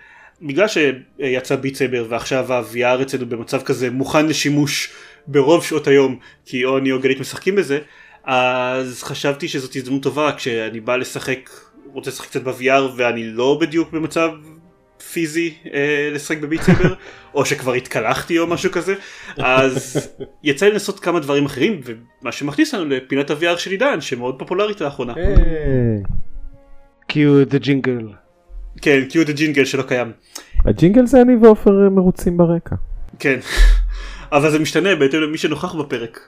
בגלל 0.43 0.66
שיצא 0.68 1.57
Beat 1.57 1.74
Saber 1.74 2.07
ועכשיו 2.09 2.53
ה-VR 2.53 3.03
אצלנו 3.03 3.26
במצב 3.26 3.62
כזה 3.62 3.91
מוכן 3.91 4.26
לשימוש 4.26 4.93
ברוב 5.26 5.64
שעות 5.64 5.86
היום, 5.86 6.18
כי 6.45 6.64
או 6.64 6.78
אני 6.78 6.93
או 6.93 7.01
גלית 7.01 7.20
משחקים 7.20 7.57
בזה, 7.57 7.78
אז 8.24 9.03
חשבתי 9.03 9.49
שזאת 9.49 9.76
הזדמנות 9.76 10.03
טובה 10.03 10.32
כשאני 10.36 10.80
בא 10.80 10.97
לשחק, 10.97 11.51
רוצה 11.93 12.11
לשחק 12.11 12.26
קצת 12.26 12.43
ב-VR 12.43 12.82
ואני 12.97 13.24
לא 13.24 13.59
בדיוק 13.61 13.93
במצב 13.93 14.30
פיזי 15.12 15.55
אה, 15.74 16.11
לשחק 16.12 16.38
ב 16.38 16.43
Beat 16.43 16.62
Saber, 16.62 16.94
או 17.35 17.45
שכבר 17.45 17.72
התקלחתי 17.72 18.39
או 18.39 18.47
משהו 18.47 18.70
כזה, 18.70 18.95
אז 19.37 20.09
יצא 20.43 20.66
לי 20.66 20.72
לנסות 20.72 21.01
כמה 21.01 21.20
דברים 21.20 21.47
אחרים, 21.47 21.81
ומה 21.85 22.33
שמכניס 22.33 22.74
לנו 22.74 22.85
לפינת 22.85 23.31
ה-VR 23.31 23.59
של 23.59 23.70
עידן, 23.70 24.01
שמאוד 24.01 24.39
פופולרית 24.39 24.81
לאחרונה. 24.81 25.14
קיו 27.07 27.43
את 27.43 27.55
הג'ינגל. 27.55 28.09
כן, 28.83 29.05
קיו 29.09 29.22
את 29.22 29.28
הג'ינגל 29.28 29.64
שלא 29.64 29.83
קיים. 29.83 30.12
הג'ינגל 30.64 31.07
זה 31.07 31.22
אני 31.22 31.37
ועופר 31.43 31.70
מרוצים 31.70 32.37
ברקע. 32.37 32.76
כן, 33.18 33.39
אבל 34.33 34.51
זה 34.51 34.59
משתנה 34.59 34.95
בהתאם 34.97 35.20
למי 35.20 35.39
שנוכח 35.39 35.74
בפרק. 35.74 36.20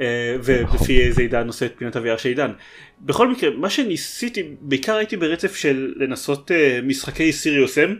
אה, 0.00 0.36
ולפי 0.44 1.02
איזה 1.02 1.22
עידן 1.22 1.46
עושה 1.46 1.66
את 1.66 1.72
פינת 1.76 1.96
ה-VR 1.96 2.18
של 2.18 2.28
עידן. 2.28 2.50
בכל 3.00 3.30
מקרה, 3.30 3.50
מה 3.50 3.70
שניסיתי, 3.70 4.42
בעיקר 4.60 4.94
הייתי 4.94 5.16
ברצף 5.16 5.56
של 5.56 5.94
לנסות 5.96 6.50
אה, 6.50 6.80
משחקי 6.82 7.32
סיריוס 7.32 7.78
M, 7.78 7.90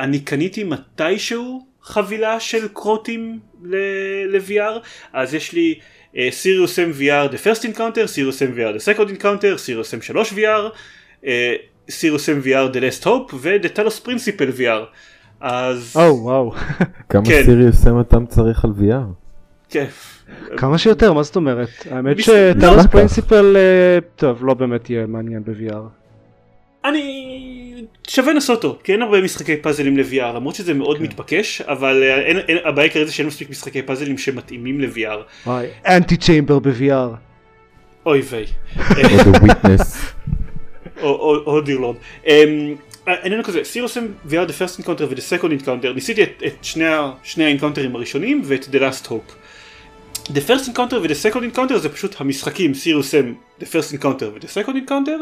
אני 0.00 0.20
קניתי 0.20 0.64
מתישהו 0.64 1.66
חבילה 1.82 2.40
של 2.40 2.68
קרוטים 2.68 3.38
ל-VR, 3.62 4.78
אז 5.12 5.34
יש 5.34 5.52
לי 5.52 5.78
סיריוס 6.30 6.78
M 6.78 6.82
VR 7.00 7.32
The 7.32 7.36
First 7.46 7.62
Encounter, 7.62 8.06
סיריוס 8.06 8.42
M 8.42 8.46
VR 8.56 8.76
The 8.76 8.96
Second 8.96 9.20
Encounter, 9.20 9.56
סיריוס 9.56 9.94
M 9.94 10.00
3 10.00 10.32
VR, 10.32 11.26
סיריוס 11.90 12.28
M 12.28 12.46
VR 12.46 12.74
The 12.74 12.78
Last 12.78 13.04
Hope 13.04 13.34
ו-The 13.34 13.76
Talos 13.76 14.06
Principle 14.06 14.58
VR. 14.58 14.84
אז 15.40 15.92
או 15.96 16.22
וואו. 16.22 16.52
כמה 17.08 17.24
כן. 17.24 17.42
סיריוס 17.44 17.76
סם 17.76 18.00
אתה 18.00 18.16
צריך 18.28 18.64
על 18.64 18.70
VR? 18.78 19.12
כן. 19.68 19.86
כמה 20.56 20.78
שיותר 20.78 21.12
מה 21.12 21.22
זאת 21.22 21.36
אומרת 21.36 21.68
האמת 21.90 22.28
לא. 22.54 22.82
פרינסיפל 22.90 23.56
טוב 24.16 24.44
לא 24.44 24.54
באמת 24.54 24.90
יהיה 24.90 25.06
מעניין 25.06 25.42
ב-VR. 25.44 25.99
אני 26.84 27.84
שווה 28.08 28.32
לנסות 28.32 28.64
אותו 28.64 28.78
כי 28.84 28.92
אין 28.92 29.02
הרבה 29.02 29.20
משחקי 29.20 29.56
פאזלים 29.56 29.98
ל-VR 29.98 30.34
למרות 30.34 30.54
שזה 30.54 30.74
מאוד 30.74 31.02
מתבקש 31.02 31.62
אבל 31.62 32.02
אה, 32.02 32.20
אין, 32.20 32.38
אין, 32.38 32.58
הבעיה 32.64 32.84
העיקרית 32.84 33.06
זה 33.06 33.12
שאין 33.12 33.26
מספיק 33.26 33.50
משחקי 33.50 33.82
פאזלים 33.82 34.18
שמתאימים 34.18 34.80
ל-VR 34.80 35.48
אנטי 35.86 36.16
צ'יימבר 36.16 36.58
ב-VR. 36.58 37.16
אוי 38.06 38.20
ויי 38.20 38.46
או 41.02 41.60
דיר 41.60 41.78
לורד. 41.78 41.96
העניין 43.06 43.38
הוא 43.38 43.44
כזה 43.44 43.64
סירוסם 43.64 44.06
VR 44.28 44.30
the 44.30 44.52
first 44.52 44.80
encounter 44.80 45.02
ו-the 45.10 45.42
second 45.42 45.62
encounter 45.62 45.88
ניסיתי 45.94 46.22
את, 46.22 46.42
את 46.46 46.64
שני, 46.64 46.84
שני 47.22 47.44
האינקאונטרים 47.44 47.96
הראשונים 47.96 48.42
ואת 48.44 48.64
the 48.64 48.78
last 48.78 49.06
hope. 49.06 49.32
the 50.28 50.48
first 50.48 50.68
encounter 50.68 50.96
ו-the 51.02 51.32
second 51.32 51.56
encounter 51.56 51.76
זה 51.76 51.88
פשוט 51.88 52.20
המשחקים 52.20 52.74
סירוסם 52.74 53.32
the 53.60 53.64
first 53.64 53.94
encounter 53.94 54.24
ו-the 54.34 54.64
second 54.64 54.88
encounter 54.88 55.20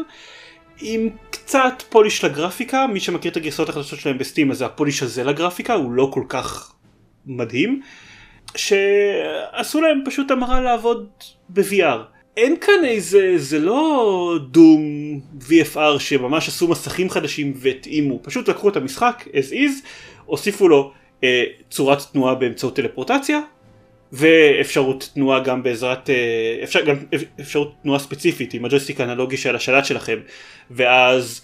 עם 0.81 1.09
קצת 1.29 1.83
פוליש 1.89 2.23
לגרפיקה 2.23 2.87
מי 2.87 2.99
שמכיר 2.99 3.31
את 3.31 3.37
הגרסאות 3.37 3.69
החדשות 3.69 3.99
שלהם 3.99 4.17
בסטים 4.17 4.51
אז 4.51 4.57
זה 4.57 4.65
הפוליש 4.65 5.03
הזה 5.03 5.23
לגרפיקה 5.23 5.73
הוא 5.73 5.91
לא 5.91 6.09
כל 6.13 6.23
כך 6.29 6.73
מדהים 7.25 7.81
שעשו 8.55 9.81
להם 9.81 10.01
פשוט 10.05 10.31
המרה 10.31 10.61
לעבוד 10.61 11.07
ב-VR. 11.49 11.99
אין 12.37 12.55
כאן 12.61 12.85
איזה, 12.85 13.33
זה 13.35 13.59
לא 13.59 14.39
Doom 14.51 14.81
VFR 15.41 15.99
שממש 15.99 16.47
עשו 16.47 16.67
מסכים 16.67 17.09
חדשים 17.09 17.53
והתאימו, 17.55 18.19
פשוט 18.23 18.49
לקחו 18.49 18.69
את 18.69 18.75
המשחק 18.75 19.23
as 19.27 19.53
is, 19.53 19.85
הוסיפו 20.25 20.67
לו 20.67 20.91
אה, 21.23 21.43
צורת 21.69 22.01
תנועה 22.11 22.35
באמצעות 22.35 22.75
טלפורטציה, 22.75 23.39
ואפשרות 24.13 25.09
תנועה 25.13 25.39
גם 25.39 25.63
בעזרת, 25.63 26.09
אה, 26.09 26.15
אפשר, 26.63 26.81
גם 26.85 26.95
אפשרות 27.39 27.75
תנועה 27.83 27.99
ספציפית 27.99 28.53
עם 28.53 28.65
הג'ויסטיק 28.65 29.01
האנלוגי 29.01 29.37
של 29.37 29.55
השלט 29.55 29.85
שלכם, 29.85 30.19
ואז 30.71 31.41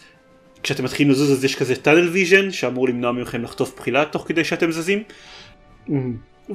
כשאתם 0.64 0.84
מתחילים 0.84 1.12
לזוז 1.12 1.32
אז 1.32 1.46
יש 1.46 1.56
כזה 1.56 1.76
tunnel 1.76 2.10
vision 2.10 2.52
שאמור 2.52 2.88
למנוע 2.88 3.12
מכם 3.12 3.44
לחטוף 3.44 3.76
בחילה 3.78 4.06
תוך 4.06 4.28
כדי 4.28 4.44
שאתם 4.44 4.72
זזים. 4.72 5.04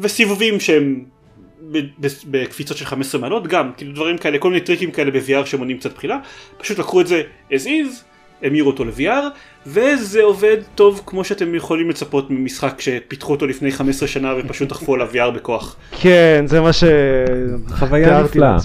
וסיבובים 0.00 0.60
שהם 0.60 1.04
בקפיצות 2.30 2.76
של 2.76 2.84
15 2.84 3.20
מעלות 3.20 3.46
גם 3.46 3.72
כאילו 3.76 3.92
דברים 3.92 4.18
כאלה 4.18 4.38
כל 4.38 4.48
מיני 4.48 4.60
טריקים 4.60 4.90
כאלה 4.90 5.10
ב-VR 5.10 5.46
שמונעים 5.46 5.78
קצת 5.78 5.94
בחילה. 5.94 6.18
פשוט 6.58 6.78
לקחו 6.78 7.00
את 7.00 7.06
זה 7.06 7.22
as 7.50 7.64
is 7.64 8.09
המירו 8.42 8.70
אותו 8.70 8.84
ל-VR 8.84 9.24
וזה 9.66 10.22
עובד 10.22 10.56
טוב 10.74 11.02
כמו 11.06 11.24
שאתם 11.24 11.54
יכולים 11.54 11.90
לצפות 11.90 12.30
ממשחק 12.30 12.80
שפיתחו 12.80 13.32
אותו 13.32 13.46
לפני 13.46 13.72
15 13.72 14.08
שנה 14.08 14.34
ופשוט 14.38 14.68
דחפו 14.68 14.94
עליו 14.94 15.08
VR 15.12 15.30
בכוח. 15.30 15.76
כן 16.00 16.44
זה 16.46 16.60
מה 16.60 16.70
חוויה 17.68 18.06
שתיארתי 18.06 18.28
נפלאה. 18.28 18.56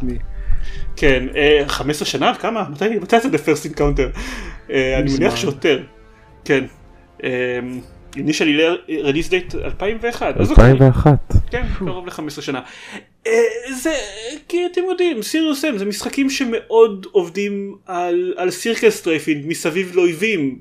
כן, 0.96 1.26
אה, 1.36 1.64
15 1.68 2.08
שנה? 2.08 2.34
כמה? 2.36 2.66
מתי, 2.72 2.90
מתי 2.90 3.20
זה 3.20 3.30
The 3.30 3.40
First 3.48 3.76
Encounter? 3.76 4.20
אה, 4.72 4.98
אני 5.00 5.14
מניח. 5.14 5.36
שיותר. 5.36 5.84
כן. 6.46 6.66
initial 8.16 8.62
release 9.04 9.30
date 9.30 9.56
2001. 9.56 10.38
אז 10.38 10.52
אוקיי. 10.52 10.72
2001. 10.72 11.34
כן, 11.52 11.66
קרוב 11.78 12.08
ל-15 12.08 12.42
שנה. 12.42 12.62
אה, 13.28 13.74
זה, 13.74 13.96
כי 14.48 14.66
אתם 14.66 14.82
יודעים, 14.90 15.24
Serious 15.24 15.66
Sam 15.66 15.78
זה 15.78 15.86
משחקים 15.86 16.30
שמאוד 16.30 17.08
עובדים 17.12 17.76
על, 17.86 18.34
על 18.38 18.52
circle 18.52 18.90
strafing 18.90 19.46
מסביב 19.48 19.96
לאויבים. 19.96 20.60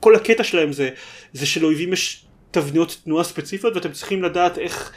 כל 0.00 0.14
הקטע 0.14 0.44
שלהם 0.44 0.72
זה, 0.72 0.90
זה 1.32 1.46
שלאויבים 1.46 1.92
יש 1.92 2.24
תבניות 2.50 3.00
תנועה 3.04 3.24
ספציפיות 3.24 3.76
ואתם 3.76 3.92
צריכים 3.92 4.22
לדעת 4.22 4.58
איך, 4.58 4.92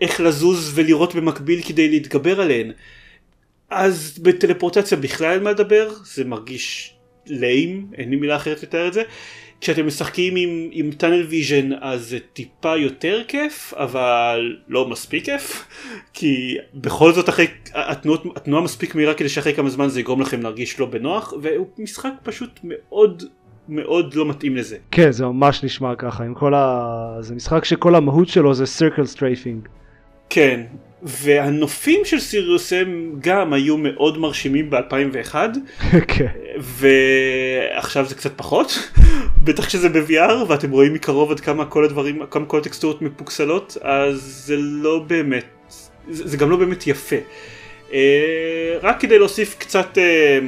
איך 0.00 0.20
לזוז 0.20 0.72
ולראות 0.74 1.14
במקביל 1.14 1.62
כדי 1.62 1.88
להתגבר 1.88 2.40
עליהן. 2.40 2.72
אז 3.70 4.18
בטלפורטציה 4.22 4.98
בכלל 4.98 5.32
אין 5.32 5.42
מה 5.42 5.50
לדבר, 5.50 5.90
זה 6.04 6.24
מרגיש 6.24 6.94
lame, 7.26 7.86
אין 7.98 8.10
לי 8.10 8.16
מילה 8.16 8.36
אחרת 8.36 8.62
לתאר 8.62 8.88
את 8.88 8.92
זה. 8.92 9.02
כשאתם 9.60 9.86
משחקים 9.86 10.36
עם, 10.36 10.68
עם 10.72 10.90
tunnel 10.90 11.22
vision 11.22 11.70
אז 11.80 12.08
זה 12.08 12.18
טיפה 12.32 12.76
יותר 12.76 13.22
כיף, 13.28 13.74
אבל 13.76 14.56
לא 14.68 14.88
מספיק 14.88 15.24
כיף, 15.24 15.66
כי 16.14 16.56
בכל 16.74 17.12
זאת 17.12 17.28
אחרי, 17.28 17.46
התנועות, 17.74 18.24
התנועה 18.36 18.62
מספיק 18.62 18.94
מהירה 18.94 19.14
כדי 19.14 19.28
שאחרי 19.28 19.54
כמה 19.54 19.70
זמן 19.70 19.88
זה 19.88 20.00
יגרום 20.00 20.20
לכם 20.20 20.42
להרגיש 20.42 20.80
לא 20.80 20.86
בנוח, 20.86 21.32
והוא 21.42 21.66
משחק 21.78 22.12
פשוט 22.22 22.60
מאוד 22.64 23.22
מאוד 23.68 24.14
לא 24.14 24.28
מתאים 24.28 24.56
לזה. 24.56 24.76
כן 24.90 25.12
זה 25.12 25.24
ממש 25.24 25.64
נשמע 25.64 25.94
ככה 25.94 26.24
עם 26.24 26.34
כל 26.34 26.54
ה... 26.54 27.16
זה 27.20 27.34
משחק 27.34 27.64
שכל 27.64 27.94
המהות 27.94 28.28
שלו 28.28 28.54
זה 28.54 28.66
circle 28.66 29.06
strafing. 29.06 29.68
כן, 30.30 30.66
והנופים 31.02 32.04
של 32.04 32.20
Serious 32.20 32.72
הם 32.72 33.12
גם 33.20 33.52
היו 33.52 33.76
מאוד 33.76 34.18
מרשימים 34.18 34.70
ב-2001, 34.70 35.34
כן. 36.08 36.26
ועכשיו 36.58 38.06
זה 38.06 38.14
קצת 38.14 38.32
פחות, 38.36 38.90
בטח 39.44 39.66
כשזה 39.66 39.88
ב-VR 39.88 40.32
ואתם 40.48 40.70
רואים 40.70 40.94
מקרוב 40.94 41.30
עד 41.30 41.40
כמה 41.40 41.64
כל 41.64 41.84
הדברים, 41.84 42.22
כמה 42.30 42.46
כל 42.46 42.58
הטקסטורות 42.58 43.02
מפוקסלות, 43.02 43.76
אז 43.80 44.42
זה 44.46 44.56
לא 44.56 45.04
באמת, 45.06 45.44
זה, 46.08 46.28
זה 46.28 46.36
גם 46.36 46.50
לא 46.50 46.56
באמת 46.56 46.86
יפה. 46.86 47.16
אה, 47.92 48.78
רק 48.82 49.00
כדי 49.00 49.18
להוסיף 49.18 49.56
קצת, 49.58 49.98
אה, 49.98 50.38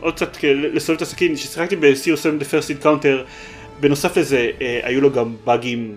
עוד 0.00 0.14
קצת 0.14 0.36
כדי 0.36 0.54
לסובב 0.54 0.96
את 0.96 1.02
הסכין, 1.02 1.34
כששיחקתי 1.34 1.76
ב-Serious 1.76 2.22
Sam 2.22 2.42
The 2.42 2.46
First 2.46 2.82
Encounter, 2.82 3.28
בנוסף 3.80 4.16
לזה 4.16 4.50
אה, 4.60 4.80
היו 4.82 5.00
לו 5.00 5.12
גם 5.12 5.34
באגים 5.44 5.94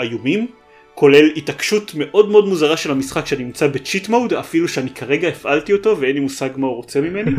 איומים. 0.00 0.46
כולל 1.00 1.30
התעקשות 1.36 1.92
מאוד 1.94 2.30
מאוד 2.30 2.48
מוזרה 2.48 2.76
של 2.76 2.90
המשחק 2.90 3.26
שאני 3.26 3.44
נמצא 3.44 3.66
בצ'יט 3.66 4.08
מוד 4.08 4.32
אפילו 4.32 4.68
שאני 4.68 4.90
כרגע 4.90 5.28
הפעלתי 5.28 5.72
אותו 5.72 6.00
ואין 6.00 6.14
לי 6.14 6.20
מושג 6.20 6.48
מה 6.56 6.66
הוא 6.66 6.76
רוצה 6.76 7.00
ממני. 7.00 7.30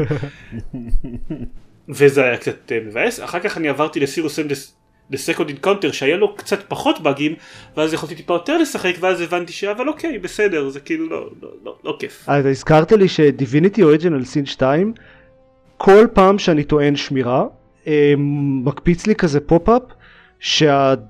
וזה 1.89 2.23
היה 2.23 2.37
קצת 2.37 2.71
אה, 2.71 2.79
מבאס. 2.85 3.19
אחר 3.19 3.39
כך 3.39 3.57
אני 3.57 3.69
עברתי 3.69 3.99
ל 3.99 4.04
Serious 4.04 4.39
Sam 4.39 4.51
The 5.09 5.23
Second 5.23 5.49
Encounter 5.49 5.91
שהיה 5.91 6.17
לו 6.17 6.35
קצת 6.35 6.59
פחות 6.67 6.99
באגים 6.99 7.35
ואז 7.77 7.93
יכולתי 7.93 8.15
טיפה 8.15 8.33
יותר 8.33 8.57
לשחק 8.57 8.93
ואז 8.99 9.21
הבנתי 9.21 9.53
שאבל 9.53 9.89
אוקיי 9.89 10.19
בסדר 10.19 10.69
זה 10.69 10.79
כאילו 10.79 11.09
לא, 11.09 11.29
לא, 11.41 11.49
לא, 11.65 11.75
לא 11.83 11.95
כיף. 11.99 12.23
אז 12.27 12.45
הזכרת 12.45 12.91
לי 12.91 13.07
ש 13.07 13.23
Divinity 13.23 13.83
Original 13.83 14.25
Sin 14.25 14.45
2 14.45 14.93
כל 15.77 16.05
פעם 16.13 16.39
שאני 16.39 16.63
טוען 16.63 16.95
שמירה 16.95 17.45
אה, 17.87 18.13
מקפיץ 18.63 19.07
לי 19.07 19.15
כזה 19.15 19.39
pop-up 19.39 19.81
שה-save 20.41 21.01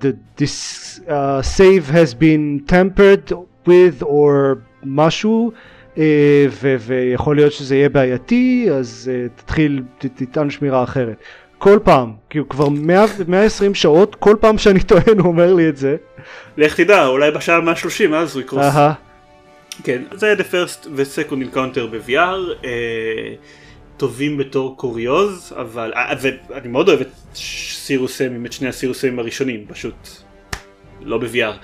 has 1.92 2.14
been 2.14 2.60
tampered 2.72 3.32
with 3.68 4.04
or 4.04 4.56
משהו 4.84 5.52
אה, 5.98 6.04
ו- 6.50 6.76
ויכול 6.80 7.36
להיות 7.36 7.52
שזה 7.54 7.76
יהיה 7.76 7.90
בעייתי 7.90 8.68
אז 8.74 9.12
אה, 9.14 9.28
תתחיל 9.36 9.84
ת- 9.98 10.06
תטען 10.06 10.50
שמירה 10.50 10.84
אחרת. 10.84 11.16
כל 11.58 11.80
פעם 11.84 12.12
כאילו 12.30 12.50
כבר 12.50 12.70
100, 12.70 13.06
120 13.28 13.76
שעות 13.76 14.16
כל 14.16 14.36
פעם 14.40 14.58
שאני 14.58 14.80
טוען 14.84 15.20
הוא 15.20 15.28
אומר 15.28 15.54
לי 15.54 15.70
את 15.70 15.78
זה. 15.78 15.96
לך 16.58 16.76
תדע 16.80 17.06
אולי 17.08 17.32
בשעה 17.32 17.62
130 17.62 18.14
אז 18.14 18.36
הוא 18.36 18.42
יקרוס 18.42 18.62
אהה. 18.64 18.94
כן, 19.84 20.02
זה 20.14 20.34
The 20.38 20.54
First 20.54 20.88
ו-Second 20.96 21.56
Encounter 21.56 21.88
ב-VR, 21.92 22.38
אה, 22.66 22.70
טובים 24.02 24.38
בתור 24.38 24.78
קוריוז, 24.78 25.54
אבל, 25.58 25.93
אה, 25.95 26.14
ואני 26.22 26.68
מאוד 26.68 26.89
אוהב 26.89 27.02
את 27.02 27.08
סירוסים, 27.86 28.45
את 28.45 28.54
שני 28.54 28.68
הסירוסים 28.68 29.20
הראשונים, 29.20 29.66
פשוט 29.68 30.08
לא 31.02 31.18
ב-VR. 31.18 31.56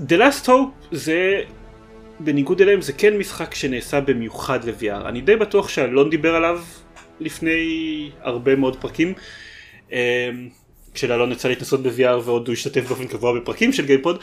The 0.00 0.16
Last 0.18 0.46
Hope 0.46 0.92
זה, 0.92 1.42
בניגוד 2.20 2.60
אליהם, 2.60 2.80
זה 2.80 2.92
כן 2.92 3.18
משחק 3.18 3.54
שנעשה 3.54 4.00
במיוחד 4.00 4.64
ל-VR. 4.64 5.08
אני 5.08 5.20
די 5.20 5.36
בטוח 5.36 5.68
שאלון 5.68 6.10
דיבר 6.10 6.34
עליו 6.34 6.60
לפני 7.20 8.10
הרבה 8.20 8.56
מאוד 8.56 8.76
פרקים. 8.76 9.14
אה, 9.92 10.30
כשלאלון 10.94 11.32
יצא 11.32 11.48
להתנסות 11.48 11.82
ב-VR 11.82 12.20
ועוד 12.24 12.48
הוא 12.48 12.52
השתתף 12.52 12.88
באופן 12.88 13.06
קבוע 13.06 13.40
בפרקים 13.40 13.72
של 13.72 13.86
גיימפוד. 13.86 14.20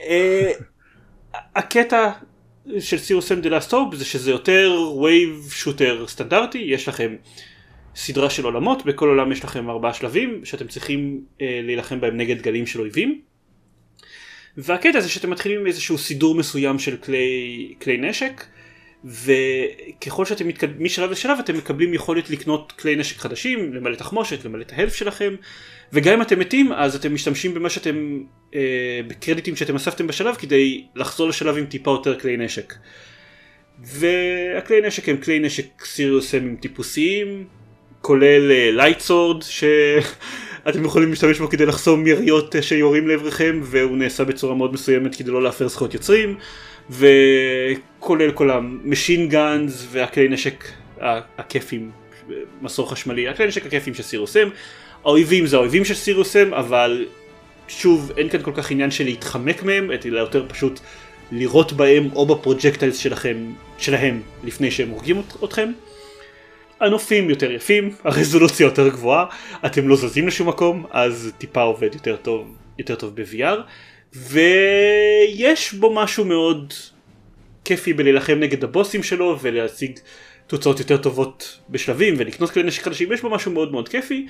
אה, 0.00 0.52
הקטע 1.56 2.10
של 2.78 2.98
Serious 2.98 3.32
Sam 3.32 3.39
The 3.39 3.46
Last 3.46 3.72
Hope 3.72 3.94
זה 3.94 4.04
שזה 4.04 4.30
יותר 4.30 4.92
wave 5.02 5.48
shooter 5.50 6.04
סטנדרטי, 6.08 6.58
יש 6.58 6.88
לכם 6.88 7.16
סדרה 7.96 8.30
של 8.30 8.44
עולמות, 8.44 8.84
בכל 8.84 9.08
עולם 9.08 9.32
יש 9.32 9.44
לכם 9.44 9.70
ארבעה 9.70 9.94
שלבים 9.94 10.44
שאתם 10.44 10.66
צריכים 10.66 11.24
אה, 11.40 11.60
להילחם 11.62 12.00
בהם 12.00 12.16
נגד 12.16 12.42
גלים 12.42 12.66
של 12.66 12.80
אויבים. 12.80 13.20
והקטע 14.56 15.00
זה 15.00 15.08
שאתם 15.08 15.30
מתחילים 15.30 15.60
עם 15.60 15.66
איזשהו 15.66 15.98
סידור 15.98 16.34
מסוים 16.34 16.78
של 16.78 16.96
כלי, 16.96 17.74
כלי 17.82 17.96
נשק 17.96 18.44
וככל 19.04 20.24
שאתם 20.24 20.48
מתקדמים 20.48 20.84
משלב 20.84 21.10
לשלב 21.10 21.38
אתם 21.38 21.56
מקבלים 21.56 21.94
יכולת 21.94 22.30
לקנות 22.30 22.72
כלי 22.72 22.96
נשק 22.96 23.18
חדשים, 23.18 23.74
למלא 23.74 23.96
תחמושת, 23.96 24.44
למלא 24.44 24.62
את 24.62 24.72
ה 24.72 24.75
health 24.75 24.94
שלכם 24.94 25.34
וגם 25.92 26.14
אם 26.14 26.22
אתם 26.22 26.38
מתים 26.38 26.72
אז 26.72 26.96
אתם 26.96 27.14
משתמשים 27.14 27.54
במה 27.54 27.70
שאתם, 27.70 28.22
אה, 28.54 29.00
בקרדיטים 29.06 29.56
שאתם 29.56 29.76
אספתם 29.76 30.06
בשלב 30.06 30.34
כדי 30.34 30.84
לחזור 30.94 31.28
לשלב 31.28 31.56
עם 31.56 31.66
טיפה 31.66 31.90
יותר 31.90 32.20
כלי 32.20 32.36
נשק. 32.36 32.74
והכלי 33.84 34.80
נשק 34.80 35.08
הם 35.08 35.16
כלי 35.16 35.38
נשק 35.38 35.84
Serious 35.84 36.34
Sam 36.34 36.56
טיפוסיים, 36.60 37.44
כולל 38.00 38.72
light 38.72 39.07
sword 39.07 39.42
אתם 40.68 40.84
יכולים 40.84 41.10
להשתמש 41.10 41.38
בו 41.38 41.48
כדי 41.48 41.66
לחסום 41.66 42.06
יריות 42.06 42.54
שיורים 42.60 43.08
לעברכם 43.08 43.60
והוא 43.62 43.96
נעשה 43.96 44.24
בצורה 44.24 44.54
מאוד 44.54 44.72
מסוימת 44.72 45.14
כדי 45.14 45.30
לא 45.30 45.42
להפר 45.42 45.68
זכויות 45.68 45.94
יוצרים 45.94 46.36
וכולל 46.90 48.32
כל 48.32 48.50
ה 48.50 48.60
machine 48.60 49.28
guns 49.28 49.86
והכלי 49.90 50.28
נשק 50.28 50.64
הכיפים 51.38 51.90
מסור 52.62 52.90
חשמלי 52.90 53.28
הכלי 53.28 53.46
נשק 53.46 53.66
הכיפים 53.66 53.94
של 53.94 54.02
Serious 54.02 54.34
Sam 54.34 54.48
האויבים 55.04 55.46
זה 55.46 55.56
האויבים 55.56 55.84
של 55.84 55.94
Serious 55.94 56.36
Sam 56.36 56.54
אבל 56.54 57.06
שוב 57.68 58.12
אין 58.16 58.28
כאן 58.28 58.42
כל 58.42 58.52
כך 58.54 58.70
עניין 58.70 58.90
של 58.90 59.04
להתחמק 59.04 59.62
מהם 59.62 59.90
אלא 59.90 60.18
יותר 60.18 60.46
פשוט 60.48 60.80
לירות 61.32 61.72
בהם 61.72 62.08
או 62.12 62.26
ב 62.26 62.32
projectiles 62.32 62.96
שלכם 62.96 63.36
שלהם 63.78 64.22
לפני 64.44 64.70
שהם 64.70 64.88
הורגים 64.88 65.22
אתכם. 65.44 65.72
הנופים 66.80 67.30
יותר 67.30 67.50
יפים, 67.50 67.94
הרזולוציה 68.04 68.64
יותר 68.64 68.88
גבוהה, 68.88 69.26
אתם 69.66 69.88
לא 69.88 69.96
זזים 69.96 70.26
לשום 70.26 70.48
מקום, 70.48 70.86
אז 70.90 71.32
טיפה 71.38 71.62
עובד 71.62 71.94
יותר 71.94 72.16
טוב, 72.16 72.56
יותר 72.78 72.94
טוב 72.94 73.14
ב-VR, 73.14 73.60
ויש 74.12 75.74
בו 75.74 75.94
משהו 75.94 76.24
מאוד 76.24 76.74
כיפי 77.64 77.92
בלהילחם 77.92 78.34
נגד 78.34 78.64
הבוסים 78.64 79.02
שלו 79.02 79.38
ולהשיג 79.40 79.98
תוצאות 80.46 80.78
יותר 80.78 80.96
טובות 80.96 81.58
בשלבים 81.68 82.14
ולקנות 82.18 82.50
כלי 82.50 82.62
נשק 82.62 82.82
חדשים, 82.82 83.12
יש 83.12 83.22
בו 83.22 83.30
משהו 83.30 83.52
מאוד 83.52 83.72
מאוד 83.72 83.88
כיפי. 83.88 84.26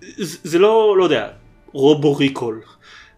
זה, 0.00 0.38
זה 0.42 0.58
לא, 0.58 0.94
לא 0.98 1.04
יודע, 1.04 1.28
רובו 1.72 2.16
ריקול. 2.16 2.60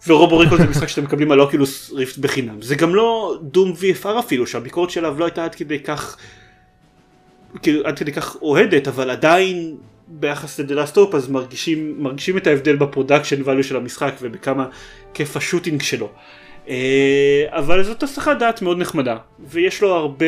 ורובו 0.07 0.39
ריקול 0.39 0.59
זה 0.59 0.67
משחק 0.67 0.89
שאתם 0.89 1.05
מקבלים 1.05 1.33
על 1.33 1.41
אוקילוס 1.41 1.93
ריפט 1.93 2.19
בחינם. 2.19 2.63
זה 2.63 2.75
גם 2.75 2.95
לא 2.95 3.39
דום 3.43 3.73
VFR 3.73 4.19
אפילו, 4.19 4.47
שהביקורת 4.47 4.91
שלו 4.91 5.19
לא 5.19 5.25
הייתה 5.25 5.45
עד 5.45 5.55
כדי 5.55 5.81
כך 5.81 6.17
כאילו 7.63 7.87
עד 7.87 7.99
כדי 7.99 8.13
כך 8.13 8.37
אוהדת 8.43 8.89
אבל 8.89 9.11
עדיין 9.11 9.77
ביחס 10.09 10.61
Hope 10.61 11.17
אז 11.17 11.29
מרגישים, 11.29 11.95
מרגישים 11.99 12.37
את 12.37 12.47
ההבדל 12.47 12.77
ב 12.77 12.83
production 12.83 13.43
value 13.43 13.63
של 13.63 13.77
המשחק 13.77 14.15
ובכמה 14.21 14.67
כיף 15.15 15.37
ה 15.37 15.42
shooting 15.42 15.83
שלו. 15.83 16.11
אה, 16.69 17.45
אבל 17.49 17.83
זאת 17.83 18.03
הסחת 18.03 18.39
דעת 18.39 18.63
מאוד 18.63 18.79
נחמדה 18.79 19.17
ויש 19.49 19.83
לו 19.83 19.95
הרבה 19.95 20.27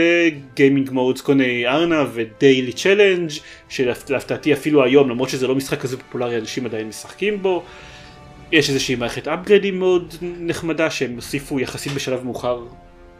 gaming 0.55 0.91
modes 0.91 1.21
כגון 1.21 1.67
arena 1.67 2.05
ו 2.13 2.23
daily 2.23 2.73
challenge 2.73 3.31
שלהפתעתי 3.69 4.53
אפילו 4.53 4.85
היום 4.85 5.11
למרות 5.11 5.29
שזה 5.29 5.47
לא 5.47 5.55
משחק 5.55 5.81
כזה 5.81 5.97
פופולרי 5.97 6.39
אנשים 6.39 6.67
עדיין 6.67 6.89
משחקים 6.89 7.43
בו. 7.43 7.63
יש 8.53 8.69
איזושהי 8.69 8.95
מערכת 8.95 9.29
upgrade 9.29 9.68
ים 9.68 9.79
מאוד 9.79 10.15
נחמדה 10.23 10.91
שהם 10.91 11.15
הוסיפו 11.15 11.61
יחסית 11.61 11.93
בשלב 11.93 12.25
מאוחר 12.25 12.61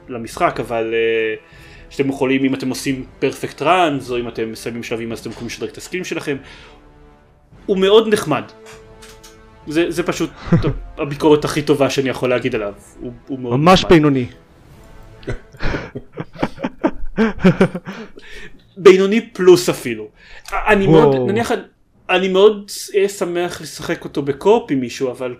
למשחק 0.09 0.61
אבל 0.61 0.95
uh, 0.95 1.41
שאתם 1.91 2.09
יכולים 2.09 2.45
אם 2.45 2.55
אתם 2.55 2.69
עושים 2.69 3.05
פרפקט 3.19 3.63
ראנס 3.63 4.11
או 4.11 4.19
אם 4.19 4.29
אתם 4.29 4.53
מסיימים 4.53 4.83
שלבים 4.83 5.13
אז 5.13 5.19
אתם 5.19 5.31
יכולים 5.31 5.47
לשדרג 5.47 5.69
את 5.69 5.77
הסקילים 5.77 6.05
שלכם. 6.05 6.37
הוא 7.67 7.79
מאוד 7.79 8.09
נחמד. 8.09 8.45
זה, 9.67 9.91
זה 9.91 10.03
פשוט 10.03 10.31
הביקורת 10.99 11.45
הכי 11.45 11.63
טובה 11.63 11.91
שאני 11.91 12.09
יכול 12.09 12.31
להגיד 12.31 12.55
עליו. 12.55 12.73
הוא, 13.01 13.13
הוא 13.27 13.39
מאוד 13.39 13.57
ממש 13.57 13.81
נחמד. 13.81 13.93
בינוני. 13.93 14.27
בינוני 18.77 19.31
פלוס 19.33 19.69
אפילו. 19.69 20.09
אני 20.53 20.87
מאוד, 20.87 21.17
נניח, 21.31 21.51
אני 22.11 22.29
מאוד 22.29 22.71
שמח 23.19 23.61
לשחק 23.61 24.05
אותו 24.05 24.23
בקופ 24.23 24.71
עם 24.71 24.81
מישהו 24.81 25.11
אבל 25.11 25.35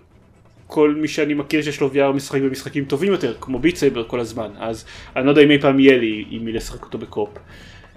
כל 0.67 0.95
מי 0.95 1.09
שאני 1.09 1.35
מכיר 1.35 1.63
שיש 1.63 1.81
לו 1.81 1.91
VR 1.95 2.13
משחק 2.15 2.41
במשחקים 2.41 2.85
טובים 2.85 3.13
יותר, 3.13 3.35
כמו 3.41 3.59
Beat 3.59 3.77
Saber 3.77 4.05
כל 4.07 4.21
הזמן, 4.21 4.51
אז 4.59 4.85
אני 5.17 5.25
לא 5.25 5.31
יודע 5.31 5.43
אם 5.43 5.51
אי 5.51 5.59
פעם 5.59 5.81
יהיה 5.81 5.99
לי 5.99 6.25
עם 6.31 6.45
מי 6.45 6.53
לשחק 6.53 6.85
אותו 6.85 6.99
ב 6.99 7.03
co-op. 7.03 7.29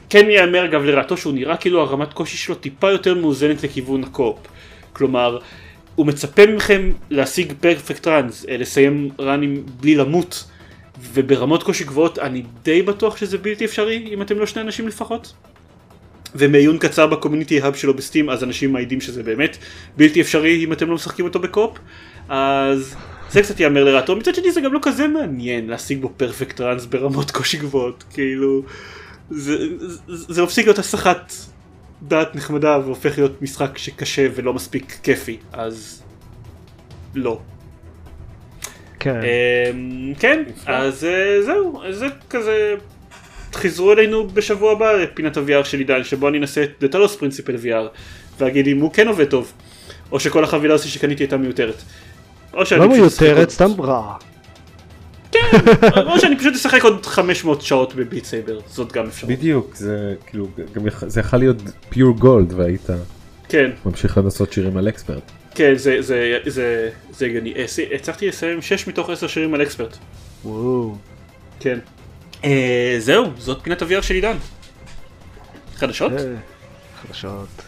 כן 0.10 0.30
ייאמר 0.30 0.66
אגב 0.66 0.84
לרעתו 0.84 1.18
שהוא 1.18 1.34
נראה 1.34 1.58
כאילו 1.58 1.82
הרמת 1.82 2.14
קושי 2.14 2.38
שלו 2.38 2.56
טיפה 2.56 2.92
יותר 2.92 3.16
מאוזנת 3.16 3.64
לכיוון 3.64 4.04
ה 4.04 4.09
co-op. 4.09 4.38
כלומר, 4.94 5.40
הוא 5.96 6.06
מצפה 6.06 6.46
מכם 6.46 6.92
להשיג 7.10 7.54
perfect 7.60 8.08
runs, 8.08 8.46
לסיים 8.50 9.10
run 9.20 9.46
ים 9.46 9.64
בלי 9.82 9.96
למות, 9.96 10.46
וברמות 11.14 11.64
קושי 11.64 11.84
גבוהות 11.84 12.20
אני 12.20 12.44
די 12.64 12.82
בטוח 12.82 13.18
שזה 13.18 13.38
בלתי 13.38 13.66
אפשרי 13.66 14.08
אם 14.14 14.22
אתם 14.22 14.40
לא 14.40 14.46
שני 14.46 14.62
אנשים 14.62 14.88
לפחות. 14.88 15.34
ומעיון 16.36 16.78
קצר 16.78 17.08
ב 17.08 17.13
community 17.13 17.62
hub 17.62 17.76
שלו 17.76 17.94
ב 17.94 18.00
Steam 18.00 18.30
אז 18.30 18.44
אנשים 18.44 18.74
מעידים 18.74 19.02
שזה 19.02 19.24
באמת 19.24 19.58
בלתי 19.98 20.22
אפשרי 20.22 20.64
אם 20.64 20.74
אתם 20.74 20.88
לא 20.90 20.96
משחקים 20.96 21.26
אותו 21.26 21.40
בקופ 21.40 21.78
אז 22.30 22.96
זה 23.32 23.42
קצת 23.42 23.60
יאמר 23.60 23.84
לרעתו. 23.84 24.16
מצד 24.16 24.36
שני 24.36 24.52
זה 24.52 24.62
גם 24.62 24.74
לא 24.74 24.80
כזה 24.82 25.08
מעניין 25.08 25.68
להשיג 25.68 26.02
בו 26.02 26.12
פרפקט 26.18 26.56
טראנס 26.56 26.86
ברמות 26.86 27.32
קושי 27.32 27.58
גבוהות. 27.58 28.04
כאילו 28.14 28.64
זה, 29.30 29.58
זה, 29.78 30.34
זה 30.34 30.44
מפסיק 30.44 30.66
להיות 30.66 30.80
הסחת 30.80 31.34
דעת 32.02 32.36
נחמדה 32.36 32.78
והופך 32.86 33.18
להיות 33.18 33.42
משחק 33.42 33.78
שקשה 33.78 34.28
ולא 34.36 34.54
מספיק 34.54 34.98
כיפי. 35.04 35.38
אז 35.54 36.04
לא. 37.16 37.40
כן, 39.00 39.20
um, 39.22 40.20
כן 40.20 40.44
אז 40.66 41.04
uh, 41.04 41.46
זהו. 41.46 41.82
זה 41.92 42.08
כזה 42.30 42.76
חזרו 43.54 43.92
אלינו 43.92 44.28
בשבוע 44.28 44.72
הבא 44.72 44.92
לפינת 44.92 45.38
ה-VR 45.38 45.64
של 45.64 45.78
עידן 45.80 46.04
שבו 46.04 46.28
אני 46.30 46.38
אנסה 46.38 46.64
את 46.64 46.70
דטלוס 46.80 47.16
פרינציפל 47.16 47.56
VR 47.56 47.98
ואגיד 48.40 48.68
אם 48.68 48.80
הוא 48.80 48.94
כן 48.94 49.08
עובד 49.08 49.26
טוב 49.26 49.54
או 50.12 50.20
שכל 50.20 50.44
החבילה 50.44 50.74
הזו 50.74 50.92
שקניתי 50.92 51.24
הייתה 51.24 51.38
מיותרת. 51.38 51.84
או 52.54 52.66
שאני 52.66 52.82
לא 52.82 52.88
מיותרת 52.88 53.50
סתם 53.50 53.82
רע. 53.82 54.16
כן, 55.32 55.40
או 56.06 56.20
שאני 56.20 56.38
פשוט 56.38 56.54
אשחק 56.54 56.84
עוד 56.84 57.06
500 57.06 57.62
שעות 57.62 57.96
ב 57.96 58.02
Beat 58.02 58.26
Saber 58.26 58.60
זאת 58.68 58.92
גם 58.92 59.06
אפשרות. 59.08 59.32
בדיוק 59.32 59.76
זה 59.76 60.16
כאילו 60.26 60.48
גם 60.74 60.84
זה 61.08 61.20
יכול 61.20 61.40
להיות 61.40 61.58
pure 61.90 62.16
gold 62.16 62.54
והיית 62.54 62.88
כן 63.50 63.72
ממשיך 63.86 64.18
לנסות 64.18 64.54
שירים 64.54 64.78
על 64.78 64.90
expert. 64.90 65.32
כן 65.56 65.76
זה 65.76 66.02
זה 66.02 66.38
זה 66.46 66.90
זה 67.12 67.26
הגיוני 67.26 67.54
הצלחתי 67.96 68.28
לסיים 68.28 68.62
6 68.62 68.88
מתוך 68.88 69.10
10 69.10 69.28
שירים 69.28 69.54
על 69.54 69.62
expert. 69.62 69.98
וואו. 70.46 70.96
כן. 71.60 71.80
אה, 72.44 72.96
זהו, 73.00 73.26
זאת 73.38 73.58
פינת 73.62 73.82
ה 73.82 74.02
של 74.02 74.14
עידן. 74.14 74.38
חדשות? 75.76 76.12
אה, 76.12 76.36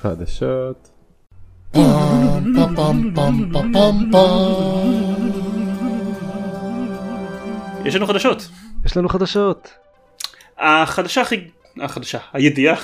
חדשות. 0.01 0.89
יש 7.85 7.95
לנו 7.95 8.07
חדשות. 8.07 8.47
יש 8.85 8.97
לנו 8.97 9.09
חדשות. 9.09 9.73
החדשה 10.57 11.21
הכי, 11.21 11.35
החדשה, 11.81 12.19
הידיעה 12.33 12.75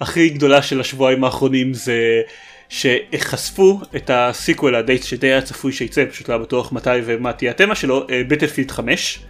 הכי 0.00 0.28
גדולה 0.28 0.62
של 0.62 0.80
השבועיים 0.80 1.24
האחרונים 1.24 1.74
זה 1.74 2.22
שחשפו 2.68 3.80
את 3.96 4.10
הסיקוול 4.14 4.74
הדייט 4.74 5.02
שדי 5.02 5.26
היה 5.26 5.42
צפוי 5.42 5.72
שייצא, 5.72 6.04
פשוט 6.10 6.28
לא 6.28 6.38
בטוח 6.38 6.72
מתי 6.72 6.90
ומה 7.04 7.32
תהיה 7.32 7.50
התמה 7.50 7.74
שלו, 7.74 8.06
בטלפילד 8.28 8.70
5. 8.70 9.20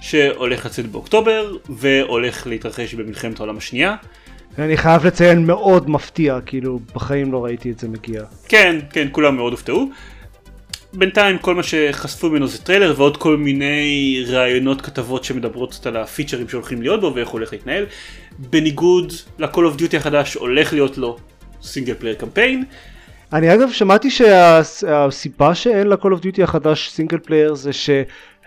שהולך 0.00 0.66
לצאת 0.66 0.86
באוקטובר 0.86 1.56
והולך 1.68 2.46
להתרחש 2.46 2.94
במלחמת 2.94 3.40
העולם 3.40 3.56
השנייה. 3.56 3.96
אני 4.58 4.76
חייב 4.76 5.06
לציין 5.06 5.46
מאוד 5.46 5.90
מפתיע, 5.90 6.38
כאילו 6.46 6.80
בחיים 6.94 7.32
לא 7.32 7.44
ראיתי 7.44 7.70
את 7.70 7.78
זה 7.78 7.88
מגיע. 7.88 8.22
כן, 8.48 8.76
כן, 8.90 9.08
כולם 9.12 9.36
מאוד 9.36 9.52
הופתעו. 9.52 9.90
בינתיים 10.92 11.38
כל 11.38 11.54
מה 11.54 11.62
שחשפו 11.62 12.30
ממנו 12.30 12.46
זה 12.46 12.58
טריילר 12.58 12.94
ועוד 12.96 13.16
כל 13.16 13.36
מיני 13.36 14.24
ראיונות 14.28 14.80
כתבות 14.80 15.24
שמדברות 15.24 15.86
על 15.86 15.96
הפיצ'רים 15.96 16.48
שהולכים 16.48 16.82
להיות 16.82 17.00
בו 17.00 17.12
ואיך 17.14 17.28
הוא 17.28 17.32
הולך 17.32 17.52
להתנהל. 17.52 17.86
בניגוד 18.38 19.12
ל-Call 19.38 19.56
of 19.56 19.80
Duty 19.80 19.96
החדש 19.96 20.34
הולך 20.34 20.72
להיות 20.72 20.98
לו 20.98 21.16
single 21.62 21.94
player 21.94 22.14
campaign. 22.14 22.64
אני 23.32 23.54
אגב 23.54 23.70
שמעתי 23.72 24.10
שהסיבה 24.10 25.54
שאין 25.54 25.86
ל-Call 25.86 26.18
of 26.20 26.22
Duty 26.22 26.42
החדש 26.42 26.90
single 26.90 27.18
player 27.18 27.54
זה 27.54 27.72
ש... 27.72 27.90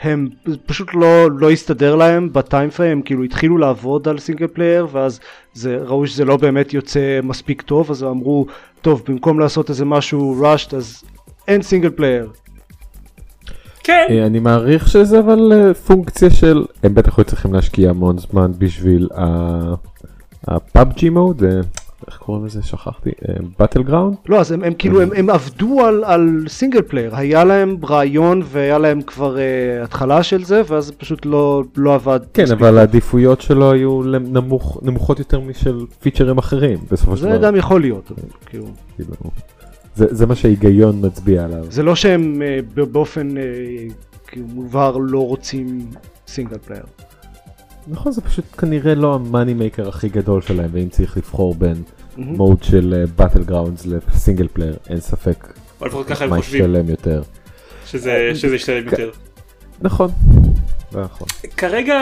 הם 0.01 0.29
פשוט 0.65 0.87
לא, 0.93 1.31
לא 1.31 1.51
הסתדר 1.51 1.95
להם 1.95 2.33
ב 2.33 2.40
time 2.40 2.69
frame, 2.69 2.91
הם 2.91 3.01
כאילו 3.01 3.23
התחילו 3.23 3.57
לעבוד 3.57 4.07
על 4.07 4.19
single 4.19 4.47
player 4.47 4.87
ואז 4.91 5.19
זה, 5.53 5.77
ראו 5.85 6.07
שזה 6.07 6.25
לא 6.25 6.37
באמת 6.37 6.73
יוצא 6.73 7.19
מספיק 7.23 7.61
טוב 7.61 7.91
אז 7.91 8.03
אמרו 8.03 8.45
טוב 8.81 9.03
במקום 9.07 9.39
לעשות 9.39 9.69
איזה 9.69 9.85
משהו 9.85 10.35
rushed 10.39 10.73
אז 10.73 11.03
אין 11.47 11.61
single 11.61 11.89
player. 11.89 12.29
כן. 13.83 14.05
אה, 14.09 14.25
אני 14.25 14.39
מעריך 14.39 14.87
שזה 14.87 15.19
אבל 15.19 15.51
אה, 15.53 15.73
פונקציה 15.73 16.29
של 16.29 16.65
הם 16.83 16.93
בטח 16.93 17.17
היו 17.17 17.25
צריכים 17.25 17.53
להשקיע 17.53 17.89
המון 17.89 18.17
זמן 18.17 18.51
בשביל 18.57 19.09
ה 20.47 20.60
PUBG 20.60 21.09
mode 21.09 21.43
איך 22.07 22.17
קוראים 22.17 22.45
לזה 22.45 22.63
שכחתי 22.63 23.09
battle 23.59 23.79
אה, 23.79 23.85
ground 23.85 24.15
לא 24.29 24.39
אז 24.39 24.51
הם, 24.51 24.63
הם 24.63 24.73
כאילו 24.73 25.01
הם, 25.01 25.09
הם 25.15 25.29
עבדו 25.29 25.81
על, 25.85 26.03
על 26.03 26.45
single 26.47 26.81
player 26.81 27.15
היה 27.15 27.43
להם 27.43 27.77
רעיון 27.89 28.41
והיה 28.45 28.77
להם 28.77 29.01
כבר 29.01 29.35
אה, 29.35 29.83
התחלה 29.83 30.23
של 30.23 30.43
זה 30.43 30.61
ואז 30.67 30.91
פשוט 30.91 31.25
לא 31.25 31.63
לא 31.77 31.95
עבד 31.95 32.19
כן 32.33 32.45
אבל 32.51 32.77
העדיפויות 32.77 33.41
שלו 33.41 33.71
היו 33.71 34.01
נמוך, 34.03 34.79
נמוכות 34.81 35.19
יותר 35.19 35.39
משל 35.39 35.85
פיצ'רים 36.01 36.37
אחרים 36.37 36.79
בסופו 36.91 37.17
של 37.17 37.23
דבר. 37.23 37.31
זה 37.31 37.37
גם 37.37 37.55
יכול 37.55 37.81
להיות 37.81 38.11
כאילו. 38.45 38.65
כאילו. 38.95 39.13
זה, 39.95 40.05
זה 40.09 40.25
מה 40.25 40.35
שההיגיון 40.35 41.05
מצביע 41.05 41.43
עליו. 41.43 41.65
זה 41.69 41.83
לא 41.83 41.95
שהם 41.95 42.41
אה, 42.41 42.85
באופן 42.91 43.29
אה, 43.37 44.37
מובהר 44.37 44.97
לא 44.97 45.27
רוצים 45.27 45.89
single 46.27 46.57
player. 46.57 46.83
נכון 47.87 48.11
זה 48.11 48.21
פשוט 48.21 48.45
כנראה 48.57 48.95
לא 48.95 49.15
ה 49.15 49.21
money 49.21 49.53
maker 49.53 49.89
הכי 49.89 50.09
גדול 50.09 50.41
שלהם 50.41 50.69
ואם 50.73 50.89
צריך 50.89 51.17
לבחור 51.17 51.55
בין. 51.55 51.83
mode 52.17 52.63
של 52.63 53.05
Battlegrounds 53.15 53.85
ל 53.85 53.94
single 53.94 54.47
player 54.47 54.77
אין 54.89 54.99
ספק 54.99 55.53
לפחות 55.81 56.07
ככה 56.07 56.23
הם 56.23 56.29
מה 56.29 56.37
חושבים 56.37 56.61
ישתלם 56.61 56.89
יותר. 56.89 57.21
שזה 57.85 58.31
שזה 58.35 58.55
ישתלם 58.55 58.85
יותר. 58.85 59.11
נכון. 59.81 60.11
נכון. 60.91 61.27
כרגע 61.57 61.97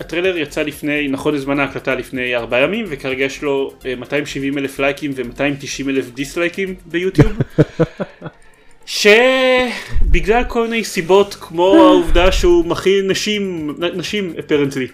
הטריילר 0.00 0.36
יצא 0.36 0.62
לפני, 0.62 1.08
נכון 1.08 1.34
לזמן 1.34 1.60
ההקלטה 1.60 1.94
לפני 1.94 2.36
ארבעה 2.36 2.60
ימים 2.60 2.84
וכרגע 2.88 3.24
יש 3.24 3.42
לו 3.42 3.72
אה, 3.86 3.94
270 3.96 4.58
אלף 4.58 4.78
לייקים 4.78 5.10
ו-290 5.14 5.88
אלף 5.88 6.10
דיסלייקים 6.10 6.74
ביוטיוב. 6.86 7.32
שבגלל 8.86 10.44
כל 10.48 10.68
מיני 10.68 10.84
סיבות 10.84 11.34
כמו 11.40 11.74
העובדה 11.74 12.32
שהוא 12.32 12.66
מכיל 12.66 13.04
נשים, 13.08 13.70
נשים 13.94 14.32
אפרנטלי. 14.38 14.86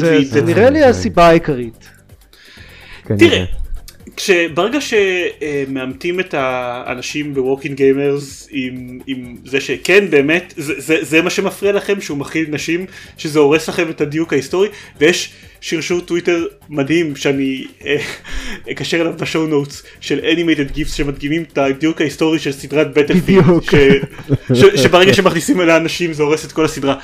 זה- 0.00 0.24
זה 0.24 0.42
נראה 0.42 0.70
לי 0.70 0.84
הסיבה 0.84 1.28
העיקרית. 1.28 1.88
תראה, 3.18 3.44
כשברגע 4.16 4.78
שמאמתים 4.80 6.20
את 6.20 6.34
האנשים 6.38 7.34
ב 7.34 7.39
walking 7.39 7.76
gamers 7.76 8.48
עם, 8.50 8.98
עם 9.06 9.36
זה 9.44 9.60
שכן 9.60 10.10
באמת 10.10 10.54
זה, 10.56 10.72
זה, 10.78 10.96
זה 11.02 11.22
מה 11.22 11.30
שמפריע 11.30 11.72
לכם 11.72 12.00
שהוא 12.00 12.18
מכיל 12.18 12.46
נשים 12.48 12.86
שזה 13.18 13.38
הורס 13.38 13.68
לכם 13.68 13.90
את 13.90 14.00
הדיוק 14.00 14.32
ההיסטורי 14.32 14.68
ויש 15.00 15.32
שרשור 15.60 16.00
טוויטר 16.00 16.44
מדהים 16.68 17.16
שאני 17.16 17.66
אה, 17.86 17.96
אקשר 18.70 19.00
אליו 19.00 19.12
ב 19.20 19.25
show 19.25 19.46
notes 19.46 19.82
של 20.00 20.20
animated 20.32 20.70
gifs 20.70 20.94
שמדגימים 20.94 21.42
את 21.42 21.58
הדיוק 21.58 22.00
ההיסטורי 22.00 22.38
של 22.38 22.52
סדרת 22.52 22.94
בטלפילד 22.94 23.44
שברגע 24.82 25.14
שמכניסים 25.14 25.60
אליה 25.60 25.76
אנשים 25.76 26.12
זה 26.12 26.22
הורס 26.22 26.44
את 26.44 26.52
כל 26.52 26.64
הסדרה. 26.64 26.98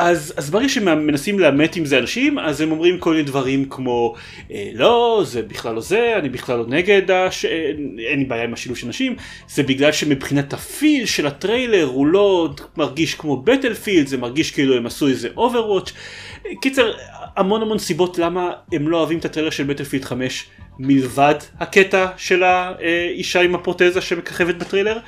אז, 0.00 0.34
אז 0.36 0.50
ברגע 0.50 0.68
שמנסים 0.68 1.38
לאמת 1.38 1.76
עם 1.76 1.84
זה 1.84 1.98
אנשים, 1.98 2.38
אז 2.38 2.60
הם 2.60 2.70
אומרים 2.70 2.98
כל 2.98 3.10
מיני 3.10 3.22
דברים 3.22 3.64
כמו 3.64 4.14
אה, 4.52 4.70
לא, 4.74 5.22
זה 5.26 5.42
בכלל 5.42 5.74
לא 5.74 5.80
זה, 5.80 6.14
אני 6.18 6.28
בכלל 6.28 6.58
לא 6.58 6.64
נגד, 6.68 7.10
הש... 7.10 7.44
אה, 7.44 7.70
אין 8.10 8.18
לי 8.18 8.24
בעיה 8.24 8.44
עם 8.44 8.52
השילוב 8.52 8.78
של 8.78 8.88
נשים, 8.88 9.16
זה 9.48 9.62
בגלל 9.62 9.92
שמבחינת 9.92 10.52
ה 10.52 10.63
feel 10.63 11.06
של 11.06 11.26
הטריילר 11.26 11.84
הוא 11.84 12.06
לא 12.06 12.48
מרגיש 12.76 13.14
כמו 13.14 13.36
בטלפילד, 13.36 14.06
זה 14.06 14.16
מרגיש 14.16 14.50
כאילו 14.50 14.76
הם 14.76 14.86
עשו 14.86 15.08
איזה 15.08 15.28
אוברוואץ'. 15.36 15.92
קיצר, 16.60 16.92
המון 17.38 17.62
המון 17.62 17.78
סיבות 17.78 18.18
למה 18.18 18.52
הם 18.72 18.88
לא 18.88 18.96
אוהבים 18.96 19.18
את 19.18 19.24
הטריילר 19.24 19.50
של 19.50 19.64
בטלפילד 19.64 20.04
5 20.04 20.46
מלבד 20.78 21.34
הקטע 21.60 22.06
של 22.16 22.42
האישה 22.42 23.40
עם 23.40 23.54
הפרוטזה 23.54 24.00
שמככבת 24.00 24.54
בטריילר. 24.54 24.98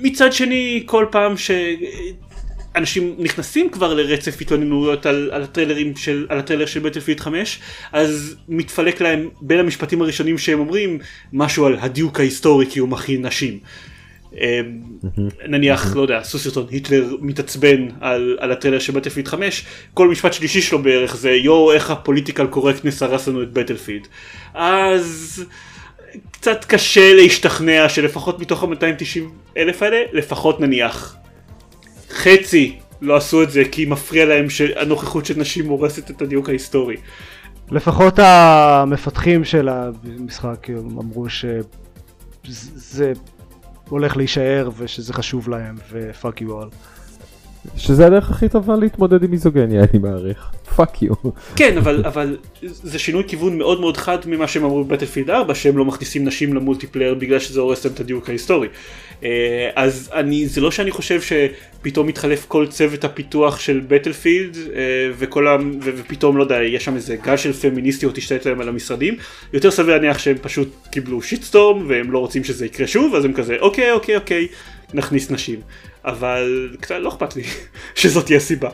מצד 0.00 0.32
שני, 0.32 0.82
כל 0.86 1.06
פעם 1.10 1.36
ש... 1.36 1.50
אנשים 2.76 3.14
נכנסים 3.18 3.70
כבר 3.70 3.94
לרצף 3.94 4.40
התלוננויות 4.40 5.06
על, 5.06 5.30
על 5.32 5.42
הטריילרים 5.42 5.96
של, 5.96 6.26
על 6.28 6.38
הטריילר 6.38 6.66
של 6.66 6.80
בטלפילד 6.80 7.20
5 7.20 7.60
אז 7.92 8.36
מתפלק 8.48 9.00
להם 9.00 9.28
בין 9.40 9.58
המשפטים 9.58 10.02
הראשונים 10.02 10.38
שהם 10.38 10.60
אומרים 10.60 10.98
משהו 11.32 11.66
על 11.66 11.76
הדיוק 11.80 12.20
ההיסטורי 12.20 12.66
כי 12.70 12.78
הוא 12.78 12.88
מכיל 12.88 13.20
נשים. 13.20 13.58
אמ, 14.40 14.80
נניח 15.48 15.96
לא 15.96 16.02
יודע 16.02 16.18
עשו 16.18 16.38
סרטון 16.38 16.66
היטלר 16.70 17.16
מתעצבן 17.20 17.88
על, 18.00 18.36
על 18.40 18.52
הטריילר 18.52 18.78
של 18.78 18.92
בטלפילד 18.92 19.28
5 19.28 19.64
כל 19.94 20.08
משפט 20.08 20.32
שלישי 20.32 20.62
שלו 20.62 20.82
בערך 20.82 21.16
זה 21.16 21.30
יואו 21.30 21.72
איך 21.72 21.90
ה 21.90 21.96
political 21.96 22.46
correctness 22.46 23.02
הרס 23.02 23.28
לנו 23.28 23.42
את 23.42 23.52
בטלפילד 23.52 24.06
אז 24.54 25.44
קצת 26.30 26.64
קשה 26.64 27.14
להשתכנע 27.14 27.88
שלפחות 27.88 28.40
מתוך 28.40 28.62
ה-290 28.62 29.20
אלף 29.56 29.82
האלה 29.82 30.02
לפחות 30.12 30.60
נניח 30.60 31.16
חצי 32.10 32.78
לא 33.00 33.16
עשו 33.16 33.42
את 33.42 33.50
זה 33.50 33.62
כי 33.72 33.84
מפריע 33.84 34.24
להם 34.24 34.50
שהנוכחות 34.50 35.26
של 35.26 35.38
נשים 35.38 35.68
הורסת 35.68 36.10
את 36.10 36.22
הדיוק 36.22 36.48
ההיסטורי. 36.48 36.96
לפחות 37.70 38.18
המפתחים 38.18 39.44
של 39.44 39.68
המשחק 39.68 40.70
אמרו 40.70 41.26
שזה 42.44 43.12
הולך 43.88 44.16
להישאר 44.16 44.70
ושזה 44.76 45.12
חשוב 45.12 45.48
להם 45.48 45.76
ו 45.90 46.00
fuck 46.00 46.40
you 46.40 46.62
all. 46.62 46.66
שזה 47.76 48.06
הדרך 48.06 48.30
הכי 48.30 48.48
טובה 48.48 48.76
להתמודד 48.76 49.24
עם 49.24 49.30
מיזוגניה 49.30 49.80
אני 49.80 49.98
מעריך. 49.98 50.50
fuck 50.76 51.02
you. 51.02 51.14
כן 51.56 51.78
אבל 51.78 52.04
אבל 52.06 52.36
זה 52.62 52.98
שינוי 52.98 53.24
כיוון 53.26 53.58
מאוד 53.58 53.80
מאוד 53.80 53.96
חד 53.96 54.18
ממה 54.26 54.48
שהם 54.48 54.64
אמרו 54.64 54.84
בבטלפילד 54.84 55.30
4 55.30 55.54
שהם 55.54 55.78
לא 55.78 55.84
מכניסים 55.84 56.24
נשים 56.24 56.54
למולטיפלייר 56.54 57.14
בגלל 57.14 57.38
שזה 57.38 57.60
הורס 57.60 57.84
להם 57.84 57.94
את 57.94 58.00
הדיוק 58.00 58.28
ההיסטורי. 58.28 58.68
אה, 59.24 59.70
אז 59.74 60.10
אני 60.14 60.46
זה 60.46 60.60
לא 60.60 60.70
שאני 60.70 60.90
חושב 60.90 61.20
שפתאום 61.20 62.06
מתחלף 62.06 62.44
כל 62.48 62.66
צוות 62.66 63.04
הפיתוח 63.04 63.60
של 63.60 63.80
בטלפילד 63.88 64.56
אה, 64.56 64.82
וכל 65.18 65.46
ה... 65.48 65.56
ופתאום 65.82 66.36
לא 66.36 66.42
יודע 66.42 66.62
יש 66.62 66.84
שם 66.84 66.96
איזה 66.96 67.16
גל 67.16 67.36
של 67.36 67.52
פמיניסטיות 67.52 68.18
השתלט 68.18 68.46
להם 68.46 68.60
על 68.60 68.68
המשרדים 68.68 69.16
יותר 69.52 69.70
סביר 69.70 69.94
להניח 69.94 70.18
שהם 70.18 70.36
פשוט 70.42 70.68
קיבלו 70.90 71.22
שיטסטורם 71.22 71.84
והם 71.88 72.10
לא 72.10 72.18
רוצים 72.18 72.44
שזה 72.44 72.66
יקרה 72.66 72.86
שוב 72.86 73.14
אז 73.14 73.24
הם 73.24 73.32
כזה 73.32 73.56
אוקיי 73.60 73.92
אוקיי 73.92 74.16
אוקיי 74.16 74.46
נכניס 74.94 75.30
נשים 75.30 75.60
אבל 76.04 76.76
קצת 76.80 76.94
לא 77.00 77.08
אכפת 77.08 77.36
לי 77.36 77.42
שזאת 77.94 78.26
תהיה 78.26 78.40
סיבה. 78.40 78.70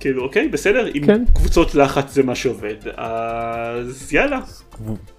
כאילו 0.00 0.22
אוקיי 0.22 0.48
בסדר 0.48 0.88
אם 0.94 1.06
כן. 1.06 1.24
קבוצות 1.34 1.74
לחץ 1.74 2.12
זה 2.12 2.22
מה 2.22 2.34
שעובד 2.34 2.74
אז 2.96 4.12
יאללה 4.12 4.40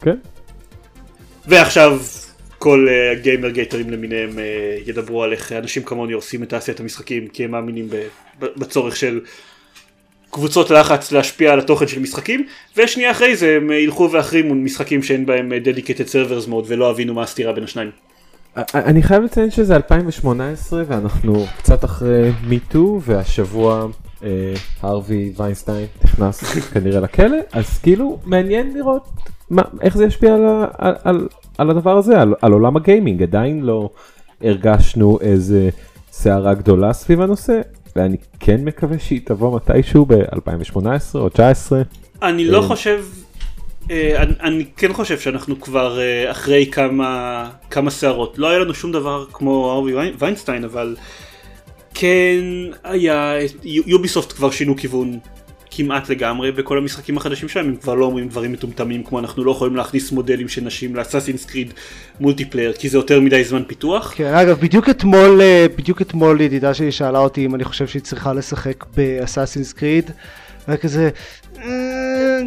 כן. 0.02 0.16
ועכשיו 1.48 2.00
כל 2.58 2.88
אה, 2.90 3.12
הגיימר 3.12 3.50
גייטרים 3.50 3.90
למיניהם 3.90 4.40
אה, 4.40 4.78
ידברו 4.86 5.24
על 5.24 5.32
איך 5.32 5.52
אנשים 5.52 5.84
כמוני 5.84 6.14
הורסים 6.14 6.44
את 6.44 6.50
תעשיית 6.50 6.80
המשחקים 6.80 7.28
כי 7.28 7.44
הם 7.44 7.52
מאמינים 7.52 7.90
בצורך 8.40 8.96
של 8.96 9.20
קבוצות 10.32 10.72
לחץ 10.72 11.12
להשפיע 11.12 11.54
על 11.54 11.60
התוכן 11.60 11.88
של 11.88 12.00
משחקים 12.00 12.48
ושנייה 12.78 13.12
אחרי 13.12 13.36
זה 13.36 13.56
הם 13.56 13.72
ילכו 13.72 14.12
ויחרימו 14.12 14.56
משחקים 14.56 15.04
שאין 15.04 15.26
בהם 15.26 15.54
אה, 15.54 15.58
dedicated 15.64 16.08
servers 16.08 16.48
mode 16.48 16.66
ולא 16.68 16.92
הבינו 16.92 17.14
מה 17.14 17.24
הסתירה 17.24 17.54
בין 17.54 17.64
השניים. 17.64 17.92
אני 18.58 19.04
חייב 19.04 19.24
לציין 19.24 19.52
שזה 19.52 19.76
2018 19.76 20.84
ואנחנו 20.88 21.46
קצת 21.58 21.86
אחרי 21.86 22.32
מיטו 22.48 23.00
והשבוע 23.02 23.88
אה, 24.24 24.54
הרווי 24.82 25.34
ויינסטיין 25.38 25.86
נכנס 26.04 26.44
כנראה 26.74 27.00
לכלא 27.00 27.38
אז 27.52 27.78
כאילו 27.78 28.20
מעניין 28.26 28.74
לראות 28.74 29.08
מה, 29.50 29.62
איך 29.82 29.98
זה 29.98 30.06
ישפיע 30.06 30.34
על, 30.34 30.46
על, 30.78 30.96
על, 31.04 31.28
על 31.58 31.70
הדבר 31.70 31.98
הזה 31.98 32.22
על, 32.22 32.34
על 32.42 32.52
עולם 32.52 32.78
הגיימינג 32.78 33.24
עדיין 33.24 33.62
לא 33.62 33.90
הרגשנו 34.42 35.18
איזה 35.22 35.70
סערה 36.12 36.54
גדולה 36.54 36.94
סביב 36.94 37.22
הנושא 37.22 37.62
ואני 37.96 38.18
כן 38.40 38.64
מקווה 38.64 39.00
שהיא 39.00 39.22
תבוא 39.26 39.56
מתישהו 39.56 40.06
ב-2018 40.06 40.76
או 41.16 41.26
2019. 41.26 41.82
אני 42.22 42.46
לא 42.46 42.64
אה. 42.64 42.68
חושב, 42.68 43.04
אני, 43.92 44.34
אני 44.42 44.66
כן 44.78 44.94
חושב 44.94 45.20
שאנחנו 45.20 45.62
כבר 45.62 46.00
אה, 46.00 46.32
אחרי 46.32 46.66
כמה, 46.72 47.50
כמה 47.70 47.92
סערות. 47.92 48.38
לא 48.38 48.50
היה 48.50 48.60
לנו 48.60 48.74
שום 48.74 48.92
דבר 48.92 49.26
כמו 49.34 49.72
ארווי 49.72 49.94
ויינסטיין, 50.20 50.64
אבל 50.64 50.96
כן 51.94 52.44
היה, 52.84 53.34
יוביסופט 53.64 54.32
כבר 54.32 54.52
שינו 54.52 54.76
כיוון 54.78 55.20
כמעט 55.72 56.10
לגמרי 56.10 56.52
בכל 56.52 56.78
המשחקים 56.78 57.18
החדשים 57.18 57.50
שלהם, 57.50 57.66
הם 57.68 57.76
כבר 57.76 57.96
לא 57.96 58.06
אומרים 58.06 58.28
דברים 58.28 58.52
מטומטמים 58.52 59.04
כמו 59.04 59.20
אנחנו 59.20 59.44
לא 59.44 59.52
יכולים 59.52 59.76
להכניס 59.76 60.12
מודלים 60.12 60.48
של 60.48 60.62
נשים 60.62 60.96
לאסאסינס 60.96 61.46
קריד 61.46 61.74
מולטיפלייר 62.20 62.74
כי 62.74 62.90
זה 62.90 62.98
יותר 62.98 63.20
מדי 63.20 63.44
זמן 63.44 63.64
פיתוח. 63.68 64.14
כן, 64.16 64.34
אגב, 64.34 64.60
בדיוק 64.60 64.90
אתמול, 64.90 65.42
אה, 65.42 65.66
בדיוק 65.78 66.02
אתמול 66.02 66.42
ידידה 66.42 66.74
שלי 66.74 66.92
שאלה 66.92 67.20
אותי 67.20 67.46
אם 67.46 67.56
אני 67.56 67.64
חושב 67.64 67.88
שהיא 67.88 68.02
צריכה 68.02 68.34
לשחק 68.34 68.86
באסאסינס 68.96 69.74
קריד, 69.74 70.12
והיה 70.68 70.78
כזה, 70.78 71.10
"אה, 71.58 72.40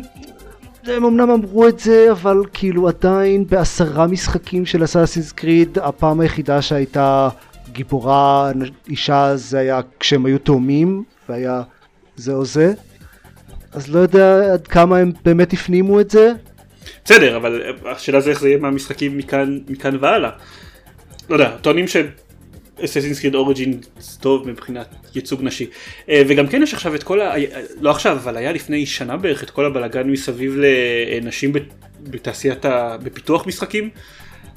הם 0.87 1.05
אמנם 1.05 1.31
אמרו 1.31 1.69
את 1.69 1.79
זה, 1.79 2.13
אבל 2.13 2.43
כאילו 2.53 2.89
עדיין 2.89 3.47
בעשרה 3.47 4.07
משחקים 4.07 4.67
של 4.67 4.85
אסאסינס 4.85 5.33
קריד, 5.33 5.79
הפעם 5.79 6.21
היחידה 6.21 6.63
שהייתה 6.63 7.29
גיבורה, 7.73 8.53
אישה, 8.89 9.37
זה 9.37 9.59
היה 9.59 9.81
כשהם 10.01 10.27
היו 10.27 10.39
תאומים, 10.39 11.05
והיה 11.29 11.63
זה 12.17 12.33
או 12.33 12.45
זה. 12.45 12.75
אז 13.73 13.95
לא 13.95 13.99
יודע 13.99 14.53
עד 14.53 14.67
כמה 14.67 14.99
הם 14.99 15.13
באמת 15.25 15.53
הפנימו 15.53 16.01
את 16.01 16.11
זה. 16.11 16.33
בסדר, 17.05 17.37
אבל 17.37 17.63
השאלה 17.87 18.21
זה 18.21 18.31
איך 18.31 18.41
זה 18.41 18.49
יהיה 18.49 18.59
מהמשחקים 18.59 19.19
מכאן, 19.19 19.59
מכאן 19.69 19.97
והלאה. 20.01 20.31
לא 21.29 21.35
יודע, 21.35 21.57
טוענים 21.57 21.89
ש... 21.89 21.97
אססינס 22.85 23.21
קריד 23.21 23.35
אוריג'ין 23.35 23.81
טוב 24.21 24.49
מבחינת 24.49 24.95
ייצוג 25.15 25.43
נשי. 25.43 25.67
אה, 26.09 26.23
וגם 26.29 26.47
כן 26.47 26.63
יש 26.63 26.75
עכשיו 26.75 26.95
את 26.95 27.03
כל 27.03 27.21
ה... 27.21 27.35
לא 27.81 27.91
עכשיו, 27.91 28.17
אבל 28.17 28.37
היה 28.37 28.53
לפני 28.53 28.87
שנה 28.87 29.17
בערך 29.17 29.43
את 29.43 29.51
כל 29.51 29.65
הבלאגן 29.65 30.11
מסביב 30.11 30.57
לנשים 30.57 31.53
בת- 31.53 31.75
בתעשיית 32.11 32.65
ה... 32.65 32.97
בפיתוח 33.03 33.47
משחקים. 33.47 33.91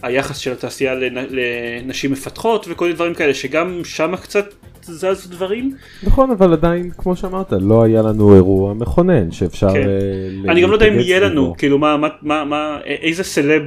היחס 0.01 0.37
של 0.37 0.51
התעשייה 0.51 0.93
לנ... 0.93 1.25
לנשים 1.29 2.11
מפתחות 2.11 2.65
וכל 2.69 2.85
מיני 2.85 2.95
דברים 2.95 3.13
כאלה 3.13 3.33
שגם 3.33 3.81
שם 3.83 4.15
קצת 4.15 4.53
זזו 4.83 5.29
דברים. 5.29 5.75
נכון 6.03 6.31
אבל 6.31 6.53
עדיין 6.53 6.91
כמו 6.97 7.15
שאמרת 7.15 7.53
לא 7.61 7.83
היה 7.83 8.01
לנו 8.01 8.35
אירוע 8.35 8.73
מכונן 8.73 9.31
שאפשר 9.31 9.73
כן. 9.73 9.87
אה, 9.87 10.51
אני 10.51 10.61
גם 10.61 10.69
לא 10.69 10.75
יודע 10.75 10.87
אם 10.87 10.99
יהיה 10.99 11.19
לנו. 11.19 11.55
כאילו 11.57 11.77
מה, 11.77 11.97
מה, 12.21 12.45
מה, 12.45 12.79
איזה 12.85 13.23
סלב 13.23 13.63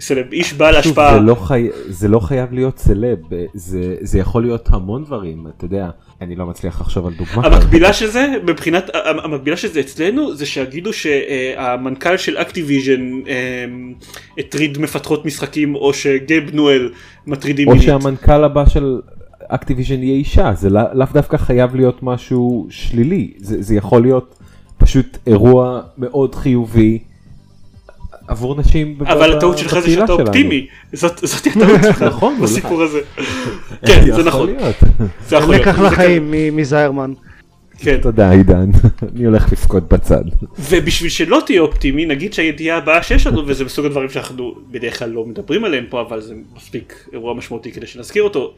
סלב, 0.00 0.32
איש 0.32 0.52
בעל 0.52 0.76
השפעה. 0.76 1.14
זה 1.14 1.20
לא, 1.20 1.34
חי... 1.34 1.68
זה 1.88 2.08
לא 2.08 2.20
חייב 2.20 2.52
להיות 2.52 2.78
סלב, 2.78 3.18
זה, 3.54 3.96
זה 4.00 4.18
יכול 4.18 4.42
להיות 4.42 4.68
המון 4.72 5.04
דברים, 5.04 5.46
אתה 5.56 5.64
יודע, 5.64 5.90
אני 6.20 6.36
לא 6.36 6.46
מצליח 6.46 6.80
לחשוב 6.80 7.06
על 7.06 7.12
דוגמה. 7.12 7.46
המקבילה 7.46 7.92
של 7.92 8.06
זה 8.06 8.26
מבחינת 8.46 8.90
המקבילה 9.24 9.56
של 9.56 9.68
זה 9.68 9.80
אצלנו 9.80 10.34
זה 10.34 10.46
שיגידו 10.46 10.92
שהמנכ"ל 10.92 12.16
של 12.16 12.36
אקטיביז'ן 12.36 13.20
הטריד 14.38 14.78
מפתחות 14.78 15.24
משחקים 15.24 15.74
או 15.74 15.94
שגייב 15.94 16.54
ניואל 16.54 16.90
מטרידים 17.26 17.68
אותו 17.68 17.72
מינית. 17.72 17.86
שהמנכ"ל 17.86 18.44
הבא 18.44 18.66
של 18.68 19.00
אקטיביז'ן 19.48 20.02
יהיה 20.02 20.14
אישה, 20.14 20.52
זה 20.56 20.70
לא- 20.70 20.92
לאו 20.94 21.06
דווקא 21.12 21.36
חייב 21.36 21.76
להיות 21.76 22.02
משהו 22.02 22.66
שלילי, 22.70 23.32
זה, 23.38 23.62
זה 23.62 23.74
יכול 23.74 24.02
להיות 24.02 24.38
פשוט 24.78 25.18
אירוע 25.26 25.80
מאוד 25.98 26.34
חיובי 26.34 26.98
עבור 28.28 28.60
נשים. 28.60 28.98
אבל 29.00 29.32
הטעות 29.36 29.58
שלך 29.58 29.78
זה 29.78 29.90
שאתה. 29.90 30.12
אופטימי 30.12 30.66
זאת 30.92 31.20
הטעות 31.46 31.80
שלך 31.82 32.02
נכון, 32.02 32.32
אולי. 32.34 32.42
בסיפור 32.42 32.82
הזה. 32.82 33.00
כן 33.86 34.00
זה 34.04 34.10
יכול 34.10 34.24
נכון. 34.24 34.46
להיות. 34.46 34.76
זה 35.28 35.36
יכול 35.36 35.54
להיות. 35.54 35.66
לקח 35.66 35.78
לחיים 35.80 36.30
מ- 36.30 36.56
מזיירמן. 36.56 37.12
כן. 37.78 37.98
תודה 38.02 38.30
עידן, 38.30 38.70
אני 39.16 39.24
הולך 39.24 39.52
לבכות 39.52 39.88
בצד. 39.88 40.24
ובשביל 40.58 41.10
שלא 41.10 41.42
תהיה 41.46 41.60
אופטימי 41.60 42.06
נגיד 42.06 42.32
שהידיעה 42.32 42.78
הבאה 42.78 43.02
שיש 43.02 43.26
לנו 43.26 43.42
וזה 43.46 43.64
מסוג 43.64 43.86
הדברים 43.86 44.08
שאנחנו 44.10 44.54
בדרך 44.70 44.98
כלל 44.98 45.10
לא 45.10 45.24
מדברים 45.24 45.64
עליהם 45.64 45.84
פה 45.90 46.00
אבל 46.00 46.20
זה 46.20 46.34
מספיק 46.56 47.08
אירוע 47.12 47.34
משמעותי 47.34 47.72
כדי 47.72 47.86
שנזכיר 47.86 48.22
אותו 48.22 48.54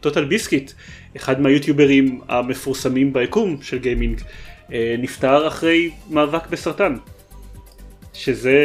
טוטל 0.00 0.24
ביסקיט 0.24 0.72
אחד 1.16 1.40
מהיוטיוברים 1.40 2.20
המפורסמים 2.28 3.12
ביקום 3.12 3.56
של 3.62 3.78
גיימינג 3.78 4.20
אה, 4.72 4.94
נפטר 4.98 5.48
אחרי 5.48 5.90
מאבק 6.10 6.50
בסרטן. 6.50 6.94
שזה 8.12 8.58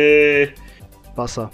באסה. 1.18 1.45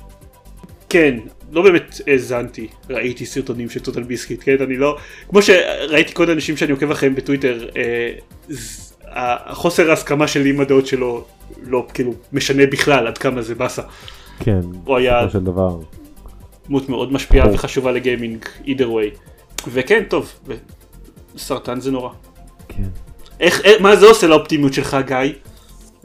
כן 0.89 1.17
לא 1.51 1.61
באמת 1.61 2.01
האזנתי 2.07 2.67
ראיתי 2.89 3.25
סרטונים 3.25 3.69
של 3.69 3.79
טוטל 3.79 4.03
ביסקיט 4.03 4.41
כן 4.43 4.55
אני 4.61 4.77
לא 4.77 4.97
כמו 5.29 5.41
שראיתי 5.41 6.13
כל 6.13 6.29
האנשים 6.29 6.57
שאני 6.57 6.71
עוקב 6.71 6.91
אחריהם 6.91 7.15
בטוויטר 7.15 7.69
אה, 7.77 8.11
ז- 8.49 8.93
החוסר 9.07 9.89
ההסכמה 9.89 10.27
שלי 10.27 10.49
עם 10.49 10.59
הדעות 10.61 10.87
שלו 10.87 11.25
לא 11.63 11.87
כאילו 11.93 12.13
משנה 12.33 12.65
בכלל 12.65 13.07
עד 13.07 13.17
כמה 13.17 13.41
זה 13.41 13.55
באסה 13.55 13.81
כן, 14.39 14.59
הוא 14.85 14.97
היה- 14.97 15.29
של 15.29 15.39
דבר. 15.43 15.79
דמות 16.67 16.89
מאוד 16.89 17.13
משפיעה 17.13 17.45
ברור. 17.45 17.55
וחשובה 17.55 17.91
לגיימינג 17.91 18.45
either 18.65 18.81
way 18.87 19.17
וכן 19.71 20.03
טוב 20.07 20.33
ו- 20.47 20.53
סרטן 21.37 21.79
זה 21.79 21.91
נורא 21.91 22.09
כן. 22.69 22.83
איך, 23.39 23.61
איך 23.65 23.81
מה 23.81 23.95
זה 23.95 24.05
עושה 24.05 24.27
לאופטימיות 24.27 24.73
שלך 24.73 24.97
גיא? 25.07 25.17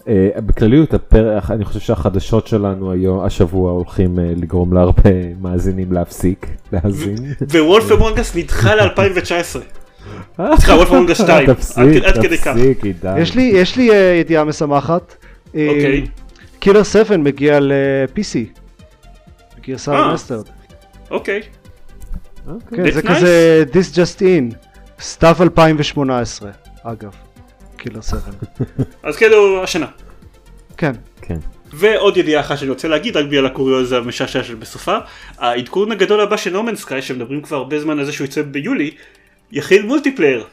אה, 0.09 0.29
בכלליות 0.41 0.95
הפרק, 0.95 1.51
אני 1.51 1.65
חושב 1.65 1.81
שהחדשות 1.81 2.47
שלנו 2.47 2.93
היום, 2.93 3.21
השבוע 3.25 3.73
הולכים 3.73 4.19
אה, 4.19 4.33
לגרום 4.37 4.73
להרבה 4.73 5.11
מאזינים 5.41 5.93
להפסיק 5.93 6.47
להאזין. 6.73 7.17
ווולף 7.51 7.93
אמונגס 7.93 8.37
נדחה 8.37 8.75
ל-2019 8.75 9.61
סליחה, 10.37 10.73
וולף 10.73 10.91
אמונגס 10.91 11.19
2 11.19 11.55
תפסיק. 11.55 11.85
תפסיק 12.05 12.85
עידן. 12.85 13.19
יש 13.19 13.35
לי 13.35 13.43
יש 13.43 13.77
לי 13.77 13.91
אה, 13.91 13.97
ידיעה 13.97 14.45
משמחת. 14.45 15.15
אוקיי. 15.47 16.07
קילר 16.59 16.83
7 16.83 17.17
מגיע 17.17 17.61
ל-PC. 17.61 18.39
גרסה 19.63 19.93
אה. 19.93 20.01
remastered. 20.01 20.45
אוקיי 21.11 21.41
אוקיי. 22.47 22.93
זה 22.93 23.03
כזה 23.03 23.65
This 23.73 23.95
Just 23.95 24.21
In. 24.21 24.55
סתיו 25.01 25.37
2018 25.41 26.51
אגב. 26.83 27.28
קילר 27.79 28.01
7. 28.01 28.19
אז 29.03 29.17
כאילו 29.17 29.63
השנה 29.63 29.87
כן. 30.77 30.93
כן. 31.23 31.39
ועוד 31.73 32.17
ידיעה 32.17 32.41
אחת 32.41 32.59
שאני 32.59 32.71
רוצה 32.71 32.89
להגיד 32.89 33.17
רק 33.17 33.25
בגלל 33.27 33.47
הקוריוז 33.47 33.93
המשעשע 33.93 34.45
של 34.45 34.55
בסופו 34.55 34.99
העדכון 35.39 35.93
הגדול 35.93 36.21
הבא 36.21 36.37
של 36.37 36.51
נו 36.53 36.61
מנ'ס 36.61 36.77
סקאי 36.77 37.03
שמדברים 37.03 37.43
כבר 37.43 37.57
הרבה 37.57 37.81
זמן 37.81 37.99
על 37.99 38.05
זה 38.05 38.13
שהוא 38.13 38.25
יצא 38.25 38.43
ביולי 38.43 38.91
יכיל 39.53 39.87
מולטיפלייר 39.87 40.45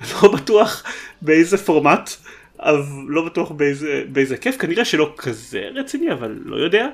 לא 0.12 0.32
בטוח 0.32 0.84
באיזה 1.22 1.58
פורמט 1.58 2.10
אבל 2.60 2.82
לא 3.08 3.24
בטוח 3.24 3.50
באיזה 3.50 4.02
באיזה 4.08 4.36
כיף 4.36 4.56
כנראה 4.56 4.84
שלא 4.84 5.14
כזה 5.16 5.68
רציני 5.74 6.12
אבל 6.12 6.38
לא 6.44 6.56
יודע 6.56 6.88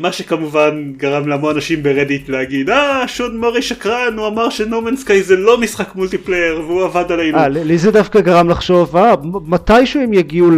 מה 0.00 0.12
שכמובן 0.12 0.92
גרם 0.96 1.28
להמון 1.28 1.54
אנשים 1.54 1.82
ברדיט 1.82 2.28
להגיד 2.28 2.70
אה 2.70 3.08
שון 3.08 3.40
מורי 3.40 3.62
שקרן 3.62 4.18
הוא 4.18 4.26
אמר 4.26 4.50
שנו 4.50 4.73
מנ'ס 4.73 4.96
סקאי 4.96 5.22
זה 5.22 5.36
לא 5.36 5.58
משחק 5.58 5.94
מולטיפלייר 5.94 6.60
והוא 6.60 6.84
עבד 6.84 7.12
עלינו 7.12 7.38
אה, 7.38 7.48
לי 7.48 7.78
זה 7.78 7.90
דווקא 7.90 8.20
גרם 8.20 8.48
לחשוב, 8.48 8.96
אה, 8.96 9.14
מתישהו 9.46 10.02
הם 10.02 10.12
יגיעו 10.12 10.50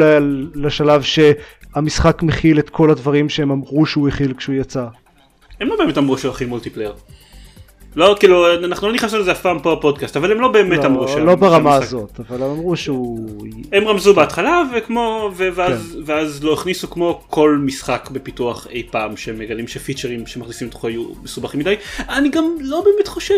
לשלב 0.55 1.03
שהמשחק 1.03 2.22
מכיל 2.22 2.59
את 2.59 2.70
כל 2.70 2.90
הדברים 2.90 3.28
שהם 3.28 3.51
אמרו 3.51 3.86
שהוא 3.86 4.09
יכיל 4.09 4.34
כשהוא 4.34 4.55
יצא. 4.55 4.86
הם 5.61 5.68
לא 5.68 5.76
באמת 5.78 5.99
אמרו 5.99 6.18
שהוא 6.18 6.32
יכיל 6.32 6.44
מולטיפלייר. 6.44 6.92
לא 7.97 8.16
כאילו 8.20 8.55
אנחנו 8.64 8.86
לא 8.89 8.95
נכנסנו 8.95 9.18
לזה 9.18 9.32
אף 9.32 9.41
פעם 9.41 9.59
פה 9.59 9.74
בפודקאסט 9.74 10.16
אבל 10.16 10.32
הם 10.32 10.41
לא 10.41 10.49
באמת 10.49 10.84
אמרו 10.84 11.03
לא, 11.03 11.09
שה- 11.09 11.18
לא 11.18 11.34
ברמה 11.34 11.70
שהמשחק- 11.72 11.82
הזאת, 11.82 12.20
אבל 12.28 12.43
הם 12.43 12.51
אמרו 12.51 12.76
שהוא... 12.76 13.28
הם 13.72 13.89
רמזו 13.89 14.14
בהתחלה 14.14 14.62
וכמו 14.76 15.30
ו- 15.36 15.49
ואז, 15.55 15.93
כן. 15.93 15.99
ואז 16.12 16.45
לא 16.45 16.53
הכניסו 16.53 16.91
כמו 16.91 17.20
כל 17.28 17.59
משחק 17.64 18.09
בפיתוח 18.12 18.66
אי 18.70 18.82
פעם 18.91 19.16
שהם 19.16 19.39
מגלים 19.39 19.68
שפיצ'רים 19.68 20.26
שמכניסים 20.26 20.68
לתוכו 20.68 20.89
יהיו 20.89 21.05
מסובכים 21.22 21.61
מדי 21.61 21.74
אני 22.09 22.28
גם 22.28 22.45
לא 22.61 22.82
באמת 22.84 23.09
חושב 23.09 23.34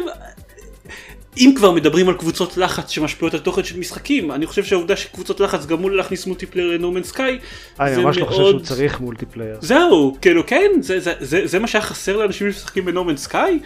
אם 1.39 1.53
כבר 1.57 1.71
מדברים 1.71 2.09
על 2.09 2.15
קבוצות 2.15 2.57
לחץ 2.57 2.91
שמשפיעות 2.91 3.35
על 3.35 3.41
תוכן 3.41 3.65
של 3.65 3.79
משחקים 3.79 4.33
אני 4.33 4.47
חושב 4.47 4.65
שהעובדה 4.65 4.97
שקבוצות 4.97 5.41
לחץ 5.41 5.67
גרמו 5.67 5.89
להכניס 5.89 6.27
מולטיפלייר 6.27 6.71
לנו 6.71 6.84
מנ'ס 6.84 7.03
סקאי 7.03 7.39
אה, 7.81 7.87
אני 7.95 8.05
ממש 8.05 8.19
לא 8.19 8.25
חושב 8.27 8.43
שהוא 8.43 8.61
צריך 8.61 9.01
מולטיפלייר. 9.01 9.57
זהו, 9.61 10.17
כאילו 10.23 10.47
כן, 10.47 10.71
זה, 10.81 11.01
זה, 11.01 11.13
זה, 11.21 11.41
זה 11.47 11.59
מה 11.59 11.67
שהיה 11.67 11.83
חסר 11.83 12.17
לאנשים 12.17 12.53
שמשחקים 12.53 12.85
בנו 12.85 12.98
מנ'ס 12.98 13.16
סקאי? 13.17 13.59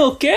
אוקיי, 0.00 0.34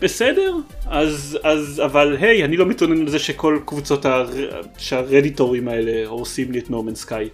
בסדר, 0.00 0.56
אז, 0.86 1.38
אז, 1.42 1.82
אבל 1.84 2.16
היי, 2.20 2.44
אני 2.44 2.56
לא 2.56 2.66
מתלונן 2.66 3.00
על 3.00 3.08
זה 3.08 3.18
שכל 3.18 3.58
קבוצות 3.64 4.04
הר... 4.04 4.30
שהרדיטורים 4.78 5.68
האלה 5.68 6.08
הורסים 6.08 6.52
לי 6.52 6.58
את 6.58 6.70
נומן 6.70 6.94
סקאי. 6.94 7.28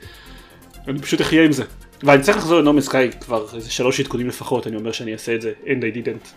אני 0.88 0.98
פשוט 0.98 1.20
אחיה 1.20 1.44
עם 1.44 1.52
זה. 1.52 1.64
ואני 2.02 2.22
צריך 2.22 2.36
לחזור 2.36 2.58
לנומן 2.58 2.80
סקאי 2.80 3.10
כבר 3.20 3.46
איזה 3.54 3.70
שלוש 3.70 4.00
עדכונים 4.00 4.28
לפחות, 4.28 4.66
אני 4.66 4.76
אומר 4.76 4.92
שאני 4.92 5.12
אעשה 5.12 5.34
את 5.34 5.42
זה, 5.42 5.52
and 5.64 5.68
I 5.68 5.96
didn't. 5.96 6.28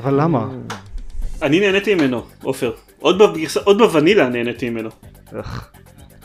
אבל 0.00 0.20
למה? 0.22 0.46
אני 1.42 1.60
נהניתי 1.60 1.94
ממנו, 1.94 2.22
עופר. 2.42 2.72
עוד, 2.98 3.22
עוד 3.64 3.78
בוונילה 3.78 4.28
נהניתי 4.28 4.70
ממנו. 4.70 4.90
איך. 5.38 5.70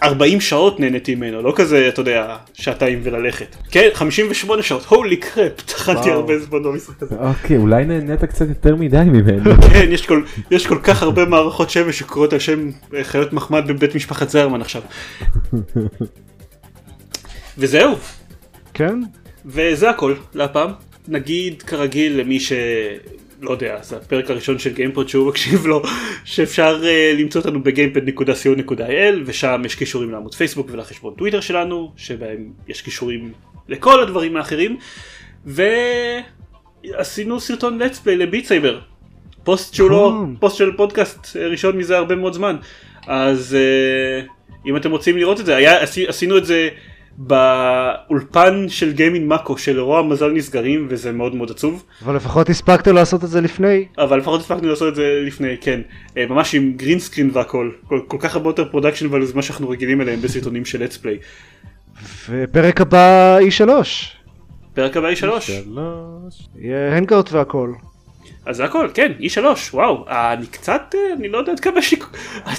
40 0.03 0.41
שעות 0.41 0.79
נהניתי 0.79 1.15
ממנו, 1.15 1.41
לא 1.41 1.53
כזה, 1.55 1.87
אתה 1.87 2.01
יודע, 2.01 2.35
שעתיים 2.53 2.99
וללכת. 3.03 3.55
כן, 3.71 3.89
58 3.93 4.63
שעות, 4.63 4.85
הולי 4.85 5.17
קרפ, 5.17 5.61
טחנתי 5.61 5.99
וואו. 5.99 6.13
הרבה 6.13 6.39
זמן 6.39 6.63
במשחק 6.63 7.03
הזה. 7.03 7.15
אוקיי, 7.15 7.57
אולי 7.57 7.85
נהנית 7.85 8.23
קצת 8.23 8.49
יותר 8.49 8.75
מדי 8.75 9.03
ממנו. 9.05 9.61
כן, 9.73 9.91
יש 9.91 10.05
כל, 10.05 10.23
יש 10.51 10.67
כל 10.67 10.79
כך 10.83 11.03
הרבה 11.03 11.25
מערכות 11.25 11.69
שמש 11.69 11.99
שקורות 11.99 12.33
על 12.33 12.39
שם 12.39 12.69
אה, 12.95 13.03
חיות 13.03 13.33
מחמד 13.33 13.67
בבית 13.67 13.95
משפחת 13.95 14.29
זרמן 14.29 14.61
עכשיו. 14.61 14.81
וזהו, 17.57 17.95
כן? 18.73 19.01
וזה 19.45 19.89
הכל 19.89 20.13
להפעם. 20.33 20.69
נגיד 21.07 21.61
כרגיל 21.61 22.19
למי 22.19 22.39
ש... 22.39 22.53
לא 23.41 23.51
יודע, 23.51 23.79
זה 23.81 23.97
הפרק 23.97 24.29
הראשון 24.29 24.59
של 24.59 24.73
גיימפוד 24.73 25.09
שהוא 25.09 25.29
מקשיב 25.29 25.65
לו, 25.65 25.81
שאפשר 26.25 26.81
uh, 26.81 27.19
למצוא 27.19 27.41
אותנו 27.41 27.63
בגיימפד.co.il 27.63 29.15
ושם 29.25 29.61
יש 29.65 29.75
קישורים 29.75 30.11
לעמוד 30.11 30.35
פייסבוק 30.35 30.67
ולחשבון 30.71 31.13
טוויטר 31.17 31.39
שלנו, 31.41 31.91
שבהם 31.97 32.51
יש 32.67 32.81
קישורים 32.81 33.31
לכל 33.67 34.03
הדברים 34.03 34.37
האחרים, 34.37 34.77
ועשינו 35.45 37.39
סרטון 37.39 37.81
let's 37.81 38.05
play 38.05 38.11
לביט 38.11 38.45
סייבר. 38.45 38.79
פוסט 39.43 39.73
שהוא 39.73 39.89
לא. 39.89 40.23
פוסט 40.39 40.57
של 40.57 40.71
פודקאסט 40.77 41.35
אה, 41.35 41.47
ראשון 41.47 41.77
מזה 41.77 41.97
הרבה 41.97 42.15
מאוד 42.15 42.33
זמן. 42.33 42.55
אז 43.07 43.57
uh, 43.57 44.67
אם 44.67 44.77
אתם 44.77 44.91
רוצים 44.91 45.17
לראות 45.17 45.39
את 45.39 45.45
זה, 45.45 45.55
היה, 45.55 45.83
עשי, 45.83 46.07
עשינו 46.07 46.37
את 46.37 46.45
זה 46.45 46.69
באולפן 47.19 48.65
של 48.69 48.91
גיימינג 48.93 49.27
מאקו 49.27 49.57
של 49.57 49.79
רוע 49.79 50.01
מזל 50.03 50.31
נסגרים 50.31 50.87
וזה 50.89 51.11
מאוד 51.11 51.35
מאוד 51.35 51.51
עצוב. 51.51 51.83
אבל 52.05 52.15
לפחות 52.15 52.49
הספקת 52.49 52.87
לעשות 52.87 53.23
את 53.23 53.29
זה 53.29 53.41
לפני. 53.41 53.85
אבל 53.97 54.17
לפחות 54.17 54.41
הספקנו 54.41 54.67
לעשות 54.67 54.87
את 54.87 54.95
זה 54.95 55.21
לפני, 55.25 55.57
כן. 55.61 55.81
אה, 56.17 56.25
ממש 56.25 56.55
עם 56.55 56.73
green 56.75 56.99
screen 56.99 57.29
והכל. 57.33 57.71
כל, 57.87 58.01
כל 58.07 58.17
כך 58.19 58.35
הרבה 58.35 58.49
יותר 58.49 58.69
production 58.69 59.13
values 59.13 59.33
ממה 59.33 59.41
שאנחנו 59.41 59.69
רגילים 59.69 60.01
אליהם 60.01 60.21
בסרטונים 60.21 60.65
של 60.65 60.83
let's 60.83 61.03
play. 61.03 61.23
ופרק 62.29 62.81
הבא 62.81 63.37
E3. 63.39 63.69
פרק 64.73 64.97
הבא 64.97 65.11
E3. 65.11 65.15
שלוש. 65.15 65.51
יהיה 66.59 66.97
הנגאוט 66.97 67.31
והכל. 67.31 67.73
אז 68.45 68.55
זה 68.55 68.65
הכל, 68.65 68.87
כן, 68.93 69.11
E3, 69.19 69.39
וואו. 69.73 70.05
אה, 70.07 70.33
אני 70.33 70.47
קצת, 70.47 70.95
אה, 70.95 71.13
אני 71.13 71.29
לא 71.29 71.37
יודע 71.37 71.51
עד 71.51 71.59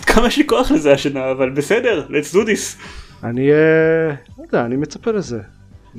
כמה 0.05 0.27
יש 0.27 0.37
לי 0.37 0.47
כוח 0.47 0.71
לזה 0.71 0.93
השנה, 0.93 1.31
אבל 1.31 1.51
בסדר, 1.51 2.07
let's 2.09 2.35
do 2.35 2.39
this. 2.39 2.77
אני, 3.25 3.53
אה, 3.53 4.09
לא 4.39 4.45
יודע, 4.45 4.65
אני 4.65 4.77
מצפה 4.77 5.11
לזה. 5.11 5.41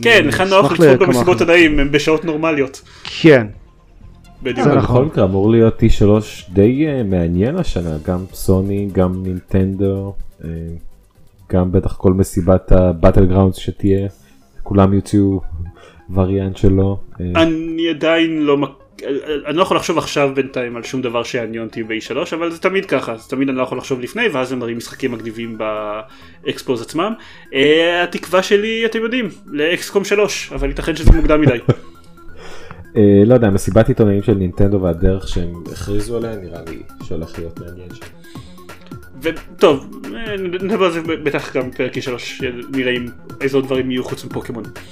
כן, 0.02 0.26
לך 0.28 0.42
נוח 0.42 0.72
לצפות 0.72 1.00
במסיבות. 1.08 1.42
עיניים, 1.42 1.80
הם 1.80 1.92
בשעות 1.92 2.26
נורמליות. 2.26 2.82
כן. 3.04 3.48
בדיוק. 4.44 4.68
זה 4.68 4.76
נכון. 4.76 5.08
בכל 5.08 5.22
אמור 5.22 5.52
להיות 5.52 5.80
T3 5.80 6.06
די 6.54 6.88
אה, 6.88 7.04
מעניין 7.04 7.56
השנה, 7.56 7.98
גם 8.06 8.26
סוני, 8.34 8.90
גם 8.94 9.24
נינטנדו, 9.24 10.14
אה, 10.44 10.50
גם 11.52 11.72
בטח 11.72 11.96
כל 11.96 12.14
מסיבת 12.14 12.72
הבאטל 12.72 13.26
גראונדס 13.26 13.58
שתהיה, 13.58 14.08
כולם 14.64 14.94
יוציאו 14.94 15.42
וריאנט 16.14 16.58
שלו. 16.58 17.00
אני 17.20 17.90
עדיין 17.90 18.42
לא... 18.42 18.58
אני 19.46 19.58
לא 19.58 19.62
יכול 19.62 19.78
לחשוב 19.78 19.98
עכשיו 19.98 20.32
בינתיים 20.36 20.76
על 20.76 20.84
שום 20.84 21.02
דבר 21.02 21.24
שיעניין 21.24 21.64
אותי 21.64 21.84
ב-E3 21.84 22.36
אבל 22.36 22.52
זה 22.52 22.60
תמיד 22.60 22.86
ככה 22.86 23.18
זה 23.18 23.30
תמיד 23.30 23.50
אני 23.50 23.58
לא 23.58 23.64
יכול 23.64 23.78
לחשוב 23.78 24.00
לפני 24.00 24.28
ואז 24.28 24.52
הם 24.52 24.60
מראים 24.60 24.78
משחקים 24.78 25.12
מגניבים 25.12 25.58
באקספוז 25.58 26.82
עצמם. 26.82 27.14
אה, 27.54 28.04
התקווה 28.04 28.44
שלי 28.44 28.86
אתם 28.86 29.00
יודעים 29.02 29.30
לאקסקום 29.46 30.04
3 30.04 30.52
אבל 30.52 30.68
ייתכן 30.68 30.96
שזה 30.96 31.12
מוקדם 31.12 31.42
מדי. 31.42 31.58
אה, 32.98 33.24
לא 33.26 33.34
יודע, 33.34 33.50
מסיבת 33.50 33.88
עיתונאים 33.88 34.24
של 34.24 34.34
נינטנדו 34.34 34.82
והדרך 34.82 35.28
שהם 35.28 35.54
הכריזו 35.72 36.18
עליה 36.18 36.36
נראה 36.36 36.62
לי 36.70 36.82
שהולך 37.04 37.40
להיות 37.40 37.60
מעניין 37.60 37.90
שם. 37.94 38.06
וטוב 39.22 40.02
אה, 40.16 40.38
נדבר 40.38 40.86
על 40.86 40.92
זה 40.92 41.02
בטח 41.02 41.56
גם 41.56 41.70
בפרק 41.70 41.98
E3 41.98 42.10
נראה 42.72 42.92
אם 42.92 43.06
איזה 43.42 43.58
עוד 43.58 43.66
דברים 43.66 43.92
יהיו 43.92 44.04
חוץ 44.04 44.26
מפוקימון 44.26 44.64
פוקימון, 44.64 44.84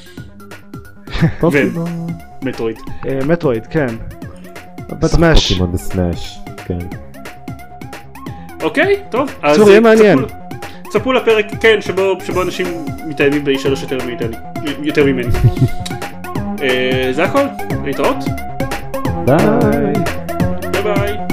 מטרואיד. 2.43 2.77
אה, 3.07 3.19
מטרואיד, 3.25 3.67
כן. 3.67 3.87
סמאש. 5.05 5.47
פוקימון 5.51 5.71
וסמאש, 5.73 6.39
כן. 6.65 6.77
אוקיי 8.63 8.95
טוב 9.09 9.29
צור, 9.55 9.67
יהיה 9.69 9.75
אה, 9.75 9.79
מעניין. 9.83 10.19
צפו- 10.19 11.13
לפרק 11.13 11.45
כן 11.61 11.79
שבו 12.25 12.41
אנשים 12.41 12.67
ב-E3 13.43 13.67
יותר 13.81 14.05
מאיתנו 14.05 14.37
יותר 14.83 15.05
ממני. 15.05 15.27
אה, 16.63 17.09
זה 17.11 17.23
הכל 17.23 17.43
להתראות 17.85 18.17
ביי. 19.25 19.37
ביי 20.71 20.83
ביי. 20.83 21.28